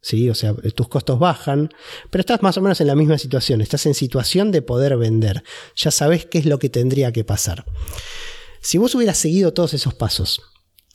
¿sí? 0.00 0.30
o 0.30 0.34
sea, 0.34 0.54
tus 0.74 0.88
costos 0.88 1.18
bajan, 1.18 1.70
pero 2.10 2.20
estás 2.20 2.42
más 2.42 2.56
o 2.58 2.60
menos 2.60 2.80
en 2.80 2.86
la 2.86 2.94
misma 2.94 3.18
situación, 3.18 3.60
estás 3.60 3.86
en 3.86 3.94
situación 3.94 4.52
de 4.52 4.62
poder 4.62 4.96
vender, 4.96 5.42
ya 5.74 5.90
sabes 5.90 6.26
qué 6.26 6.38
es 6.38 6.46
lo 6.46 6.60
que 6.60 6.68
tendría 6.68 7.12
que 7.12 7.24
pasar. 7.24 7.64
Si 8.60 8.78
vos 8.78 8.94
hubieras 8.94 9.18
seguido 9.18 9.52
todos 9.52 9.74
esos 9.74 9.94
pasos, 9.94 10.42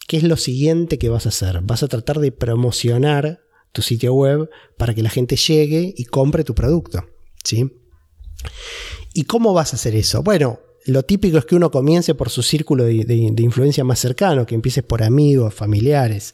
¿qué 0.08 0.16
es 0.16 0.24
lo 0.24 0.38
siguiente 0.38 0.98
que 0.98 1.10
vas 1.10 1.26
a 1.26 1.30
hacer? 1.30 1.60
Vas 1.62 1.84
a 1.84 1.90
tratar 1.90 2.20
de 2.20 2.32
promocionar 2.32 3.42
tu 3.74 3.82
sitio 3.82 4.14
web 4.14 4.50
para 4.78 4.94
que 4.94 5.04
la 5.04 5.10
gente 5.10 5.36
llegue 5.36 5.94
y 5.98 6.06
compre 6.06 6.46
tu 6.46 6.56
producto. 6.56 7.04
¿sí? 7.44 7.72
¿Y 9.14 9.24
cómo 9.24 9.54
vas 9.54 9.74
a 9.74 9.76
hacer 9.76 9.96
eso? 9.96 10.24
Bueno, 10.24 10.60
lo 10.88 11.04
típico 11.04 11.38
es 11.38 11.46
que 11.46 11.56
uno 11.56 11.70
comience 11.70 12.16
por 12.16 12.30
su 12.30 12.42
círculo 12.42 12.86
de, 12.86 13.34
influencia 13.38 13.84
más 13.84 14.00
cercano, 14.00 14.46
que 14.46 14.56
empieces 14.56 14.84
por 14.84 15.04
amigos, 15.04 15.54
familiares. 15.54 16.34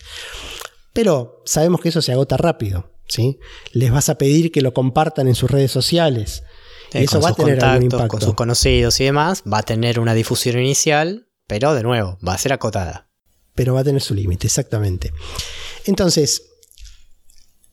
Pero 0.93 1.41
sabemos 1.45 1.81
que 1.81 1.89
eso 1.89 2.01
se 2.01 2.11
agota 2.11 2.37
rápido. 2.37 2.91
¿sí? 3.07 3.39
Les 3.71 3.91
vas 3.91 4.09
a 4.09 4.17
pedir 4.17 4.51
que 4.51 4.61
lo 4.61 4.73
compartan 4.73 5.27
en 5.27 5.35
sus 5.35 5.49
redes 5.49 5.71
sociales. 5.71 6.43
eso 6.91 7.19
va 7.19 7.29
a 7.29 7.33
tener 7.33 7.63
algún 7.63 7.83
impacto. 7.83 8.07
Con 8.07 8.21
sus 8.21 8.33
conocidos 8.35 8.99
y 8.99 9.05
demás, 9.05 9.43
va 9.51 9.59
a 9.59 9.63
tener 9.63 9.99
una 9.99 10.13
difusión 10.13 10.59
inicial, 10.59 11.27
pero 11.47 11.73
de 11.73 11.81
nuevo, 11.81 12.19
va 12.25 12.33
a 12.33 12.37
ser 12.37 12.53
acotada. 12.53 13.09
Pero 13.55 13.73
va 13.73 13.81
a 13.81 13.83
tener 13.83 14.01
su 14.01 14.13
límite, 14.13 14.47
exactamente. 14.47 15.13
Entonces, 15.85 16.43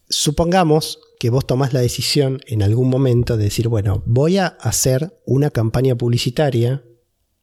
supongamos 0.08 0.98
que 1.20 1.28
vos 1.28 1.46
tomás 1.46 1.74
la 1.74 1.80
decisión 1.80 2.40
en 2.46 2.62
algún 2.62 2.88
momento 2.88 3.36
de 3.36 3.44
decir, 3.44 3.68
bueno, 3.68 4.02
voy 4.06 4.38
a 4.38 4.46
hacer 4.46 5.20
una 5.26 5.50
campaña 5.50 5.94
publicitaria 5.94 6.82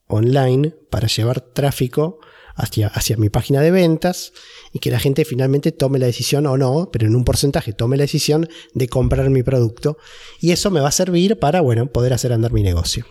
online 0.07 0.73
para 0.89 1.07
llevar 1.07 1.41
tráfico 1.41 2.17
hacia, 2.55 2.88
hacia, 2.88 3.17
mi 3.17 3.30
página 3.30 3.61
de 3.61 3.69
ventas 3.69 4.34
y 4.73 4.80
que 4.80 4.89
la 4.89 4.99
gente 4.99 5.25
finalmente 5.25 5.71
tome 5.71 5.99
la 5.99 6.07
decisión 6.07 6.47
o 6.47 6.57
no, 6.57 6.89
pero 6.91 7.05
en 7.05 7.15
un 7.15 7.23
porcentaje 7.23 7.71
tome 7.71 7.97
la 7.97 8.05
decisión 8.05 8.49
de 8.73 8.89
comprar 8.89 9.30
mi 9.30 9.43
producto 9.43 9.99
y 10.41 10.53
eso 10.53 10.71
me 10.71 10.80
va 10.80 10.88
a 10.88 10.91
servir 10.91 11.38
para, 11.38 11.61
bueno, 11.61 11.91
poder 11.91 12.13
hacer 12.13 12.34
andar 12.34 12.53
mi 12.53 12.63
negocio. 12.63 13.05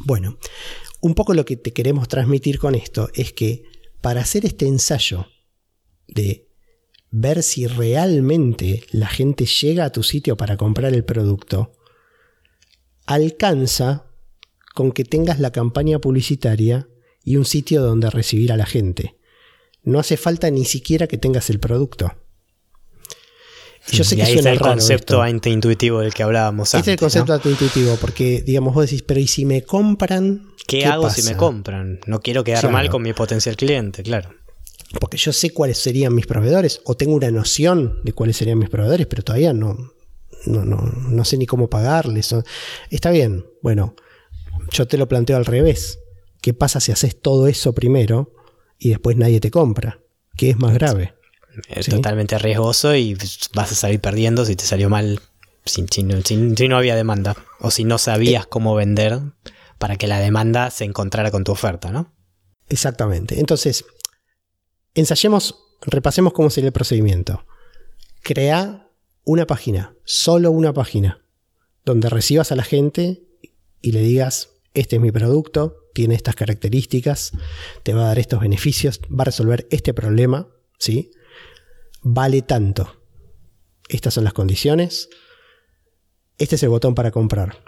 Bueno, 0.00 0.38
un 1.00 1.14
poco 1.14 1.34
lo 1.34 1.44
que 1.44 1.56
te 1.56 1.72
queremos 1.72 2.08
transmitir 2.08 2.58
con 2.58 2.74
esto 2.74 3.10
es 3.14 3.32
que 3.32 3.62
para 4.00 4.22
hacer 4.22 4.44
este 4.44 4.66
ensayo 4.66 5.28
de 6.08 6.47
ver 7.10 7.42
si 7.42 7.66
realmente 7.66 8.84
la 8.90 9.08
gente 9.08 9.46
llega 9.46 9.84
a 9.84 9.92
tu 9.92 10.02
sitio 10.02 10.36
para 10.36 10.56
comprar 10.56 10.92
el 10.94 11.04
producto, 11.04 11.72
alcanza 13.06 14.06
con 14.74 14.92
que 14.92 15.04
tengas 15.04 15.40
la 15.40 15.50
campaña 15.50 15.98
publicitaria 15.98 16.88
y 17.24 17.36
un 17.36 17.44
sitio 17.44 17.82
donde 17.82 18.10
recibir 18.10 18.52
a 18.52 18.56
la 18.56 18.66
gente. 18.66 19.16
No 19.82 19.98
hace 19.98 20.16
falta 20.16 20.50
ni 20.50 20.64
siquiera 20.64 21.06
que 21.06 21.18
tengas 21.18 21.50
el 21.50 21.60
producto. 21.60 22.12
Yo 23.90 24.04
sé 24.04 24.16
que 24.16 24.22
es 24.22 24.44
el 24.44 24.60
concepto 24.60 25.22
antiintuitivo 25.22 26.00
del 26.00 26.12
que 26.12 26.22
hablábamos 26.22 26.74
antes. 26.74 26.80
Este 26.80 26.90
es 26.90 26.94
el 26.94 27.00
concepto 27.00 27.32
antiintuitivo, 27.32 27.96
porque 27.96 28.42
digamos, 28.42 28.74
vos 28.74 28.84
decís, 28.84 29.02
pero 29.02 29.18
¿y 29.18 29.26
si 29.26 29.46
me 29.46 29.62
compran? 29.62 30.52
¿Qué, 30.66 30.84
hago 30.84 31.08
si 31.08 31.22
me 31.22 31.36
compran? 31.36 32.00
No 32.06 32.20
quiero 32.20 32.44
quedar 32.44 32.70
mal 32.70 32.90
con 32.90 33.00
mi 33.00 33.14
potencial 33.14 33.56
cliente, 33.56 34.02
claro 34.02 34.37
porque 35.00 35.16
yo 35.18 35.32
sé 35.32 35.50
cuáles 35.50 35.78
serían 35.78 36.14
mis 36.14 36.26
proveedores, 36.26 36.80
o 36.84 36.96
tengo 36.96 37.14
una 37.14 37.30
noción 37.30 38.00
de 38.04 38.12
cuáles 38.12 38.36
serían 38.36 38.58
mis 38.58 38.70
proveedores, 38.70 39.06
pero 39.06 39.22
todavía 39.22 39.52
no, 39.52 39.76
no, 40.46 40.64
no, 40.64 40.76
no 40.76 41.24
sé 41.24 41.36
ni 41.36 41.46
cómo 41.46 41.68
pagarles. 41.68 42.34
Está 42.90 43.10
bien, 43.10 43.46
bueno, 43.62 43.94
yo 44.70 44.86
te 44.86 44.96
lo 44.96 45.08
planteo 45.08 45.36
al 45.36 45.44
revés. 45.44 46.00
¿Qué 46.40 46.54
pasa 46.54 46.80
si 46.80 46.92
haces 46.92 47.20
todo 47.20 47.48
eso 47.48 47.74
primero 47.74 48.32
y 48.78 48.90
después 48.90 49.16
nadie 49.16 49.40
te 49.40 49.50
compra? 49.50 50.00
¿Qué 50.36 50.50
es 50.50 50.58
más 50.58 50.72
grave? 50.74 51.14
Es 51.68 51.86
totalmente 51.86 52.38
riesgoso 52.38 52.94
y 52.94 53.16
vas 53.54 53.72
a 53.72 53.74
salir 53.74 54.00
perdiendo 54.00 54.44
si 54.44 54.54
te 54.54 54.64
salió 54.64 54.88
mal, 54.88 55.20
si, 55.64 55.82
no 56.02 56.76
había 56.76 56.94
demanda, 56.94 57.36
o 57.58 57.70
si 57.70 57.84
no 57.84 57.98
sabías 57.98 58.44
eh. 58.44 58.48
cómo 58.48 58.74
vender 58.76 59.20
para 59.78 59.96
que 59.96 60.06
la 60.06 60.20
demanda 60.20 60.70
se 60.70 60.84
encontrara 60.84 61.30
con 61.30 61.42
tu 61.44 61.52
oferta, 61.52 61.90
¿no? 61.90 62.14
Exactamente. 62.68 63.40
Entonces, 63.40 63.84
Ensayemos, 64.98 65.54
repasemos 65.82 66.32
cómo 66.32 66.50
sería 66.50 66.66
el 66.66 66.72
procedimiento. 66.72 67.46
Crea 68.20 68.90
una 69.22 69.46
página, 69.46 69.94
solo 70.02 70.50
una 70.50 70.72
página, 70.72 71.24
donde 71.84 72.10
recibas 72.10 72.50
a 72.50 72.56
la 72.56 72.64
gente 72.64 73.22
y 73.80 73.92
le 73.92 74.00
digas, 74.00 74.54
este 74.74 74.96
es 74.96 75.02
mi 75.02 75.12
producto, 75.12 75.76
tiene 75.94 76.16
estas 76.16 76.34
características, 76.34 77.30
te 77.84 77.94
va 77.94 78.02
a 78.02 78.06
dar 78.06 78.18
estos 78.18 78.40
beneficios, 78.40 79.00
va 79.08 79.22
a 79.22 79.26
resolver 79.26 79.68
este 79.70 79.94
problema, 79.94 80.48
¿sí? 80.80 81.12
Vale 82.02 82.42
tanto. 82.42 83.00
Estas 83.88 84.14
son 84.14 84.24
las 84.24 84.32
condiciones. 84.32 85.10
Este 86.38 86.56
es 86.56 86.62
el 86.64 86.70
botón 86.70 86.96
para 86.96 87.12
comprar. 87.12 87.62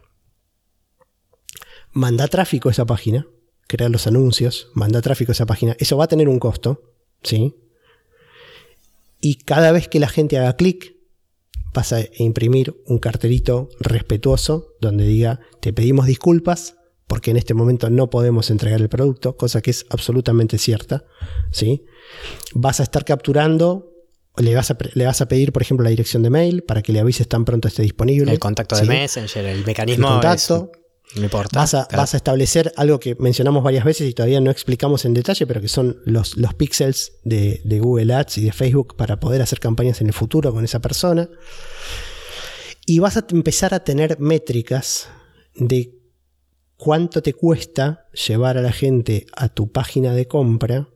Manda 1.93 2.27
tráfico 2.27 2.71
a 2.71 2.73
esa 2.73 2.87
página 2.87 3.25
crear 3.69 3.89
los 3.89 4.09
anuncios, 4.09 4.69
mandar 4.75 5.03
tráfico 5.03 5.31
a 5.31 5.35
esa 5.35 5.47
página. 5.47 5.77
Eso 5.79 5.97
va 5.97 6.07
a 6.07 6.09
tener 6.09 6.29
un 6.29 6.41
costo, 6.41 6.91
¿sí? 7.23 7.57
Y 9.21 9.37
cada 9.37 9.73
vez 9.73 9.89
que 9.89 10.01
la 10.01 10.09
gente 10.09 10.39
haga 10.39 10.57
clic, 10.57 10.95
vas 11.73 11.93
a 11.93 12.01
imprimir 12.19 12.75
un 12.87 12.99
cartelito 12.99 13.69
respetuoso 13.79 14.75
donde 14.81 15.07
diga, 15.07 15.41
te 15.61 15.73
pedimos 15.73 16.07
disculpas 16.07 16.77
porque 17.07 17.33
en 17.33 17.37
este 17.37 17.55
momento 17.55 17.91
no 17.91 18.09
podemos 18.09 18.51
entregar 18.51 18.81
el 18.81 18.89
producto, 18.89 19.37
cosa 19.37 19.61
que 19.61 19.73
es 19.73 19.85
absolutamente 19.91 20.59
cierta, 20.59 21.05
¿sí? 21.51 21.85
Vas 22.55 22.79
a 22.79 22.85
estar 22.85 23.05
capturando, 23.05 23.93
le 24.37 24.55
vas 24.55 24.71
a, 24.71 24.79
le 24.95 25.07
vas 25.07 25.21
a 25.21 25.27
pedir, 25.27 25.53
por 25.53 25.63
ejemplo, 25.63 25.83
la 25.83 25.91
dirección 25.91 26.23
de 26.23 26.31
mail 26.31 26.63
para 26.63 26.83
que 26.83 26.93
le 26.93 27.01
avises 27.01 27.27
tan 27.27 27.45
pronto 27.45 27.67
esté 27.67 27.83
disponible. 27.83 28.31
El 28.31 28.39
contacto 28.39 28.77
de 28.77 28.85
Messenger, 28.85 29.45
el 29.45 29.67
mecanismo. 29.67 30.07
El 30.07 30.13
contacto. 30.15 30.71
No 31.17 31.25
importa. 31.25 31.59
Vas 31.59 31.75
a, 31.75 31.89
vas 31.93 32.15
a, 32.15 32.17
establecer 32.17 32.73
algo 32.77 33.01
que 33.01 33.17
mencionamos 33.17 33.63
varias 33.65 33.85
veces 33.85 34.09
y 34.09 34.15
todavía 34.15 34.41
no 34.41 34.51
explicamos 34.51 35.05
en 35.05 35.15
detalle, 35.15 35.47
pero 35.47 35.61
que 35.61 35.69
son 35.69 36.01
los, 36.05 36.37
los 36.37 36.55
pixels 36.55 37.13
de, 37.25 37.61
de 37.65 37.81
Google 37.81 38.15
Ads 38.15 38.39
y 38.39 38.45
de 38.45 38.53
Facebook 38.53 38.97
para 38.97 39.19
poder 39.19 39.43
hacer 39.43 39.59
campañas 39.61 40.01
en 40.01 40.07
el 40.07 40.13
futuro 40.13 40.53
con 40.53 40.65
esa 40.65 40.81
persona. 40.81 41.29
Y 42.87 42.99
vas 42.99 43.17
a 43.17 43.27
empezar 43.31 43.75
a 43.75 43.85
tener 43.85 44.21
métricas 44.21 45.09
de 45.55 46.01
cuánto 46.77 47.23
te 47.23 47.35
cuesta 47.35 48.09
llevar 48.27 48.57
a 48.57 48.63
la 48.63 48.73
gente 48.73 49.27
a 49.37 49.49
tu 49.49 49.71
página 49.71 50.15
de 50.15 50.27
compra, 50.27 50.89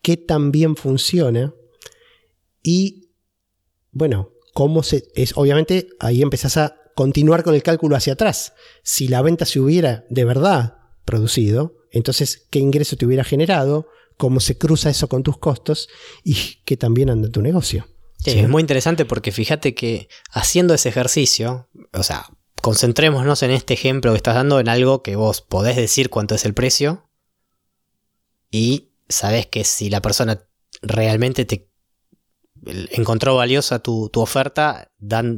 qué 0.00 0.16
tan 0.16 0.50
bien 0.50 0.76
funciona 0.76 1.54
y, 2.62 3.10
bueno, 3.92 4.30
cómo 4.54 4.82
se... 4.82 5.08
Es, 5.14 5.36
obviamente 5.36 5.88
ahí 6.00 6.22
empezás 6.22 6.56
a 6.56 6.83
continuar 6.94 7.42
con 7.42 7.54
el 7.54 7.62
cálculo 7.62 7.96
hacia 7.96 8.14
atrás. 8.14 8.54
Si 8.82 9.08
la 9.08 9.22
venta 9.22 9.44
se 9.44 9.60
hubiera 9.60 10.04
de 10.10 10.24
verdad 10.24 10.78
producido, 11.04 11.74
entonces 11.90 12.46
qué 12.50 12.58
ingreso 12.58 12.96
te 12.96 13.06
hubiera 13.06 13.24
generado, 13.24 13.88
cómo 14.16 14.40
se 14.40 14.58
cruza 14.58 14.90
eso 14.90 15.08
con 15.08 15.22
tus 15.22 15.38
costos 15.38 15.88
y 16.22 16.60
qué 16.64 16.76
también 16.76 17.10
anda 17.10 17.28
tu 17.28 17.42
negocio. 17.42 17.86
Sí, 18.18 18.30
es 18.30 18.48
muy 18.48 18.62
interesante 18.62 19.04
porque 19.04 19.32
fíjate 19.32 19.74
que 19.74 20.08
haciendo 20.30 20.72
ese 20.72 20.88
ejercicio, 20.88 21.68
o 21.92 22.02
sea, 22.02 22.30
concentrémonos 22.62 23.42
en 23.42 23.50
este 23.50 23.74
ejemplo 23.74 24.12
que 24.12 24.16
estás 24.16 24.34
dando 24.34 24.60
en 24.60 24.68
algo 24.68 25.02
que 25.02 25.16
vos 25.16 25.42
podés 25.42 25.76
decir 25.76 26.08
cuánto 26.08 26.34
es 26.34 26.46
el 26.46 26.54
precio 26.54 27.10
y 28.50 28.92
sabes 29.08 29.46
que 29.46 29.64
si 29.64 29.90
la 29.90 30.00
persona 30.00 30.46
realmente 30.80 31.44
te 31.44 31.68
encontró 32.66 33.36
valiosa 33.36 33.78
tu, 33.78 34.10
oferta, 34.14 34.90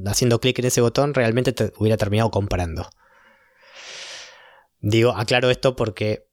haciendo 0.06 0.40
clic 0.40 0.58
en 0.58 0.66
ese 0.66 0.80
botón, 0.80 1.14
realmente 1.14 1.52
te 1.52 1.72
hubiera 1.78 1.96
terminado 1.96 2.30
comprando. 2.30 2.88
Digo, 4.80 5.12
aclaro 5.16 5.50
esto 5.50 5.76
porque 5.76 6.28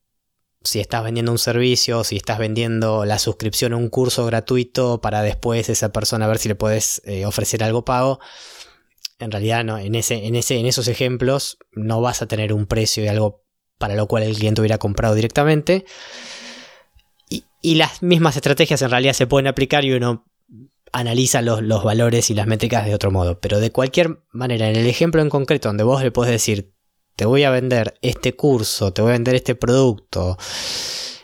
si 0.64 0.80
estás 0.80 1.04
vendiendo 1.04 1.32
un 1.32 1.38
servicio, 1.38 2.04
si 2.04 2.16
estás 2.16 2.40
vendiendo 2.40 3.06
la 3.06 3.20
suscripción 3.20 3.74
a 3.74 3.78
un 3.78 3.90
curso 3.90 4.26
gratuito 4.26 5.02
para 5.02 5.22
después 5.22 5.70
esa 5.70 5.92
persona 5.92 6.28
ver 6.28 6.38
si 6.38 6.48
le 6.50 6.56
puedes 6.56 7.02
eh, 7.06 7.26
ofrecer 7.26 7.64
algo 7.64 7.84
pago, 7.84 8.20
en 9.20 9.32
realidad 9.32 9.64
no, 9.64 9.78
en, 9.78 9.96
ese, 9.96 10.26
en, 10.26 10.36
ese, 10.36 10.58
en 10.58 10.66
esos 10.66 10.88
ejemplos 10.88 11.58
no 11.72 12.02
vas 12.02 12.22
a 12.22 12.28
tener 12.28 12.54
un 12.54 12.66
precio 12.66 13.04
de 13.04 13.10
algo 13.10 13.44
para 13.78 13.96
lo 13.96 14.08
cual 14.08 14.24
el 14.24 14.36
cliente 14.36 14.62
hubiera 14.62 14.78
comprado 14.78 15.16
directamente. 15.16 15.86
Y, 17.30 17.76
las 17.76 18.04
mismas 18.04 18.36
estrategias 18.36 18.82
en 18.82 18.92
realidad 18.92 19.14
se 19.14 19.26
pueden 19.26 19.48
aplicar 19.48 19.86
y 19.86 19.94
uno 19.94 20.26
analiza 20.94 21.42
los, 21.42 21.62
los, 21.62 21.84
valores 21.84 22.30
y 22.30 22.36
las 22.36 22.48
métricas 22.48 22.86
de 22.86 22.96
otro 22.96 23.12
modo. 23.12 23.40
Pero 23.40 23.60
de 23.60 23.72
cualquier 23.72 24.24
manera, 24.32 24.70
en 24.70 24.78
el 24.78 24.88
ejemplo 24.88 25.22
en 25.22 25.30
concreto 25.30 25.68
donde 25.68 25.84
vos 25.84 26.02
le 26.02 26.12
podés 26.12 26.32
decir, 26.32 26.74
te 27.16 27.26
voy 27.26 27.44
a 27.44 27.52
vender 27.52 27.96
este 28.02 28.36
curso, 28.36 28.94
te 28.94 29.02
voy 29.02 29.10
a 29.10 29.14
vender 29.14 29.36
este 29.36 29.56
producto, 29.56 30.38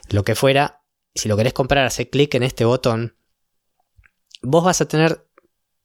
lo 0.09 0.23
que 0.23 0.35
fuera, 0.35 0.83
si 1.15 1.29
lo 1.29 1.37
querés 1.37 1.53
comprar, 1.53 1.85
hace 1.85 2.09
clic 2.09 2.33
en 2.35 2.43
este 2.43 2.65
botón, 2.65 3.15
vos 4.41 4.63
vas 4.63 4.81
a 4.81 4.87
tener 4.87 5.27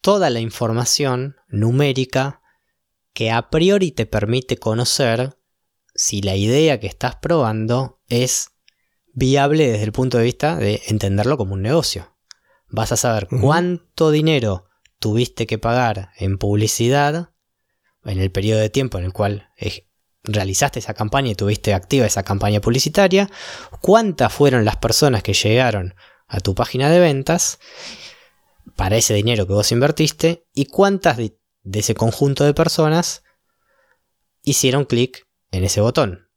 toda 0.01 0.31
la 0.31 0.41
información 0.41 1.37
numérica 1.49 2.43
que 3.13 3.31
a 3.31 3.49
priori 3.49 3.93
te 3.93 4.07
permite 4.07 4.57
conocer 4.57 5.39
si 5.95 6.21
la 6.21 6.37
idea 6.37 6.81
que 6.81 6.87
estás 6.87 7.17
probando 7.17 8.01
es 8.09 8.51
viable 9.13 9.71
desde 9.71 9.85
el 9.85 9.93
punto 9.93 10.19
de 10.19 10.25
vista 10.25 10.57
de 10.57 10.83
entenderlo 10.89 11.37
como 11.37 11.55
un 11.55 11.63
negocio. 11.63 12.14
Vas 12.69 12.93
a 12.93 12.97
saber 12.97 13.29
cuánto 13.29 14.11
dinero 14.11 14.69
tuviste 14.99 15.47
que 15.47 15.59
pagar 15.59 16.11
en 16.17 16.39
publicidad 16.39 17.31
en 18.05 18.19
el 18.21 18.31
periodo 18.31 18.61
de 18.61 18.71
tiempo 18.71 18.99
en 18.99 19.05
el 19.05 19.13
cual 19.13 19.51
realizaste 20.25 20.79
esa 20.79 20.95
campaña 20.95 21.31
y 21.31 21.35
tuviste 21.35 21.75
activa 21.75 22.07
esa 22.07 22.23
campaña 22.23 22.61
publicitaria, 22.61 23.31
cuántas 23.81 24.33
fueron 24.33 24.65
las 24.65 24.77
personas 24.77 25.23
que 25.23 25.35
llegaron 25.35 25.95
a 26.27 26.41
tu 26.41 26.55
página 26.55 26.91
de 26.91 27.01
ventas 27.01 27.59
para 28.77 28.97
ese 28.97 29.15
dinero 29.15 29.47
que 29.47 29.53
vos 29.53 29.71
invertiste 29.73 30.47
y 30.55 30.67
cuántas 30.67 31.17
de, 31.17 31.37
ese 31.73 31.95
conjunto 31.95 32.45
de 32.45 32.55
personas 32.55 33.23
hicieron 34.43 34.85
clic 34.85 35.27
en 35.51 35.65
ese 35.65 35.81
botón. 35.81 36.29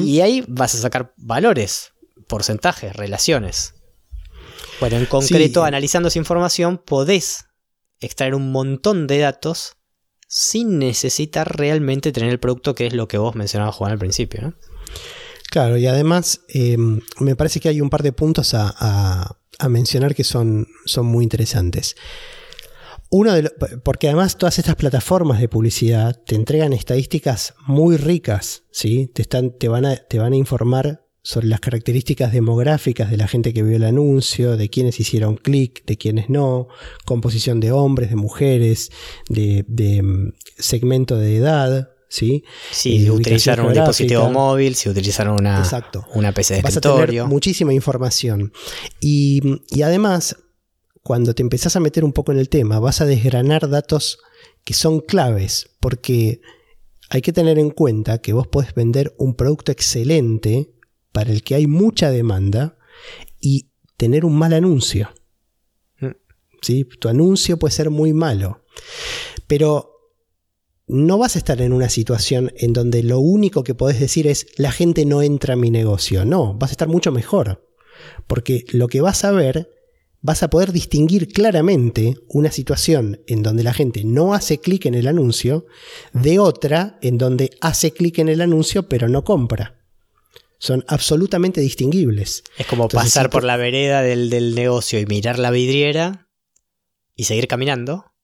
Y 0.00 0.20
ahí 0.20 0.44
vas 0.46 0.74
a 0.74 0.78
sacar 0.78 1.14
valores, 1.16 1.94
porcentajes, 2.28 2.94
relaciones. 2.94 3.73
Bueno, 4.80 4.96
en 4.96 5.06
concreto, 5.06 5.64
analizando 5.64 6.08
esa 6.08 6.18
información, 6.18 6.78
podés 6.78 7.46
extraer 8.00 8.34
un 8.34 8.52
montón 8.52 9.06
de 9.06 9.18
datos 9.18 9.76
sin 10.26 10.78
necesitar 10.78 11.56
realmente 11.56 12.12
tener 12.12 12.30
el 12.30 12.40
producto 12.40 12.74
que 12.74 12.86
es 12.86 12.92
lo 12.92 13.08
que 13.08 13.18
vos 13.18 13.34
mencionabas, 13.34 13.74
Juan, 13.76 13.92
al 13.92 13.98
principio. 13.98 14.54
Claro, 15.50 15.76
y 15.76 15.86
además 15.86 16.40
eh, 16.48 16.76
me 17.20 17.36
parece 17.36 17.60
que 17.60 17.68
hay 17.68 17.80
un 17.80 17.90
par 17.90 18.02
de 18.02 18.12
puntos 18.12 18.54
a 18.54 19.38
a 19.58 19.68
mencionar 19.68 20.14
que 20.14 20.24
son, 20.24 20.68
son 20.84 21.06
muy 21.06 21.24
interesantes. 21.24 21.96
Uno 23.10 23.32
de 23.32 23.50
porque 23.84 24.08
además 24.08 24.38
todas 24.38 24.58
estas 24.58 24.76
plataformas 24.76 25.40
de 25.40 25.48
publicidad 25.48 26.20
te 26.26 26.34
entregan 26.34 26.72
estadísticas 26.72 27.54
muy 27.66 27.96
ricas, 27.96 28.64
¿sí? 28.72 29.10
te, 29.14 29.22
están, 29.22 29.56
te, 29.56 29.68
van 29.68 29.84
a, 29.84 29.96
te 29.96 30.18
van 30.18 30.32
a 30.32 30.36
informar 30.36 31.03
sobre 31.24 31.46
las 31.46 31.60
características 31.60 32.32
demográficas 32.32 33.10
de 33.10 33.16
la 33.16 33.26
gente 33.26 33.54
que 33.54 33.62
vio 33.62 33.76
el 33.76 33.84
anuncio, 33.84 34.58
de 34.58 34.68
quienes 34.68 35.00
hicieron 35.00 35.36
clic, 35.36 35.82
de 35.86 35.96
quienes 35.96 36.28
no, 36.28 36.68
composición 37.06 37.60
de 37.60 37.72
hombres, 37.72 38.10
de 38.10 38.16
mujeres, 38.16 38.92
de, 39.30 39.64
de 39.66 40.02
mm, 40.02 40.34
segmento 40.58 41.16
de 41.16 41.38
edad, 41.38 41.88
¿sí? 42.08 42.44
Si 42.70 43.08
utilizaron 43.08 43.68
un 43.68 43.72
dispositivo 43.72 44.28
móvil, 44.28 44.74
si 44.74 44.90
utilizaron 44.90 45.40
una, 45.40 45.64
una 46.14 46.32
PC 46.32 46.56
de 46.56 46.62
Vas 46.62 46.76
escritorio. 46.76 47.22
A 47.22 47.24
tener 47.24 47.24
muchísima 47.24 47.72
información. 47.72 48.52
Y, 49.00 49.62
y 49.70 49.80
además, 49.80 50.36
cuando 51.02 51.34
te 51.34 51.42
empezás 51.42 51.74
a 51.74 51.80
meter 51.80 52.04
un 52.04 52.12
poco 52.12 52.32
en 52.32 52.38
el 52.38 52.50
tema, 52.50 52.80
vas 52.80 53.00
a 53.00 53.06
desgranar 53.06 53.70
datos 53.70 54.18
que 54.62 54.74
son 54.74 55.00
claves, 55.00 55.70
porque 55.80 56.42
hay 57.08 57.22
que 57.22 57.32
tener 57.32 57.58
en 57.58 57.70
cuenta 57.70 58.18
que 58.18 58.34
vos 58.34 58.46
podés 58.46 58.74
vender 58.74 59.14
un 59.16 59.34
producto 59.34 59.72
excelente 59.72 60.73
para 61.14 61.30
el 61.30 61.44
que 61.44 61.54
hay 61.54 61.68
mucha 61.68 62.10
demanda 62.10 62.76
y 63.40 63.68
tener 63.96 64.24
un 64.24 64.36
mal 64.36 64.52
anuncio. 64.52 65.14
Mm. 66.00 66.08
¿Sí? 66.60 66.88
Tu 66.98 67.08
anuncio 67.08 67.56
puede 67.56 67.72
ser 67.72 67.88
muy 67.88 68.12
malo. 68.12 68.64
Pero 69.46 70.10
no 70.88 71.16
vas 71.16 71.36
a 71.36 71.38
estar 71.38 71.62
en 71.62 71.72
una 71.72 71.88
situación 71.88 72.52
en 72.56 72.72
donde 72.72 73.04
lo 73.04 73.20
único 73.20 73.62
que 73.62 73.76
podés 73.76 74.00
decir 74.00 74.26
es 74.26 74.48
la 74.56 74.72
gente 74.72 75.06
no 75.06 75.22
entra 75.22 75.54
a 75.54 75.56
mi 75.56 75.70
negocio. 75.70 76.24
No, 76.24 76.54
vas 76.54 76.70
a 76.70 76.72
estar 76.72 76.88
mucho 76.88 77.12
mejor. 77.12 77.64
Porque 78.26 78.64
lo 78.72 78.88
que 78.88 79.00
vas 79.00 79.24
a 79.24 79.30
ver, 79.30 79.70
vas 80.20 80.42
a 80.42 80.50
poder 80.50 80.72
distinguir 80.72 81.28
claramente 81.28 82.16
una 82.26 82.50
situación 82.50 83.20
en 83.28 83.44
donde 83.44 83.62
la 83.62 83.72
gente 83.72 84.02
no 84.02 84.34
hace 84.34 84.58
clic 84.58 84.86
en 84.86 84.96
el 84.96 85.06
anuncio 85.06 85.66
de 86.12 86.40
otra 86.40 86.98
en 87.02 87.18
donde 87.18 87.50
hace 87.60 87.92
clic 87.92 88.18
en 88.18 88.28
el 88.28 88.40
anuncio 88.40 88.88
pero 88.88 89.08
no 89.08 89.22
compra. 89.22 89.83
Son 90.64 90.82
absolutamente 90.88 91.60
distinguibles. 91.60 92.42
Es 92.56 92.66
como 92.66 92.88
pasar 92.88 93.28
por 93.28 93.44
la 93.44 93.58
vereda 93.58 94.00
del, 94.00 94.30
del 94.30 94.54
negocio 94.54 94.98
y 94.98 95.04
mirar 95.04 95.38
la 95.38 95.50
vidriera 95.50 96.30
y 97.14 97.24
seguir 97.24 97.48
caminando 97.48 98.14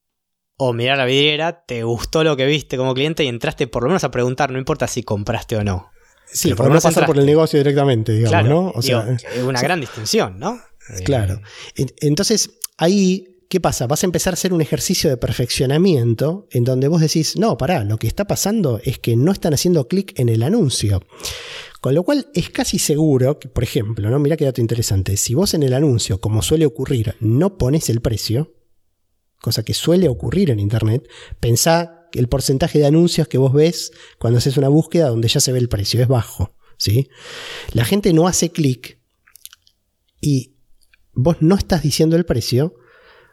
o 0.56 0.72
mirar 0.72 0.96
la 0.96 1.04
vidriera, 1.04 1.66
te 1.66 1.82
gustó 1.82 2.24
lo 2.24 2.38
que 2.38 2.46
viste 2.46 2.78
como 2.78 2.94
cliente 2.94 3.24
y 3.24 3.28
entraste 3.28 3.66
por 3.66 3.82
lo 3.82 3.90
menos 3.90 4.04
a 4.04 4.10
preguntar, 4.10 4.50
no 4.50 4.58
importa 4.58 4.86
si 4.86 5.02
compraste 5.02 5.56
o 5.56 5.64
no. 5.64 5.90
Sí, 6.32 6.54
por 6.54 6.64
lo 6.64 6.70
menos 6.70 6.82
pasar 6.82 7.04
por 7.04 7.18
el 7.18 7.26
negocio 7.26 7.58
directamente, 7.58 8.12
digamos, 8.12 8.48
¿no? 8.48 8.72
O 8.74 8.80
sea, 8.80 9.06
es 9.10 9.42
una 9.42 9.60
gran 9.60 9.78
distinción, 9.78 10.38
¿no? 10.38 10.58
Claro. 11.04 11.42
Entonces, 11.74 12.52
ahí, 12.78 13.38
¿qué 13.50 13.60
pasa? 13.60 13.86
Vas 13.86 14.02
a 14.02 14.06
empezar 14.06 14.32
a 14.32 14.34
hacer 14.34 14.54
un 14.54 14.62
ejercicio 14.62 15.10
de 15.10 15.18
perfeccionamiento 15.18 16.48
en 16.52 16.64
donde 16.64 16.88
vos 16.88 17.02
decís, 17.02 17.36
no, 17.36 17.58
pará, 17.58 17.84
lo 17.84 17.98
que 17.98 18.06
está 18.06 18.24
pasando 18.24 18.80
es 18.82 18.98
que 18.98 19.14
no 19.14 19.30
están 19.30 19.52
haciendo 19.52 19.88
clic 19.88 20.18
en 20.18 20.30
el 20.30 20.42
anuncio. 20.42 21.02
Con 21.80 21.94
lo 21.94 22.02
cual 22.02 22.28
es 22.34 22.50
casi 22.50 22.78
seguro 22.78 23.38
que, 23.38 23.48
por 23.48 23.64
ejemplo, 23.64 24.10
¿no? 24.10 24.18
Mira 24.18 24.36
qué 24.36 24.44
dato 24.44 24.60
interesante. 24.60 25.16
Si 25.16 25.34
vos 25.34 25.54
en 25.54 25.62
el 25.62 25.72
anuncio, 25.72 26.20
como 26.20 26.42
suele 26.42 26.66
ocurrir, 26.66 27.16
no 27.20 27.56
pones 27.56 27.88
el 27.88 28.00
precio, 28.02 28.54
cosa 29.40 29.62
que 29.62 29.72
suele 29.72 30.08
ocurrir 30.08 30.50
en 30.50 30.60
Internet, 30.60 31.08
pensá 31.40 32.08
que 32.12 32.18
el 32.18 32.28
porcentaje 32.28 32.78
de 32.78 32.86
anuncios 32.86 33.28
que 33.28 33.38
vos 33.38 33.52
ves 33.52 33.92
cuando 34.18 34.38
haces 34.38 34.56
una 34.56 34.68
búsqueda 34.68 35.08
donde 35.08 35.28
ya 35.28 35.40
se 35.40 35.52
ve 35.52 35.58
el 35.58 35.68
precio 35.68 36.02
es 36.02 36.08
bajo. 36.08 36.54
¿sí? 36.76 37.08
La 37.72 37.84
gente 37.84 38.12
no 38.12 38.26
hace 38.26 38.50
clic 38.50 38.98
y 40.20 40.56
vos 41.12 41.36
no 41.40 41.54
estás 41.54 41.82
diciendo 41.82 42.16
el 42.16 42.26
precio, 42.26 42.74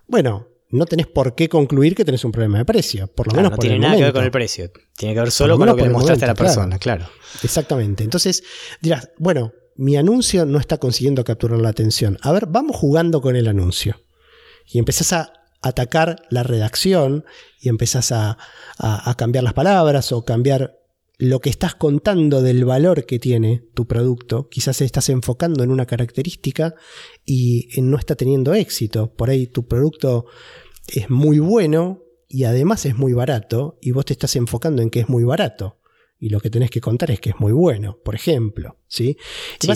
bueno, 0.08 0.48
no 0.70 0.86
tenés 0.86 1.08
por 1.08 1.36
qué 1.36 1.48
concluir 1.50 1.96
que 1.96 2.04
tenés 2.06 2.24
un 2.26 2.32
problema 2.32 2.58
de 2.58 2.66
precio, 2.66 3.08
por 3.08 3.28
lo 3.28 3.34
menos 3.34 3.52
no 3.52 3.56
por 3.56 3.62
tiene 3.62 3.76
el 3.78 3.82
nada 3.82 3.96
que 3.96 4.04
ver 4.04 4.14
con 4.14 4.24
el 4.24 4.32
precio, 4.32 4.72
tiene 4.96 5.14
que 5.16 5.22
ver 5.22 5.32
solo 5.32 5.54
lo 5.54 5.58
con 5.60 5.68
lo 5.68 5.76
que 5.76 5.84
le 5.84 5.90
mostraste 5.90 6.26
a 6.26 6.28
la 6.28 6.34
persona, 6.36 6.78
claro. 6.80 7.06
Exactamente. 7.44 8.04
Entonces 8.04 8.44
dirás, 8.82 9.10
bueno, 9.18 9.54
mi 9.76 9.96
anuncio 9.96 10.46
no 10.46 10.60
está 10.60 10.78
consiguiendo 10.78 11.24
capturar 11.24 11.60
la 11.60 11.70
atención. 11.70 12.18
A 12.22 12.32
ver, 12.32 12.48
vamos 12.48 12.76
jugando 12.76 13.22
con 13.22 13.36
el 13.36 13.48
anuncio. 13.48 14.02
Y 14.66 14.80
empezás 14.80 15.14
a 15.14 15.32
atacar 15.62 16.24
la 16.30 16.44
redacción 16.44 17.26
y 17.62 17.70
empezás 17.70 18.12
a, 18.12 18.38
a- 18.78 19.10
a 19.10 19.16
cambiar 19.16 19.44
las 19.44 19.54
palabras 19.54 20.12
o 20.12 20.26
cambiar 20.26 20.77
lo 21.20 21.40
que 21.40 21.50
estás 21.50 21.74
contando 21.76 22.42
del 22.44 22.64
valor 22.66 23.06
que 23.06 23.18
tiene 23.20 23.64
tu 23.74 23.88
producto. 23.88 24.50
Quizás 24.50 24.82
estás 24.82 25.10
enfocando 25.10 25.64
en 25.64 25.72
una 25.72 25.86
característica 25.88 26.76
y 27.26 27.70
eh, 27.78 27.82
no 27.82 27.98
está 27.98 28.16
teniendo 28.16 28.54
éxito. 28.54 29.14
Por 29.16 29.30
ahí 29.30 29.48
tu 29.48 29.68
producto 29.68 30.26
es 30.88 31.10
muy 31.10 31.40
bueno 31.40 32.04
y 32.28 32.44
además 32.44 32.86
es 32.86 32.96
muy 32.98 33.14
barato 33.14 33.78
y 33.82 33.92
vos 33.92 34.06
te 34.06 34.14
estás 34.14 34.36
enfocando 34.36 34.82
en 34.82 34.90
que 34.90 35.00
es 35.00 35.10
muy 35.10 35.24
barato. 35.24 35.80
Y 36.20 36.30
lo 36.30 36.40
que 36.40 36.50
tenés 36.50 36.72
que 36.72 36.82
contar 36.82 37.12
es 37.12 37.20
que 37.20 37.30
es 37.32 37.40
muy 37.40 37.52
bueno, 37.52 38.00
por 38.04 38.16
ejemplo. 38.16 38.78
¿sí? 38.88 39.18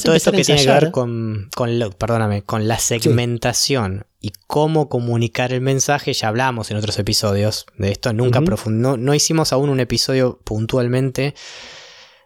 Todo 0.04 0.16
esto 0.18 0.32
que 0.32 0.44
tiene 0.44 0.62
que 0.62 0.68
ver 0.86 0.92
con, 0.92 1.50
con 1.56 1.80
lo- 1.80 1.92
perdóname, 1.92 2.44
con 2.44 2.68
la 2.68 2.78
segmentación 2.80 4.06
y 4.24 4.32
cómo 4.48 4.88
comunicar 4.88 5.52
el 5.52 5.62
mensaje, 5.62 6.14
ya 6.14 6.28
hablamos 6.28 6.70
en 6.70 6.78
otros 6.78 6.98
episodios 7.00 7.66
de 7.78 7.92
esto, 7.92 8.14
nunca 8.14 8.40
profund- 8.40 8.78
no, 8.80 8.96
no 8.96 9.14
hicimos 9.16 9.52
aún 9.52 9.70
un 9.70 9.80
episodio 9.80 10.40
puntualmente 10.44 11.34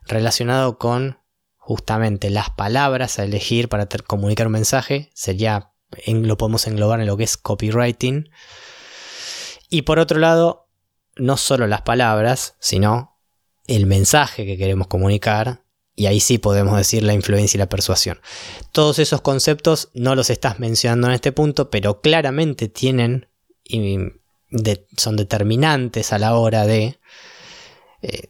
relacionado 0.05 0.77
con 0.77 1.19
justamente 1.55 2.29
las 2.29 2.49
palabras 2.51 3.17
a 3.17 3.23
elegir 3.23 3.69
para 3.69 3.87
comunicar 4.05 4.47
un 4.47 4.53
mensaje, 4.53 5.09
sería, 5.15 5.71
en- 6.05 6.27
lo 6.27 6.37
podemos 6.37 6.67
englobar 6.67 6.99
en 6.99 7.07
lo 7.07 7.17
que 7.17 7.23
es 7.23 7.37
copywriting. 7.37 8.29
Y 9.69 9.83
por 9.83 9.97
otro 9.97 10.19
lado, 10.19 10.69
no 11.15 11.37
solo 11.37 11.65
las 11.65 11.81
palabras, 11.81 12.55
sino 12.59 13.17
el 13.67 13.85
mensaje 13.87 14.45
que 14.45 14.57
queremos 14.57 14.87
comunicar 14.87 15.64
y 15.95 16.07
ahí 16.07 16.19
sí 16.19 16.37
podemos 16.37 16.77
decir 16.77 17.03
la 17.03 17.13
influencia 17.13 17.57
y 17.57 17.59
la 17.59 17.69
persuasión. 17.69 18.19
Todos 18.71 18.99
esos 18.99 19.21
conceptos 19.21 19.89
no 19.93 20.15
los 20.15 20.29
estás 20.29 20.59
mencionando 20.59 21.07
en 21.07 21.13
este 21.13 21.31
punto, 21.31 21.69
pero 21.69 22.01
claramente 22.01 22.67
tienen 22.67 23.27
y 23.63 23.97
son 24.97 25.15
determinantes 25.15 26.13
a 26.13 26.19
la 26.19 26.35
hora 26.35 26.65
de 26.65 26.99
eh, 28.01 28.29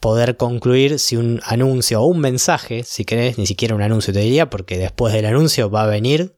poder 0.00 0.36
concluir 0.36 0.98
si 0.98 1.16
un 1.16 1.40
anuncio 1.44 2.00
o 2.02 2.06
un 2.06 2.20
mensaje, 2.20 2.82
si 2.84 3.04
querés, 3.04 3.38
ni 3.38 3.46
siquiera 3.46 3.74
un 3.74 3.82
anuncio 3.82 4.12
te 4.12 4.20
diría, 4.20 4.50
porque 4.50 4.78
después 4.78 5.12
del 5.12 5.26
anuncio 5.26 5.70
va 5.70 5.84
a 5.84 5.86
venir, 5.86 6.36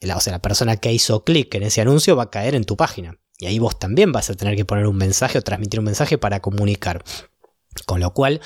la, 0.00 0.16
o 0.16 0.20
sea, 0.20 0.32
la 0.32 0.42
persona 0.42 0.76
que 0.76 0.92
hizo 0.92 1.24
clic 1.24 1.54
en 1.54 1.64
ese 1.64 1.80
anuncio 1.80 2.16
va 2.16 2.24
a 2.24 2.30
caer 2.30 2.54
en 2.54 2.64
tu 2.64 2.76
página. 2.76 3.18
Y 3.38 3.46
ahí 3.46 3.58
vos 3.58 3.78
también 3.78 4.12
vas 4.12 4.30
a 4.30 4.34
tener 4.34 4.56
que 4.56 4.64
poner 4.64 4.86
un 4.86 4.96
mensaje 4.96 5.38
o 5.38 5.42
transmitir 5.42 5.80
un 5.80 5.86
mensaje 5.86 6.18
para 6.18 6.40
comunicar. 6.40 7.04
Con 7.86 8.00
lo 8.00 8.12
cual, 8.12 8.40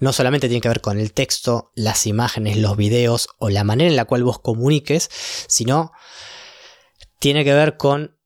no 0.00 0.12
solamente 0.12 0.48
tiene 0.48 0.60
que 0.60 0.68
ver 0.68 0.80
con 0.80 0.98
el 0.98 1.12
texto, 1.12 1.72
las 1.74 2.06
imágenes, 2.06 2.56
los 2.56 2.76
videos 2.76 3.28
o 3.38 3.48
la 3.48 3.64
manera 3.64 3.88
en 3.88 3.96
la 3.96 4.04
cual 4.04 4.24
vos 4.24 4.38
comuniques, 4.38 5.08
sino 5.46 5.92
tiene 7.18 7.44
que 7.44 7.54
ver 7.54 7.76
con 7.76 8.16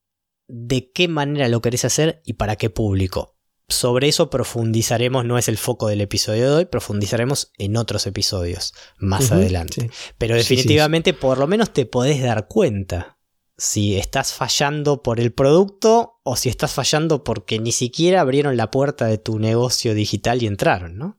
de 0.49 0.91
qué 0.93 1.09
manera 1.09 1.49
lo 1.49 1.61
querés 1.61 1.85
hacer 1.85 2.23
y 2.25 2.35
para 2.35 2.57
qué 2.57 2.71
público. 2.71 3.37
Sobre 3.69 4.09
eso 4.09 4.31
profundizaremos, 4.31 5.25
no 5.25 5.39
es 5.39 5.49
el 5.49 5.57
foco 5.57 5.87
del 5.87 6.01
episodio 6.01 6.51
de 6.51 6.57
hoy, 6.57 6.65
profundizaremos 6.65 7.53
en 7.57 7.77
otros 7.77 8.07
episodios 8.07 8.75
más 8.99 9.31
adelante. 9.31 9.83
sí. 9.83 9.91
Pero 10.19 10.35
Sí, 10.37 10.43
sí, 10.43 10.57
definitivamente 10.57 11.15
por 11.15 11.39
lo 11.39 11.47
menos 11.47 11.73
te 11.73 11.87
podés 11.87 12.21
dar 12.21 12.49
cuenta 12.49 13.19
si 13.57 13.97
estás 13.97 14.33
fallando 14.33 15.03
por 15.03 15.21
el 15.21 15.33
producto 15.33 16.20
o 16.23 16.37
si 16.37 16.49
estás 16.49 16.73
fallando 16.73 17.25
porque 17.25 17.59
ni 17.59 17.73
siquiera 17.73 18.21
abrieron 18.21 18.57
la 18.57 18.71
puerta 18.71 19.07
de 19.07 19.19
tu 19.19 19.39
negocio 19.39 19.95
digital 19.95 20.43
y 20.43 20.47
entraron, 20.47 20.97
¿no? 20.97 21.19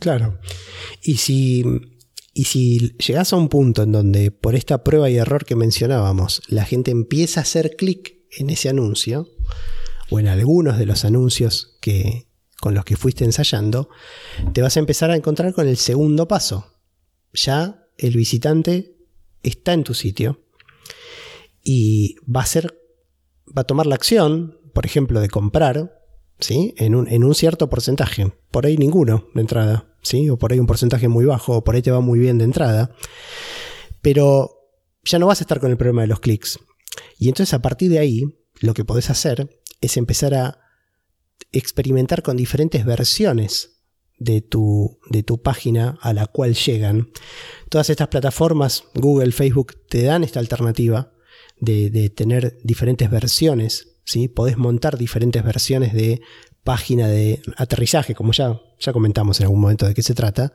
Claro. 0.00 0.38
Y 1.02 1.16
si, 1.16 1.64
y 2.32 2.44
si 2.44 2.94
llegas 2.98 3.32
a 3.32 3.36
un 3.36 3.48
punto 3.48 3.82
en 3.82 3.92
donde 3.92 4.30
por 4.30 4.54
esta 4.54 4.84
prueba 4.84 5.08
y 5.08 5.16
error 5.16 5.44
que 5.44 5.56
mencionábamos, 5.56 6.42
la 6.48 6.64
gente 6.64 6.90
empieza 6.90 7.40
a 7.40 7.42
hacer 7.42 7.76
clic 7.76 8.16
en 8.36 8.50
ese 8.50 8.68
anuncio, 8.68 9.28
o 10.10 10.18
en 10.18 10.28
algunos 10.28 10.78
de 10.78 10.86
los 10.86 11.04
anuncios 11.04 11.76
que, 11.80 12.28
con 12.60 12.74
los 12.74 12.84
que 12.84 12.96
fuiste 12.96 13.24
ensayando, 13.24 13.88
te 14.52 14.62
vas 14.62 14.76
a 14.76 14.80
empezar 14.80 15.10
a 15.10 15.16
encontrar 15.16 15.52
con 15.54 15.68
el 15.68 15.76
segundo 15.76 16.28
paso. 16.28 16.72
Ya 17.32 17.88
el 17.98 18.16
visitante 18.16 18.96
está 19.42 19.72
en 19.72 19.84
tu 19.84 19.94
sitio 19.94 20.40
y 21.62 22.16
va 22.24 22.42
a 22.42 22.46
ser, 22.46 22.78
va 23.46 23.62
a 23.62 23.66
tomar 23.66 23.86
la 23.86 23.94
acción, 23.94 24.58
por 24.72 24.86
ejemplo, 24.86 25.20
de 25.20 25.28
comprar, 25.28 26.00
¿sí? 26.38 26.74
En 26.76 26.94
un, 26.94 27.08
en 27.08 27.24
un 27.24 27.34
cierto 27.34 27.68
porcentaje. 27.68 28.32
Por 28.50 28.66
ahí 28.66 28.76
ninguno 28.76 29.28
de 29.34 29.40
entrada, 29.40 29.94
¿sí? 30.02 30.28
O 30.30 30.38
por 30.38 30.52
ahí 30.52 30.58
un 30.58 30.66
porcentaje 30.66 31.08
muy 31.08 31.24
bajo, 31.24 31.56
o 31.56 31.64
por 31.64 31.74
ahí 31.74 31.82
te 31.82 31.90
va 31.90 32.00
muy 32.00 32.18
bien 32.18 32.38
de 32.38 32.44
entrada. 32.44 32.94
Pero 34.02 34.50
ya 35.04 35.18
no 35.18 35.26
vas 35.26 35.40
a 35.40 35.44
estar 35.44 35.60
con 35.60 35.70
el 35.70 35.76
problema 35.76 36.02
de 36.02 36.08
los 36.08 36.20
clics. 36.20 36.58
Y 37.18 37.28
entonces 37.28 37.54
a 37.54 37.62
partir 37.62 37.90
de 37.90 37.98
ahí, 37.98 38.24
lo 38.60 38.74
que 38.74 38.84
podés 38.84 39.10
hacer 39.10 39.60
es 39.80 39.96
empezar 39.96 40.34
a 40.34 40.60
experimentar 41.52 42.22
con 42.22 42.36
diferentes 42.36 42.84
versiones 42.84 43.82
de 44.18 44.40
tu, 44.40 44.98
de 45.10 45.22
tu 45.22 45.42
página 45.42 45.98
a 46.00 46.12
la 46.12 46.26
cual 46.26 46.54
llegan. 46.54 47.10
Todas 47.68 47.90
estas 47.90 48.08
plataformas, 48.08 48.84
Google, 48.94 49.32
Facebook, 49.32 49.74
te 49.88 50.02
dan 50.02 50.24
esta 50.24 50.40
alternativa 50.40 51.13
de, 51.58 52.10
tener 52.10 52.58
diferentes 52.62 53.10
versiones. 53.10 53.96
¿sí? 54.04 54.28
Podés 54.28 54.56
montar 54.56 54.98
diferentes 54.98 55.42
versiones 55.42 55.92
de 55.92 56.20
página 56.62 57.08
de 57.08 57.42
aterrizaje, 57.56 58.14
como 58.14 58.32
ya, 58.32 58.60
ya 58.78 58.92
comentamos 58.92 59.38
en 59.38 59.44
algún 59.44 59.60
momento 59.60 59.86
de 59.86 59.94
qué 59.94 60.02
se 60.02 60.14
trata. 60.14 60.52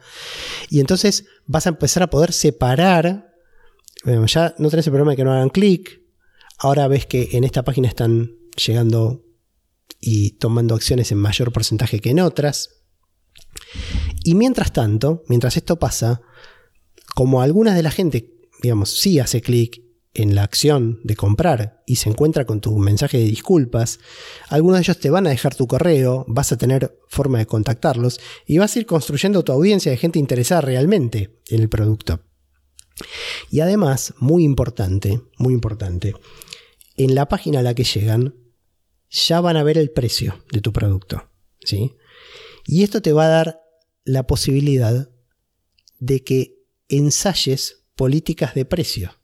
Y 0.69 0.79
entonces 0.79 1.25
vas 1.45 1.67
a 1.67 1.69
empezar 1.69 2.03
a 2.03 2.09
poder 2.09 2.33
separar. 2.33 3.33
Ya 4.05 4.55
no 4.57 4.69
tenés 4.69 4.87
el 4.87 4.91
problema 4.91 5.11
de 5.11 5.17
que 5.17 5.23
no 5.23 5.33
hagan 5.33 5.49
clic. 5.49 6.01
Ahora 6.57 6.87
ves 6.87 7.05
que 7.05 7.29
en 7.33 7.43
esta 7.43 7.63
página 7.63 7.87
están 7.87 8.31
llegando 8.55 9.23
y 10.01 10.31
tomando 10.31 10.75
acciones 10.75 11.11
en 11.11 11.17
mayor 11.19 11.51
porcentaje 11.51 11.99
que 11.99 12.09
en 12.09 12.19
otras. 12.19 12.81
Y 14.23 14.35
mientras 14.35 14.73
tanto, 14.73 15.23
mientras 15.27 15.57
esto 15.57 15.79
pasa, 15.79 16.21
como 17.15 17.41
algunas 17.41 17.75
de 17.75 17.83
la 17.83 17.91
gente, 17.91 18.33
digamos, 18.61 18.97
sí 18.97 19.19
hace 19.19 19.41
clic 19.41 19.81
en 20.21 20.35
la 20.35 20.43
acción 20.43 20.99
de 21.03 21.15
comprar 21.15 21.81
y 21.85 21.95
se 21.95 22.09
encuentra 22.09 22.45
con 22.45 22.59
tu 22.59 22.77
mensaje 22.77 23.17
de 23.17 23.23
disculpas, 23.23 23.99
algunos 24.49 24.77
de 24.77 24.83
ellos 24.83 24.99
te 24.99 25.09
van 25.09 25.27
a 25.27 25.29
dejar 25.29 25.55
tu 25.55 25.67
correo, 25.67 26.25
vas 26.27 26.51
a 26.51 26.57
tener 26.57 26.97
forma 27.07 27.39
de 27.39 27.45
contactarlos 27.45 28.19
y 28.45 28.57
vas 28.57 28.75
a 28.75 28.79
ir 28.79 28.85
construyendo 28.85 29.43
tu 29.43 29.51
audiencia 29.51 29.91
de 29.91 29.97
gente 29.97 30.19
interesada 30.19 30.61
realmente 30.61 31.39
en 31.47 31.61
el 31.61 31.69
producto. 31.69 32.21
Y 33.49 33.61
además, 33.61 34.13
muy 34.19 34.43
importante, 34.43 35.21
muy 35.37 35.53
importante, 35.53 36.13
en 36.97 37.15
la 37.15 37.27
página 37.27 37.59
a 37.59 37.63
la 37.63 37.73
que 37.73 37.85
llegan 37.85 38.35
ya 39.09 39.39
van 39.41 39.57
a 39.57 39.63
ver 39.63 39.77
el 39.77 39.89
precio 39.89 40.43
de 40.51 40.61
tu 40.61 40.73
producto, 40.73 41.29
¿sí? 41.63 41.95
Y 42.65 42.83
esto 42.83 43.01
te 43.01 43.13
va 43.13 43.25
a 43.25 43.29
dar 43.29 43.61
la 44.03 44.27
posibilidad 44.27 45.09
de 45.99 46.23
que 46.23 46.59
ensayes 46.89 47.85
políticas 47.95 48.53
de 48.53 48.65
precio. 48.65 49.18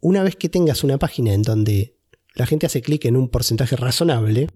Una 0.00 0.22
vez 0.22 0.36
que 0.36 0.48
tengas 0.48 0.84
una 0.84 0.98
página 0.98 1.32
en 1.32 1.42
donde 1.42 1.96
la 2.34 2.46
gente 2.46 2.66
hace 2.66 2.82
clic 2.82 3.04
en 3.04 3.16
un 3.16 3.28
porcentaje 3.28 3.74
razonable, 3.76 4.48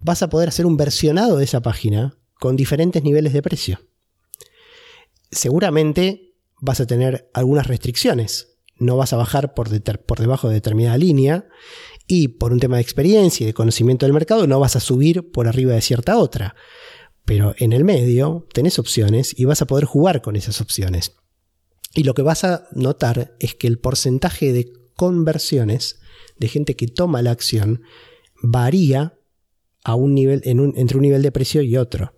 vas 0.00 0.22
a 0.22 0.30
poder 0.30 0.48
hacer 0.48 0.64
un 0.64 0.76
versionado 0.76 1.36
de 1.36 1.44
esa 1.44 1.60
página 1.60 2.16
con 2.38 2.56
diferentes 2.56 3.02
niveles 3.02 3.32
de 3.32 3.42
precio. 3.42 3.80
Seguramente 5.30 6.34
vas 6.60 6.80
a 6.80 6.86
tener 6.86 7.30
algunas 7.34 7.66
restricciones. 7.66 8.56
No 8.76 8.96
vas 8.96 9.12
a 9.12 9.16
bajar 9.16 9.54
por, 9.54 9.68
debajo 9.68 10.48
de 10.48 10.54
determinada 10.54 10.96
línea 10.96 11.46
y 12.06 12.28
por 12.28 12.52
un 12.52 12.60
tema 12.60 12.76
de 12.76 12.82
experiencia 12.82 13.44
y 13.44 13.46
de 13.46 13.54
conocimiento 13.54 14.06
del 14.06 14.12
mercado 14.12 14.46
no 14.46 14.60
vas 14.60 14.76
a 14.76 14.80
subir 14.80 15.30
por 15.30 15.46
arriba 15.46 15.74
de 15.74 15.80
cierta 15.80 16.16
otra. 16.16 16.54
Pero 17.24 17.54
en 17.58 17.72
el 17.72 17.84
medio 17.84 18.46
tenés 18.52 18.78
opciones 18.78 19.38
y 19.38 19.44
vas 19.44 19.62
a 19.62 19.66
poder 19.66 19.84
jugar 19.84 20.22
con 20.22 20.36
esas 20.36 20.60
opciones. 20.60 21.16
Y 21.94 22.02
lo 22.02 22.14
que 22.14 22.22
vas 22.22 22.44
a 22.44 22.68
notar 22.72 23.36
es 23.38 23.54
que 23.54 23.66
el 23.66 23.78
porcentaje 23.78 24.52
de 24.52 24.72
conversiones 24.96 26.00
de 26.36 26.48
gente 26.48 26.76
que 26.76 26.88
toma 26.88 27.22
la 27.22 27.30
acción 27.30 27.82
varía 28.42 29.18
a 29.84 29.94
un 29.94 30.14
nivel, 30.14 30.40
en 30.44 30.60
un, 30.60 30.74
entre 30.76 30.96
un 30.96 31.02
nivel 31.02 31.22
de 31.22 31.30
precio 31.30 31.62
y 31.62 31.76
otro. 31.76 32.14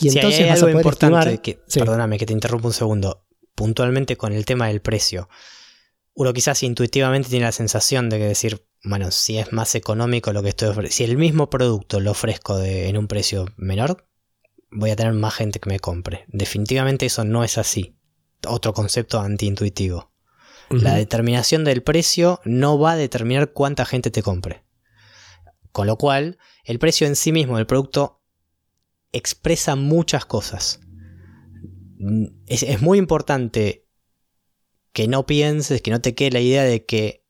Y 0.00 0.10
sí, 0.10 0.18
entonces 0.18 0.40
hay 0.40 0.48
vas 0.48 0.62
algo 0.62 0.76
a 0.76 0.80
importante, 0.80 1.18
estimar, 1.18 1.42
que, 1.42 1.60
sí. 1.66 1.78
perdóname 1.78 2.18
que 2.18 2.26
te 2.26 2.32
interrumpo 2.32 2.68
un 2.68 2.74
segundo, 2.74 3.26
puntualmente 3.54 4.16
con 4.16 4.32
el 4.32 4.44
tema 4.44 4.68
del 4.68 4.80
precio. 4.80 5.28
Uno 6.14 6.32
quizás 6.32 6.62
intuitivamente 6.62 7.28
tiene 7.28 7.44
la 7.44 7.52
sensación 7.52 8.08
de 8.08 8.18
que 8.18 8.24
decir, 8.24 8.66
bueno, 8.82 9.10
si 9.10 9.38
es 9.38 9.52
más 9.52 9.74
económico 9.74 10.32
lo 10.32 10.42
que 10.42 10.48
estoy 10.48 10.68
ofreciendo, 10.68 10.96
si 10.96 11.04
el 11.04 11.18
mismo 11.18 11.50
producto 11.50 12.00
lo 12.00 12.10
ofrezco 12.10 12.56
de, 12.56 12.88
en 12.88 12.96
un 12.96 13.06
precio 13.06 13.46
menor, 13.56 14.08
voy 14.70 14.90
a 14.90 14.96
tener 14.96 15.12
más 15.12 15.34
gente 15.34 15.60
que 15.60 15.68
me 15.68 15.78
compre. 15.78 16.24
Definitivamente 16.28 17.06
eso 17.06 17.24
no 17.24 17.44
es 17.44 17.58
así. 17.58 17.99
Otro 18.46 18.72
concepto 18.72 19.20
antiintuitivo. 19.20 20.10
La 20.70 20.94
determinación 20.94 21.64
del 21.64 21.82
precio 21.82 22.40
no 22.44 22.78
va 22.78 22.92
a 22.92 22.96
determinar 22.96 23.52
cuánta 23.52 23.84
gente 23.84 24.12
te 24.12 24.22
compre. 24.22 24.64
Con 25.72 25.88
lo 25.88 25.96
cual, 25.96 26.38
el 26.64 26.78
precio 26.78 27.08
en 27.08 27.16
sí 27.16 27.32
mismo 27.32 27.56
del 27.56 27.66
producto 27.66 28.22
expresa 29.10 29.74
muchas 29.74 30.24
cosas. 30.24 30.80
Es, 32.46 32.62
es 32.62 32.80
muy 32.80 32.98
importante 32.98 33.88
que 34.92 35.08
no 35.08 35.26
pienses, 35.26 35.82
que 35.82 35.90
no 35.90 36.00
te 36.00 36.14
quede 36.14 36.30
la 36.30 36.40
idea 36.40 36.62
de 36.62 36.84
que 36.84 37.26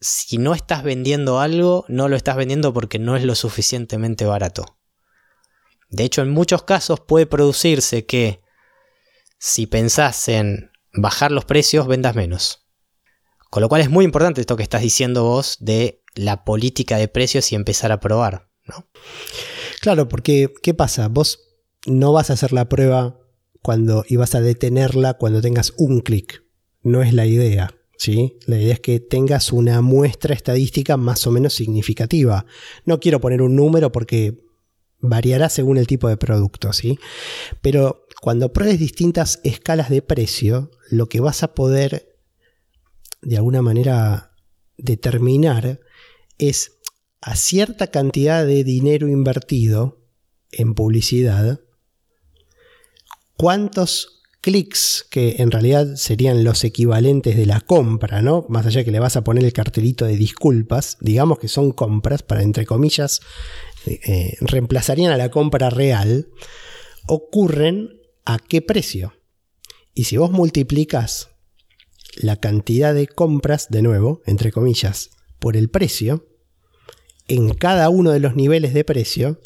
si 0.00 0.38
no 0.38 0.54
estás 0.54 0.82
vendiendo 0.82 1.40
algo, 1.40 1.84
no 1.88 2.08
lo 2.08 2.16
estás 2.16 2.36
vendiendo 2.36 2.72
porque 2.72 2.98
no 2.98 3.16
es 3.16 3.24
lo 3.24 3.34
suficientemente 3.34 4.26
barato. 4.26 4.78
De 5.88 6.04
hecho, 6.04 6.22
en 6.22 6.30
muchos 6.30 6.64
casos 6.64 7.00
puede 7.00 7.26
producirse 7.26 8.06
que 8.06 8.42
si 9.46 9.68
pensás 9.68 10.26
en 10.26 10.72
bajar 10.92 11.30
los 11.30 11.44
precios, 11.44 11.86
vendas 11.86 12.16
menos. 12.16 12.66
Con 13.48 13.62
lo 13.62 13.68
cual 13.68 13.80
es 13.80 13.88
muy 13.88 14.04
importante 14.04 14.40
esto 14.40 14.56
que 14.56 14.64
estás 14.64 14.82
diciendo 14.82 15.22
vos 15.22 15.58
de 15.60 16.02
la 16.16 16.44
política 16.44 16.96
de 16.96 17.06
precios 17.06 17.52
y 17.52 17.54
empezar 17.54 17.92
a 17.92 18.00
probar, 18.00 18.50
¿no? 18.64 18.88
Claro, 19.80 20.08
porque 20.08 20.52
¿qué 20.64 20.74
pasa? 20.74 21.06
Vos 21.06 21.60
no 21.86 22.12
vas 22.12 22.30
a 22.30 22.32
hacer 22.32 22.52
la 22.52 22.68
prueba 22.68 23.20
cuando 23.62 24.04
y 24.08 24.16
vas 24.16 24.34
a 24.34 24.40
detenerla 24.40 25.14
cuando 25.14 25.40
tengas 25.40 25.74
un 25.76 26.00
clic. 26.00 26.42
No 26.82 27.00
es 27.02 27.14
la 27.14 27.26
idea. 27.26 27.72
¿sí? 27.98 28.38
La 28.46 28.58
idea 28.58 28.74
es 28.74 28.80
que 28.80 28.98
tengas 28.98 29.52
una 29.52 29.80
muestra 29.80 30.34
estadística 30.34 30.96
más 30.96 31.24
o 31.28 31.30
menos 31.30 31.54
significativa. 31.54 32.46
No 32.84 32.98
quiero 32.98 33.20
poner 33.20 33.42
un 33.42 33.54
número 33.54 33.92
porque 33.92 34.45
variará 35.08 35.48
según 35.48 35.78
el 35.78 35.86
tipo 35.86 36.08
de 36.08 36.16
producto, 36.16 36.72
¿sí? 36.72 36.98
Pero 37.62 38.06
cuando 38.20 38.52
pruebes 38.52 38.78
distintas 38.78 39.40
escalas 39.44 39.90
de 39.90 40.02
precio, 40.02 40.70
lo 40.90 41.08
que 41.08 41.20
vas 41.20 41.42
a 41.42 41.54
poder 41.54 42.16
de 43.22 43.36
alguna 43.36 43.62
manera 43.62 44.32
determinar 44.76 45.80
es 46.38 46.78
a 47.20 47.34
cierta 47.34 47.88
cantidad 47.88 48.46
de 48.46 48.62
dinero 48.62 49.08
invertido 49.08 50.00
en 50.52 50.74
publicidad, 50.74 51.60
cuántos 53.36 54.22
clics, 54.40 55.04
que 55.10 55.36
en 55.38 55.50
realidad 55.50 55.96
serían 55.96 56.44
los 56.44 56.62
equivalentes 56.62 57.36
de 57.36 57.46
la 57.46 57.60
compra, 57.60 58.22
¿no? 58.22 58.46
Más 58.48 58.64
allá 58.64 58.84
que 58.84 58.92
le 58.92 59.00
vas 59.00 59.16
a 59.16 59.24
poner 59.24 59.44
el 59.44 59.52
cartelito 59.52 60.04
de 60.04 60.16
disculpas, 60.16 60.98
digamos 61.00 61.40
que 61.40 61.48
son 61.48 61.72
compras, 61.72 62.22
para 62.22 62.42
entre 62.42 62.64
comillas, 62.64 63.20
eh, 63.86 64.00
eh, 64.06 64.36
reemplazarían 64.40 65.12
a 65.12 65.16
la 65.16 65.30
compra 65.30 65.70
real, 65.70 66.28
ocurren 67.06 68.00
a 68.24 68.38
qué 68.38 68.62
precio. 68.62 69.14
Y 69.94 70.04
si 70.04 70.16
vos 70.16 70.30
multiplicas 70.30 71.30
la 72.16 72.36
cantidad 72.36 72.94
de 72.94 73.06
compras, 73.06 73.68
de 73.70 73.82
nuevo, 73.82 74.22
entre 74.26 74.52
comillas, 74.52 75.10
por 75.38 75.56
el 75.56 75.68
precio, 75.68 76.26
en 77.28 77.54
cada 77.54 77.88
uno 77.90 78.12
de 78.12 78.20
los 78.20 78.36
niveles 78.36 78.74
de 78.74 78.84
precio, 78.84 79.40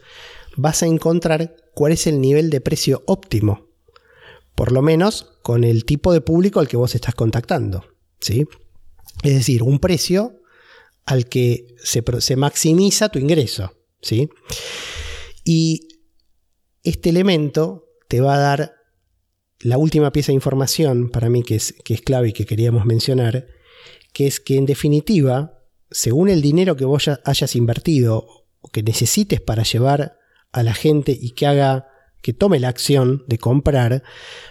vas 0.57 0.82
a 0.82 0.86
encontrar 0.86 1.57
cuál 1.74 1.93
es 1.93 2.07
el 2.07 2.20
nivel 2.20 2.51
de 2.51 2.61
precio 2.61 3.03
óptimo 3.07 3.70
por 4.61 4.72
lo 4.72 4.82
menos 4.82 5.38
con 5.41 5.64
el 5.64 5.86
tipo 5.86 6.12
de 6.12 6.20
público 6.20 6.61
al 6.61 6.68
que 6.68 6.76
vos 6.76 6.95
estás 6.95 7.14
contactando. 7.14 7.82
¿sí? 8.20 8.47
Es 9.22 9.32
decir, 9.32 9.62
un 9.62 9.78
precio 9.78 10.43
al 11.07 11.30
que 11.30 11.76
se, 11.82 12.36
maximiza 12.36 13.09
tu 13.09 13.18
ingreso. 13.18 13.72
¿Sí? 14.03 14.28
Y 15.44 15.88
este 16.82 17.11
elemento 17.11 17.86
te 18.09 18.20
va 18.20 18.34
a 18.34 18.40
dar 18.40 18.74
la 19.61 19.78
última 19.78 20.12
pieza 20.12 20.28
de 20.28 20.36
información 20.36 21.11
para 21.11 21.28
mí 21.28 21.42
que 21.42 21.57
es, 21.57 21.74
que 21.84 21.94
es 21.94 22.01
clave 22.01 22.28
y 22.28 22.32
que 22.32 22.46
queríamos 22.46 22.86
mencionar, 22.86 23.46
que 24.12 24.26
es 24.26 24.40
que 24.40 24.57
en 24.57 24.66
definitiva, 24.66 25.62
según 25.90 26.28
el 26.28 26.40
dinero 26.40 26.76
que 26.76 26.84
vos 26.84 27.09
hayas 27.24 27.57
invertido 27.57 28.26
o 28.61 28.68
que 28.68 28.82
necesites 28.82 29.40
para 29.40 29.62
llevar 29.62 30.18
a 30.53 30.62
la 30.62 30.74
gente 30.74 31.16
y 31.18 31.32
que 31.32 31.46
haga 31.46 31.88
que 32.22 32.32
tome 32.32 32.61
la 32.61 32.68
acción 32.68 33.24
de 33.28 33.38
comprar, 33.38 34.03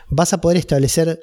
vas 0.07 0.33
a 0.33 0.41
poder 0.41 0.57
establecer 0.57 1.19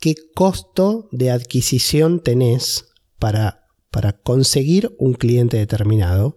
qué 0.00 0.14
costo 0.34 1.08
de 1.10 1.30
adquisición 1.30 2.22
tenés 2.22 2.92
para, 3.18 3.67
para 3.90 4.12
conseguir 4.12 4.94
un 4.98 5.14
cliente 5.14 5.56
determinado. 5.56 6.36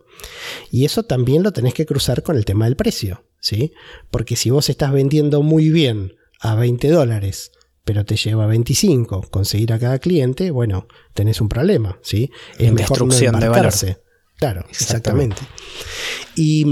Y 0.70 0.86
eso 0.86 1.04
también 1.04 1.44
lo 1.44 1.52
tenés 1.52 1.74
que 1.74 1.86
cruzar 1.86 2.24
con 2.24 2.38
el 2.38 2.46
tema 2.46 2.66
del 2.66 2.76
precio, 2.76 3.26
¿sí? 3.40 3.74
Porque 4.10 4.36
si 4.36 4.50
vos 4.50 4.70
estás 4.70 4.92
vendiendo 4.92 5.42
muy 5.42 5.70
bien 5.70 6.14
a 6.40 6.56
20 6.56 6.90
dólares, 6.90 7.52
pero 7.84 8.06
te 8.06 8.16
lleva 8.16 8.46
25 8.46 9.30
conseguir 9.30 9.74
a 9.74 9.80
cada 9.80 10.00
cliente, 10.00 10.52
bueno, 10.52 10.88
tenés 11.14 11.42
un 11.42 11.50
problema, 11.50 12.00
¿sí? 12.02 12.32
Es 12.58 12.72
mejor 12.72 13.06
no 13.06 13.40
de 13.40 13.98
Claro, 14.42 14.66
exactamente. 14.72 15.40
Y, 16.36 16.64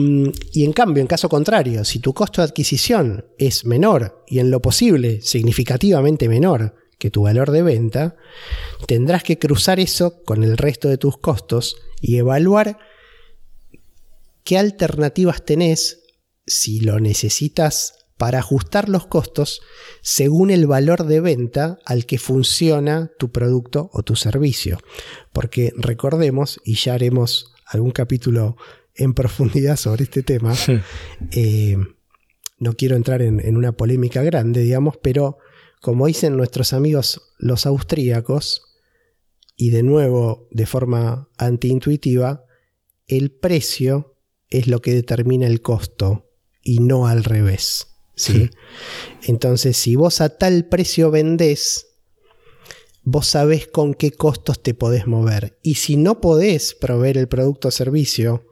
en 0.56 0.74
cambio, 0.74 1.02
en 1.02 1.08
caso 1.08 1.30
contrario, 1.30 1.86
si 1.86 2.00
tu 2.00 2.16
costo 2.16 2.42
de 2.42 2.48
adquisición 2.48 3.26
es 3.38 3.64
menor 3.64 4.24
y 4.28 4.40
en 4.40 4.50
lo 4.50 4.60
posible 4.60 5.22
significativamente 5.22 6.28
menor 6.28 6.74
que 7.00 7.10
tu 7.10 7.24
valor 7.24 7.50
de 7.50 7.64
venta, 7.64 8.16
tendrás 8.86 9.24
que 9.24 9.40
cruzar 9.40 9.80
eso 9.80 10.22
con 10.24 10.44
el 10.44 10.58
resto 10.58 10.90
de 10.90 10.98
tus 10.98 11.18
costos 11.18 11.78
y 12.02 12.18
evaluar 12.18 12.78
qué 14.44 14.58
alternativas 14.58 15.44
tenés 15.44 16.04
si 16.46 16.82
lo 16.82 17.00
necesitas 17.00 17.96
para 18.18 18.40
ajustar 18.40 18.90
los 18.90 19.08
costos 19.08 19.62
según 20.02 20.52
el 20.52 20.68
valor 20.68 21.06
de 21.06 21.22
venta 21.22 21.80
al 21.86 22.06
que 22.06 22.20
funciona 22.20 23.10
tu 23.18 23.32
producto 23.32 23.90
o 23.94 24.04
tu 24.04 24.18
servicio. 24.18 24.78
Porque 25.32 25.72
recordemos, 25.78 26.60
y 26.66 26.76
ya 26.76 26.96
haremos 26.96 27.54
algún 27.66 27.92
capítulo 27.92 28.58
en 28.94 29.14
profundidad 29.14 29.78
sobre 29.78 30.04
este 30.04 30.22
tema. 30.22 30.54
Eh, 31.32 31.78
no 32.58 32.74
quiero 32.74 32.98
entrar 32.98 33.22
en, 33.22 33.56
una 33.56 33.72
polémica 33.72 34.22
grande, 34.22 34.62
digamos, 34.62 34.98
pero 35.02 35.38
como 35.80 36.08
dicen 36.08 36.38
nuestros 36.38 36.74
amigos 36.74 37.34
los 37.38 37.66
austríacos, 37.66 38.64
y 39.56 39.72
de 39.72 39.84
nuevo 39.84 40.48
de 40.52 40.66
forma 40.66 41.30
antiintuitiva, 41.38 42.46
el 43.08 43.30
precio 43.30 44.16
es 44.50 44.68
lo 44.68 44.82
que 44.82 44.94
determina 44.94 45.48
el 45.48 45.62
costo 45.62 46.30
y 46.64 46.80
no 46.80 47.08
al 47.08 47.26
revés. 47.26 47.88
¿sí? 48.16 48.50
Entonces, 49.24 49.76
si 49.76 49.98
vos 49.98 50.22
a 50.22 50.38
tal 50.38 50.66
precio 50.70 51.12
vendés, 51.12 51.88
vos 53.04 53.28
sabés 53.28 53.68
con 53.68 53.94
qué 53.94 54.12
costos 54.12 54.64
te 54.64 54.74
podés 54.74 55.08
mover. 55.08 55.60
Y 55.62 55.76
si 55.76 55.98
no 55.98 56.22
podés 56.22 56.74
proveer 56.74 57.18
el 57.18 57.28
producto 57.28 57.68
o 57.68 57.72
servicio 57.72 58.46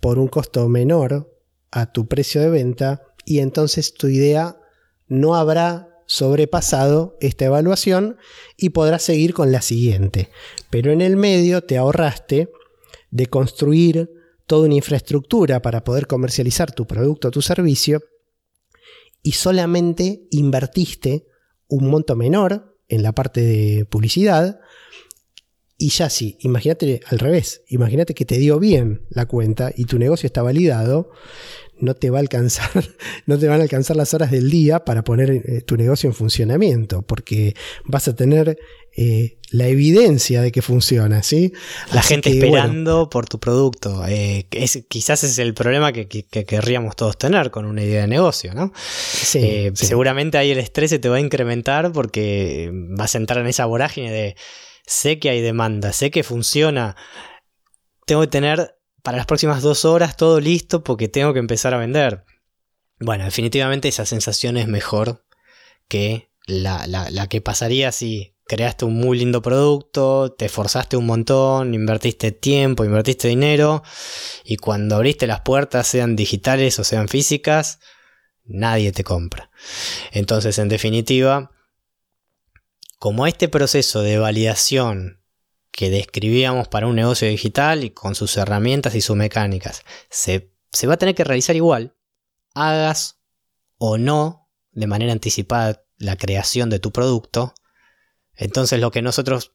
por 0.00 0.18
un 0.18 0.28
costo 0.28 0.66
menor 0.68 1.30
a 1.70 1.92
tu 1.92 2.08
precio 2.08 2.40
de 2.40 2.48
venta, 2.48 3.02
y 3.26 3.40
entonces 3.40 3.92
tu 3.92 4.08
idea 4.08 4.58
no 5.08 5.36
habrá 5.36 5.91
sobrepasado 6.06 7.16
esta 7.20 7.44
evaluación 7.46 8.16
y 8.56 8.70
podrás 8.70 9.02
seguir 9.02 9.34
con 9.34 9.52
la 9.52 9.62
siguiente. 9.62 10.30
Pero 10.70 10.92
en 10.92 11.00
el 11.00 11.16
medio 11.16 11.62
te 11.62 11.78
ahorraste 11.78 12.50
de 13.10 13.26
construir 13.26 14.10
toda 14.46 14.66
una 14.66 14.74
infraestructura 14.74 15.62
para 15.62 15.84
poder 15.84 16.06
comercializar 16.06 16.72
tu 16.72 16.86
producto 16.86 17.28
o 17.28 17.30
tu 17.30 17.42
servicio 17.42 18.02
y 19.22 19.32
solamente 19.32 20.26
invertiste 20.30 21.26
un 21.68 21.88
monto 21.88 22.16
menor 22.16 22.76
en 22.88 23.02
la 23.02 23.12
parte 23.12 23.40
de 23.40 23.86
publicidad. 23.86 24.60
Y 25.78 25.88
ya 25.90 26.10
sí, 26.10 26.36
imagínate 26.40 27.00
al 27.06 27.18
revés, 27.18 27.62
imagínate 27.68 28.14
que 28.14 28.24
te 28.24 28.38
dio 28.38 28.58
bien 28.58 29.06
la 29.10 29.26
cuenta 29.26 29.72
y 29.74 29.84
tu 29.84 29.98
negocio 29.98 30.26
está 30.26 30.42
validado, 30.42 31.10
no 31.82 31.94
te 31.94 32.10
va 32.10 32.18
a 32.18 32.20
alcanzar, 32.20 32.70
no 33.26 33.38
te 33.38 33.48
van 33.48 33.60
a 33.60 33.64
alcanzar 33.64 33.96
las 33.96 34.14
horas 34.14 34.30
del 34.30 34.50
día 34.50 34.84
para 34.84 35.02
poner 35.02 35.30
eh, 35.30 35.62
tu 35.66 35.76
negocio 35.76 36.08
en 36.08 36.14
funcionamiento, 36.14 37.02
porque 37.02 37.54
vas 37.84 38.06
a 38.06 38.14
tener 38.14 38.56
eh, 38.96 39.38
la 39.50 39.66
evidencia 39.66 40.42
de 40.42 40.52
que 40.52 40.62
funciona, 40.62 41.24
¿sí? 41.24 41.52
La 41.92 42.02
gente 42.02 42.30
esperando 42.30 43.10
por 43.10 43.28
tu 43.28 43.40
producto. 43.40 44.06
Eh, 44.06 44.46
es, 44.52 44.84
quizás 44.88 45.24
es 45.24 45.38
el 45.38 45.54
problema 45.54 45.92
que, 45.92 46.06
querríamos 46.06 46.94
todos 46.94 47.18
tener 47.18 47.50
con 47.50 47.64
una 47.64 47.82
idea 47.82 48.02
de 48.02 48.08
negocio, 48.08 48.54
¿no? 48.54 48.72
Seguramente 48.76 50.38
ahí 50.38 50.52
el 50.52 50.58
estrés 50.58 50.90
se 50.90 51.00
te 51.00 51.08
va 51.08 51.16
a 51.16 51.20
incrementar 51.20 51.90
porque 51.90 52.70
vas 52.72 53.16
a 53.16 53.18
entrar 53.18 53.40
en 53.40 53.48
esa 53.48 53.66
vorágine 53.66 54.12
de 54.12 54.36
sé 54.86 55.18
que 55.18 55.30
hay 55.30 55.40
demanda, 55.40 55.92
sé 55.92 56.12
que 56.12 56.22
funciona, 56.22 56.96
tengo 58.06 58.20
que 58.20 58.28
tener 58.28 58.76
para 59.02 59.16
las 59.16 59.26
próximas 59.26 59.62
dos 59.62 59.84
horas 59.84 60.16
todo 60.16 60.40
listo 60.40 60.82
porque 60.84 61.08
tengo 61.08 61.32
que 61.32 61.40
empezar 61.40 61.74
a 61.74 61.78
vender. 61.78 62.24
Bueno, 63.00 63.24
definitivamente 63.24 63.88
esa 63.88 64.06
sensación 64.06 64.56
es 64.56 64.68
mejor 64.68 65.24
que 65.88 66.30
la, 66.46 66.86
la, 66.86 67.26
que 67.28 67.40
pasaría 67.40 67.92
si 67.92 68.36
creaste 68.46 68.84
un 68.84 68.94
muy 68.94 69.18
lindo 69.18 69.42
producto, 69.42 70.32
te 70.32 70.46
esforzaste 70.46 70.96
un 70.96 71.06
montón, 71.06 71.74
invertiste 71.74 72.32
tiempo, 72.32 72.84
invertiste 72.84 73.28
dinero 73.28 73.82
y 74.44 74.56
cuando 74.56 74.96
abriste 74.96 75.26
las 75.26 75.40
puertas, 75.40 75.86
sean 75.86 76.16
digitales 76.16 76.78
o 76.78 76.84
sean 76.84 77.08
físicas, 77.08 77.80
nadie 78.44 78.92
te 78.92 79.04
compra. 79.04 79.50
Entonces, 80.12 80.58
en 80.58 80.68
definitiva, 80.68 81.50
como 82.98 83.26
este 83.26 83.48
proceso 83.48 84.02
de 84.02 84.18
validación 84.18 85.21
que 85.72 85.90
describíamos 85.90 86.68
para 86.68 86.86
un 86.86 86.94
negocio 86.94 87.26
digital 87.26 87.82
y 87.82 87.90
con 87.90 88.14
sus 88.14 88.36
herramientas 88.36 88.94
y 88.94 89.00
sus 89.00 89.16
mecánicas, 89.16 89.82
se, 90.10 90.52
se 90.70 90.86
va 90.86 90.94
a 90.94 90.98
tener 90.98 91.14
que 91.14 91.24
realizar 91.24 91.56
igual, 91.56 91.96
hagas 92.54 93.18
o 93.78 93.98
no 93.98 94.50
de 94.70 94.86
manera 94.86 95.12
anticipada 95.12 95.84
la 95.96 96.16
creación 96.16 96.70
de 96.70 96.78
tu 96.78 96.92
producto, 96.92 97.54
entonces 98.34 98.80
lo 98.80 98.90
que 98.90 99.02
nosotros 99.02 99.52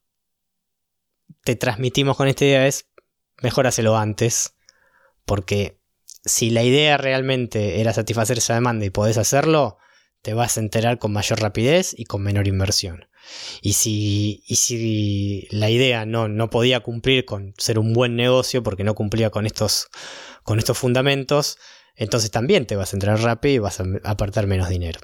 te 1.44 1.56
transmitimos 1.56 2.18
con 2.18 2.28
esta 2.28 2.46
idea 2.46 2.68
es 2.68 2.88
mejor 3.42 3.68
hacerlo 3.68 3.96
antes, 3.96 4.56
porque 5.24 5.80
si 6.26 6.50
la 6.50 6.64
idea 6.64 6.98
realmente 6.98 7.80
era 7.80 7.94
satisfacer 7.94 8.40
esa 8.40 8.56
demanda 8.56 8.86
y 8.86 8.90
podés 8.90 9.18
hacerlo, 9.18 9.78
te 10.22 10.34
vas 10.34 10.58
a 10.58 10.62
enterar 10.62 10.98
con 10.98 11.14
mayor 11.14 11.40
rapidez 11.40 11.94
y 11.98 12.06
con 12.06 12.24
menor 12.24 12.48
inversión. 12.48 13.08
Y 13.62 13.74
si, 13.74 14.44
y 14.48 14.56
si 14.56 15.48
la 15.52 15.70
idea 15.70 16.06
no, 16.06 16.28
no 16.28 16.50
podía 16.50 16.82
cumplir 16.82 17.26
con 17.26 17.54
ser 17.58 17.80
un 17.80 17.94
buen 17.94 18.16
negocio 18.16 18.64
porque 18.64 18.84
no 18.84 18.96
cumplía 18.96 19.30
con 19.30 19.46
estos, 19.46 19.88
con 20.44 20.60
estos 20.60 20.78
fundamentos, 20.78 21.58
entonces 21.96 22.32
también 22.32 22.66
te 22.66 22.76
vas 22.76 22.94
a 22.94 22.96
enterar 22.96 23.22
rápido 23.22 23.56
y 23.56 23.60
vas 23.60 23.80
a 23.80 23.86
apartar 24.04 24.48
menos 24.48 24.70
dinero. 24.70 25.00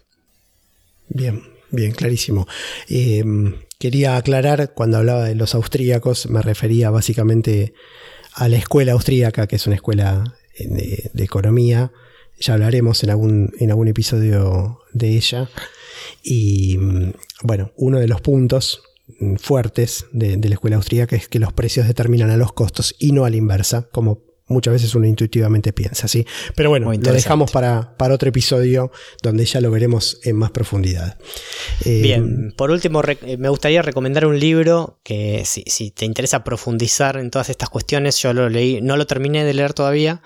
Bien, 1.10 1.44
bien, 1.72 1.92
clarísimo. 1.92 2.48
Em, 2.88 3.56
quería 3.80 4.18
aclarar, 4.18 4.74
cuando 4.74 4.98
hablaba 4.98 5.26
de 5.26 5.36
los 5.36 5.56
austríacos, 5.56 6.30
me 6.30 6.42
refería 6.42 6.90
básicamente 6.90 7.74
a 8.34 8.48
la 8.48 8.58
escuela 8.58 8.94
austríaca, 8.94 9.48
que 9.48 9.58
es 9.58 9.68
una 9.68 9.76
escuela 9.76 10.36
de, 10.58 11.12
economía. 11.18 11.92
Ya 12.40 12.54
hablaremos 12.54 13.04
en 13.04 13.10
algún, 13.10 13.54
en 13.60 13.70
algún 13.70 13.88
episodio 13.88 14.80
de 14.92 15.10
ella. 15.16 15.50
Y 16.24 16.78
mm, 16.78 17.14
bueno, 17.44 17.72
uno 17.76 18.00
de 18.00 18.08
los 18.08 18.22
puntos 18.22 18.82
fuertes 19.38 20.06
de, 20.12 20.38
de 20.38 20.50
la 20.50 20.56
escuela 20.56 20.78
austríaca 20.78 21.16
es 21.16 21.28
que 21.28 21.40
los 21.40 21.54
precios 21.54 21.88
determinan 21.88 22.30
a 22.30 22.38
los 22.38 22.54
costos 22.54 22.96
y 22.98 23.12
no 23.12 23.26
a 23.26 23.30
la 23.30 23.36
inversa, 23.36 23.90
como 23.92 24.22
muchas 24.48 24.74
veces 24.74 24.96
uno 24.96 25.08
intuitivamente 25.08 25.74
piensa, 25.74 26.08
¿sí? 26.08 26.26
Pero 26.56 26.70
bueno, 26.70 26.92
lo 26.92 27.14
dejamos 27.14 27.52
para, 27.52 27.96
para, 27.98 28.14
otro 28.14 28.30
episodio 28.30 28.92
donde 29.22 29.46
ya 29.46 29.62
lo 29.62 29.72
veremos 29.72 30.20
en 30.24 30.36
más 30.36 30.52
profundidad. 30.52 31.18
Eh, 31.86 32.02
Bien, 32.02 32.54
por 32.56 32.72
último, 32.72 33.02
eh, 33.04 33.38
me 33.38 33.50
gustaría 33.50 33.82
recomendar 33.82 34.26
un 34.26 34.40
libro 34.40 35.00
que 35.04 35.44
si, 35.46 35.64
si, 35.68 35.92
te 35.92 36.06
interesa 36.06 36.44
profundizar 36.44 37.18
en 37.18 37.32
todas 37.32 37.50
estas 37.50 37.70
cuestiones, 37.70 38.18
yo 38.20 38.34
lo 38.34 38.50
leí, 38.50 38.82
no 38.82 38.98
lo 38.98 39.08
terminé 39.08 39.44
de 39.44 39.54
leer 39.54 39.74
todavía, 39.74 40.22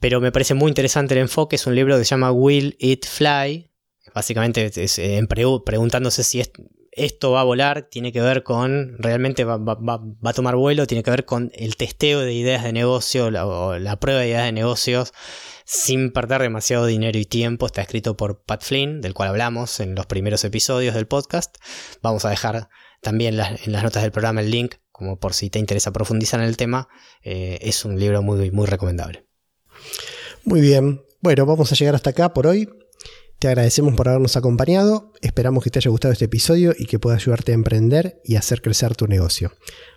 pero 0.00 0.20
me 0.20 0.32
parece 0.32 0.54
muy 0.54 0.68
interesante 0.68 1.14
el 1.14 1.20
enfoque, 1.20 1.56
es 1.56 1.66
un 1.66 1.74
libro 1.74 1.96
que 1.98 2.04
se 2.04 2.10
llama 2.10 2.32
Will 2.32 2.76
It 2.78 3.06
Fly, 3.06 3.71
básicamente 4.14 4.70
eh, 4.74 5.26
preguntándose 5.64 6.24
si 6.24 6.40
es 6.40 6.52
esto 6.92 7.30
va 7.32 7.40
a 7.40 7.44
volar, 7.44 7.88
tiene 7.90 8.12
que 8.12 8.20
ver 8.20 8.42
con, 8.42 8.96
realmente 8.98 9.44
va, 9.44 9.54
a 9.56 10.32
tomar 10.34 10.56
vuelo, 10.56 10.86
tiene 10.86 11.02
que 11.02 11.10
ver 11.10 11.24
con 11.24 11.50
el 11.54 11.76
testeo 11.76 12.20
de 12.20 12.34
ideas 12.34 12.64
de 12.64 12.72
negocio 12.74 13.26
o 13.26 13.78
la 13.78 13.98
prueba 13.98 14.20
de 14.20 14.28
ideas 14.28 14.44
de 14.44 14.52
negocios 14.52 15.14
sin 15.64 16.12
perder 16.12 16.42
demasiado 16.42 16.84
dinero 16.84 17.18
y 17.18 17.24
tiempo. 17.24 17.64
Está 17.64 17.80
escrito 17.80 18.14
por 18.16 18.42
Pat 18.42 18.62
Flynn, 18.62 19.00
del 19.00 19.14
cual 19.14 19.30
hablamos 19.30 19.80
en 19.80 19.94
los 19.94 20.04
primeros 20.04 20.44
episodios 20.44 20.94
del 20.94 21.06
podcast. 21.06 21.56
Vamos 22.02 22.26
a 22.26 22.30
dejar 22.30 22.68
también 23.00 23.40
en 23.40 23.72
las 23.72 23.82
notas 23.82 24.02
del 24.02 24.12
programa 24.12 24.42
el 24.42 24.50
link, 24.50 24.74
como 24.90 25.18
por 25.18 25.32
si 25.32 25.48
te 25.48 25.58
interesa 25.58 25.92
profundizar 25.92 26.40
en 26.40 26.46
el 26.46 26.58
tema. 26.58 26.88
Eh, 27.22 27.58
es 27.62 27.86
un 27.86 27.98
libro 27.98 28.20
muy, 28.22 28.50
muy 28.50 28.66
recomendable. 28.66 29.26
Muy 30.44 30.60
bien. 30.60 31.02
Bueno, 31.20 31.46
vamos 31.46 31.72
a 31.72 31.74
llegar 31.74 31.94
hasta 31.94 32.10
acá 32.10 32.34
por 32.34 32.46
hoy. 32.46 32.68
Te 33.42 33.48
agradecemos 33.48 33.96
por 33.96 34.06
habernos 34.06 34.36
acompañado, 34.36 35.10
esperamos 35.20 35.64
que 35.64 35.70
te 35.70 35.80
haya 35.80 35.90
gustado 35.90 36.12
este 36.12 36.26
episodio 36.26 36.72
y 36.78 36.86
que 36.86 37.00
pueda 37.00 37.16
ayudarte 37.16 37.50
a 37.50 37.56
emprender 37.56 38.20
y 38.24 38.36
hacer 38.36 38.62
crecer 38.62 38.94
tu 38.94 39.08
negocio. 39.08 39.50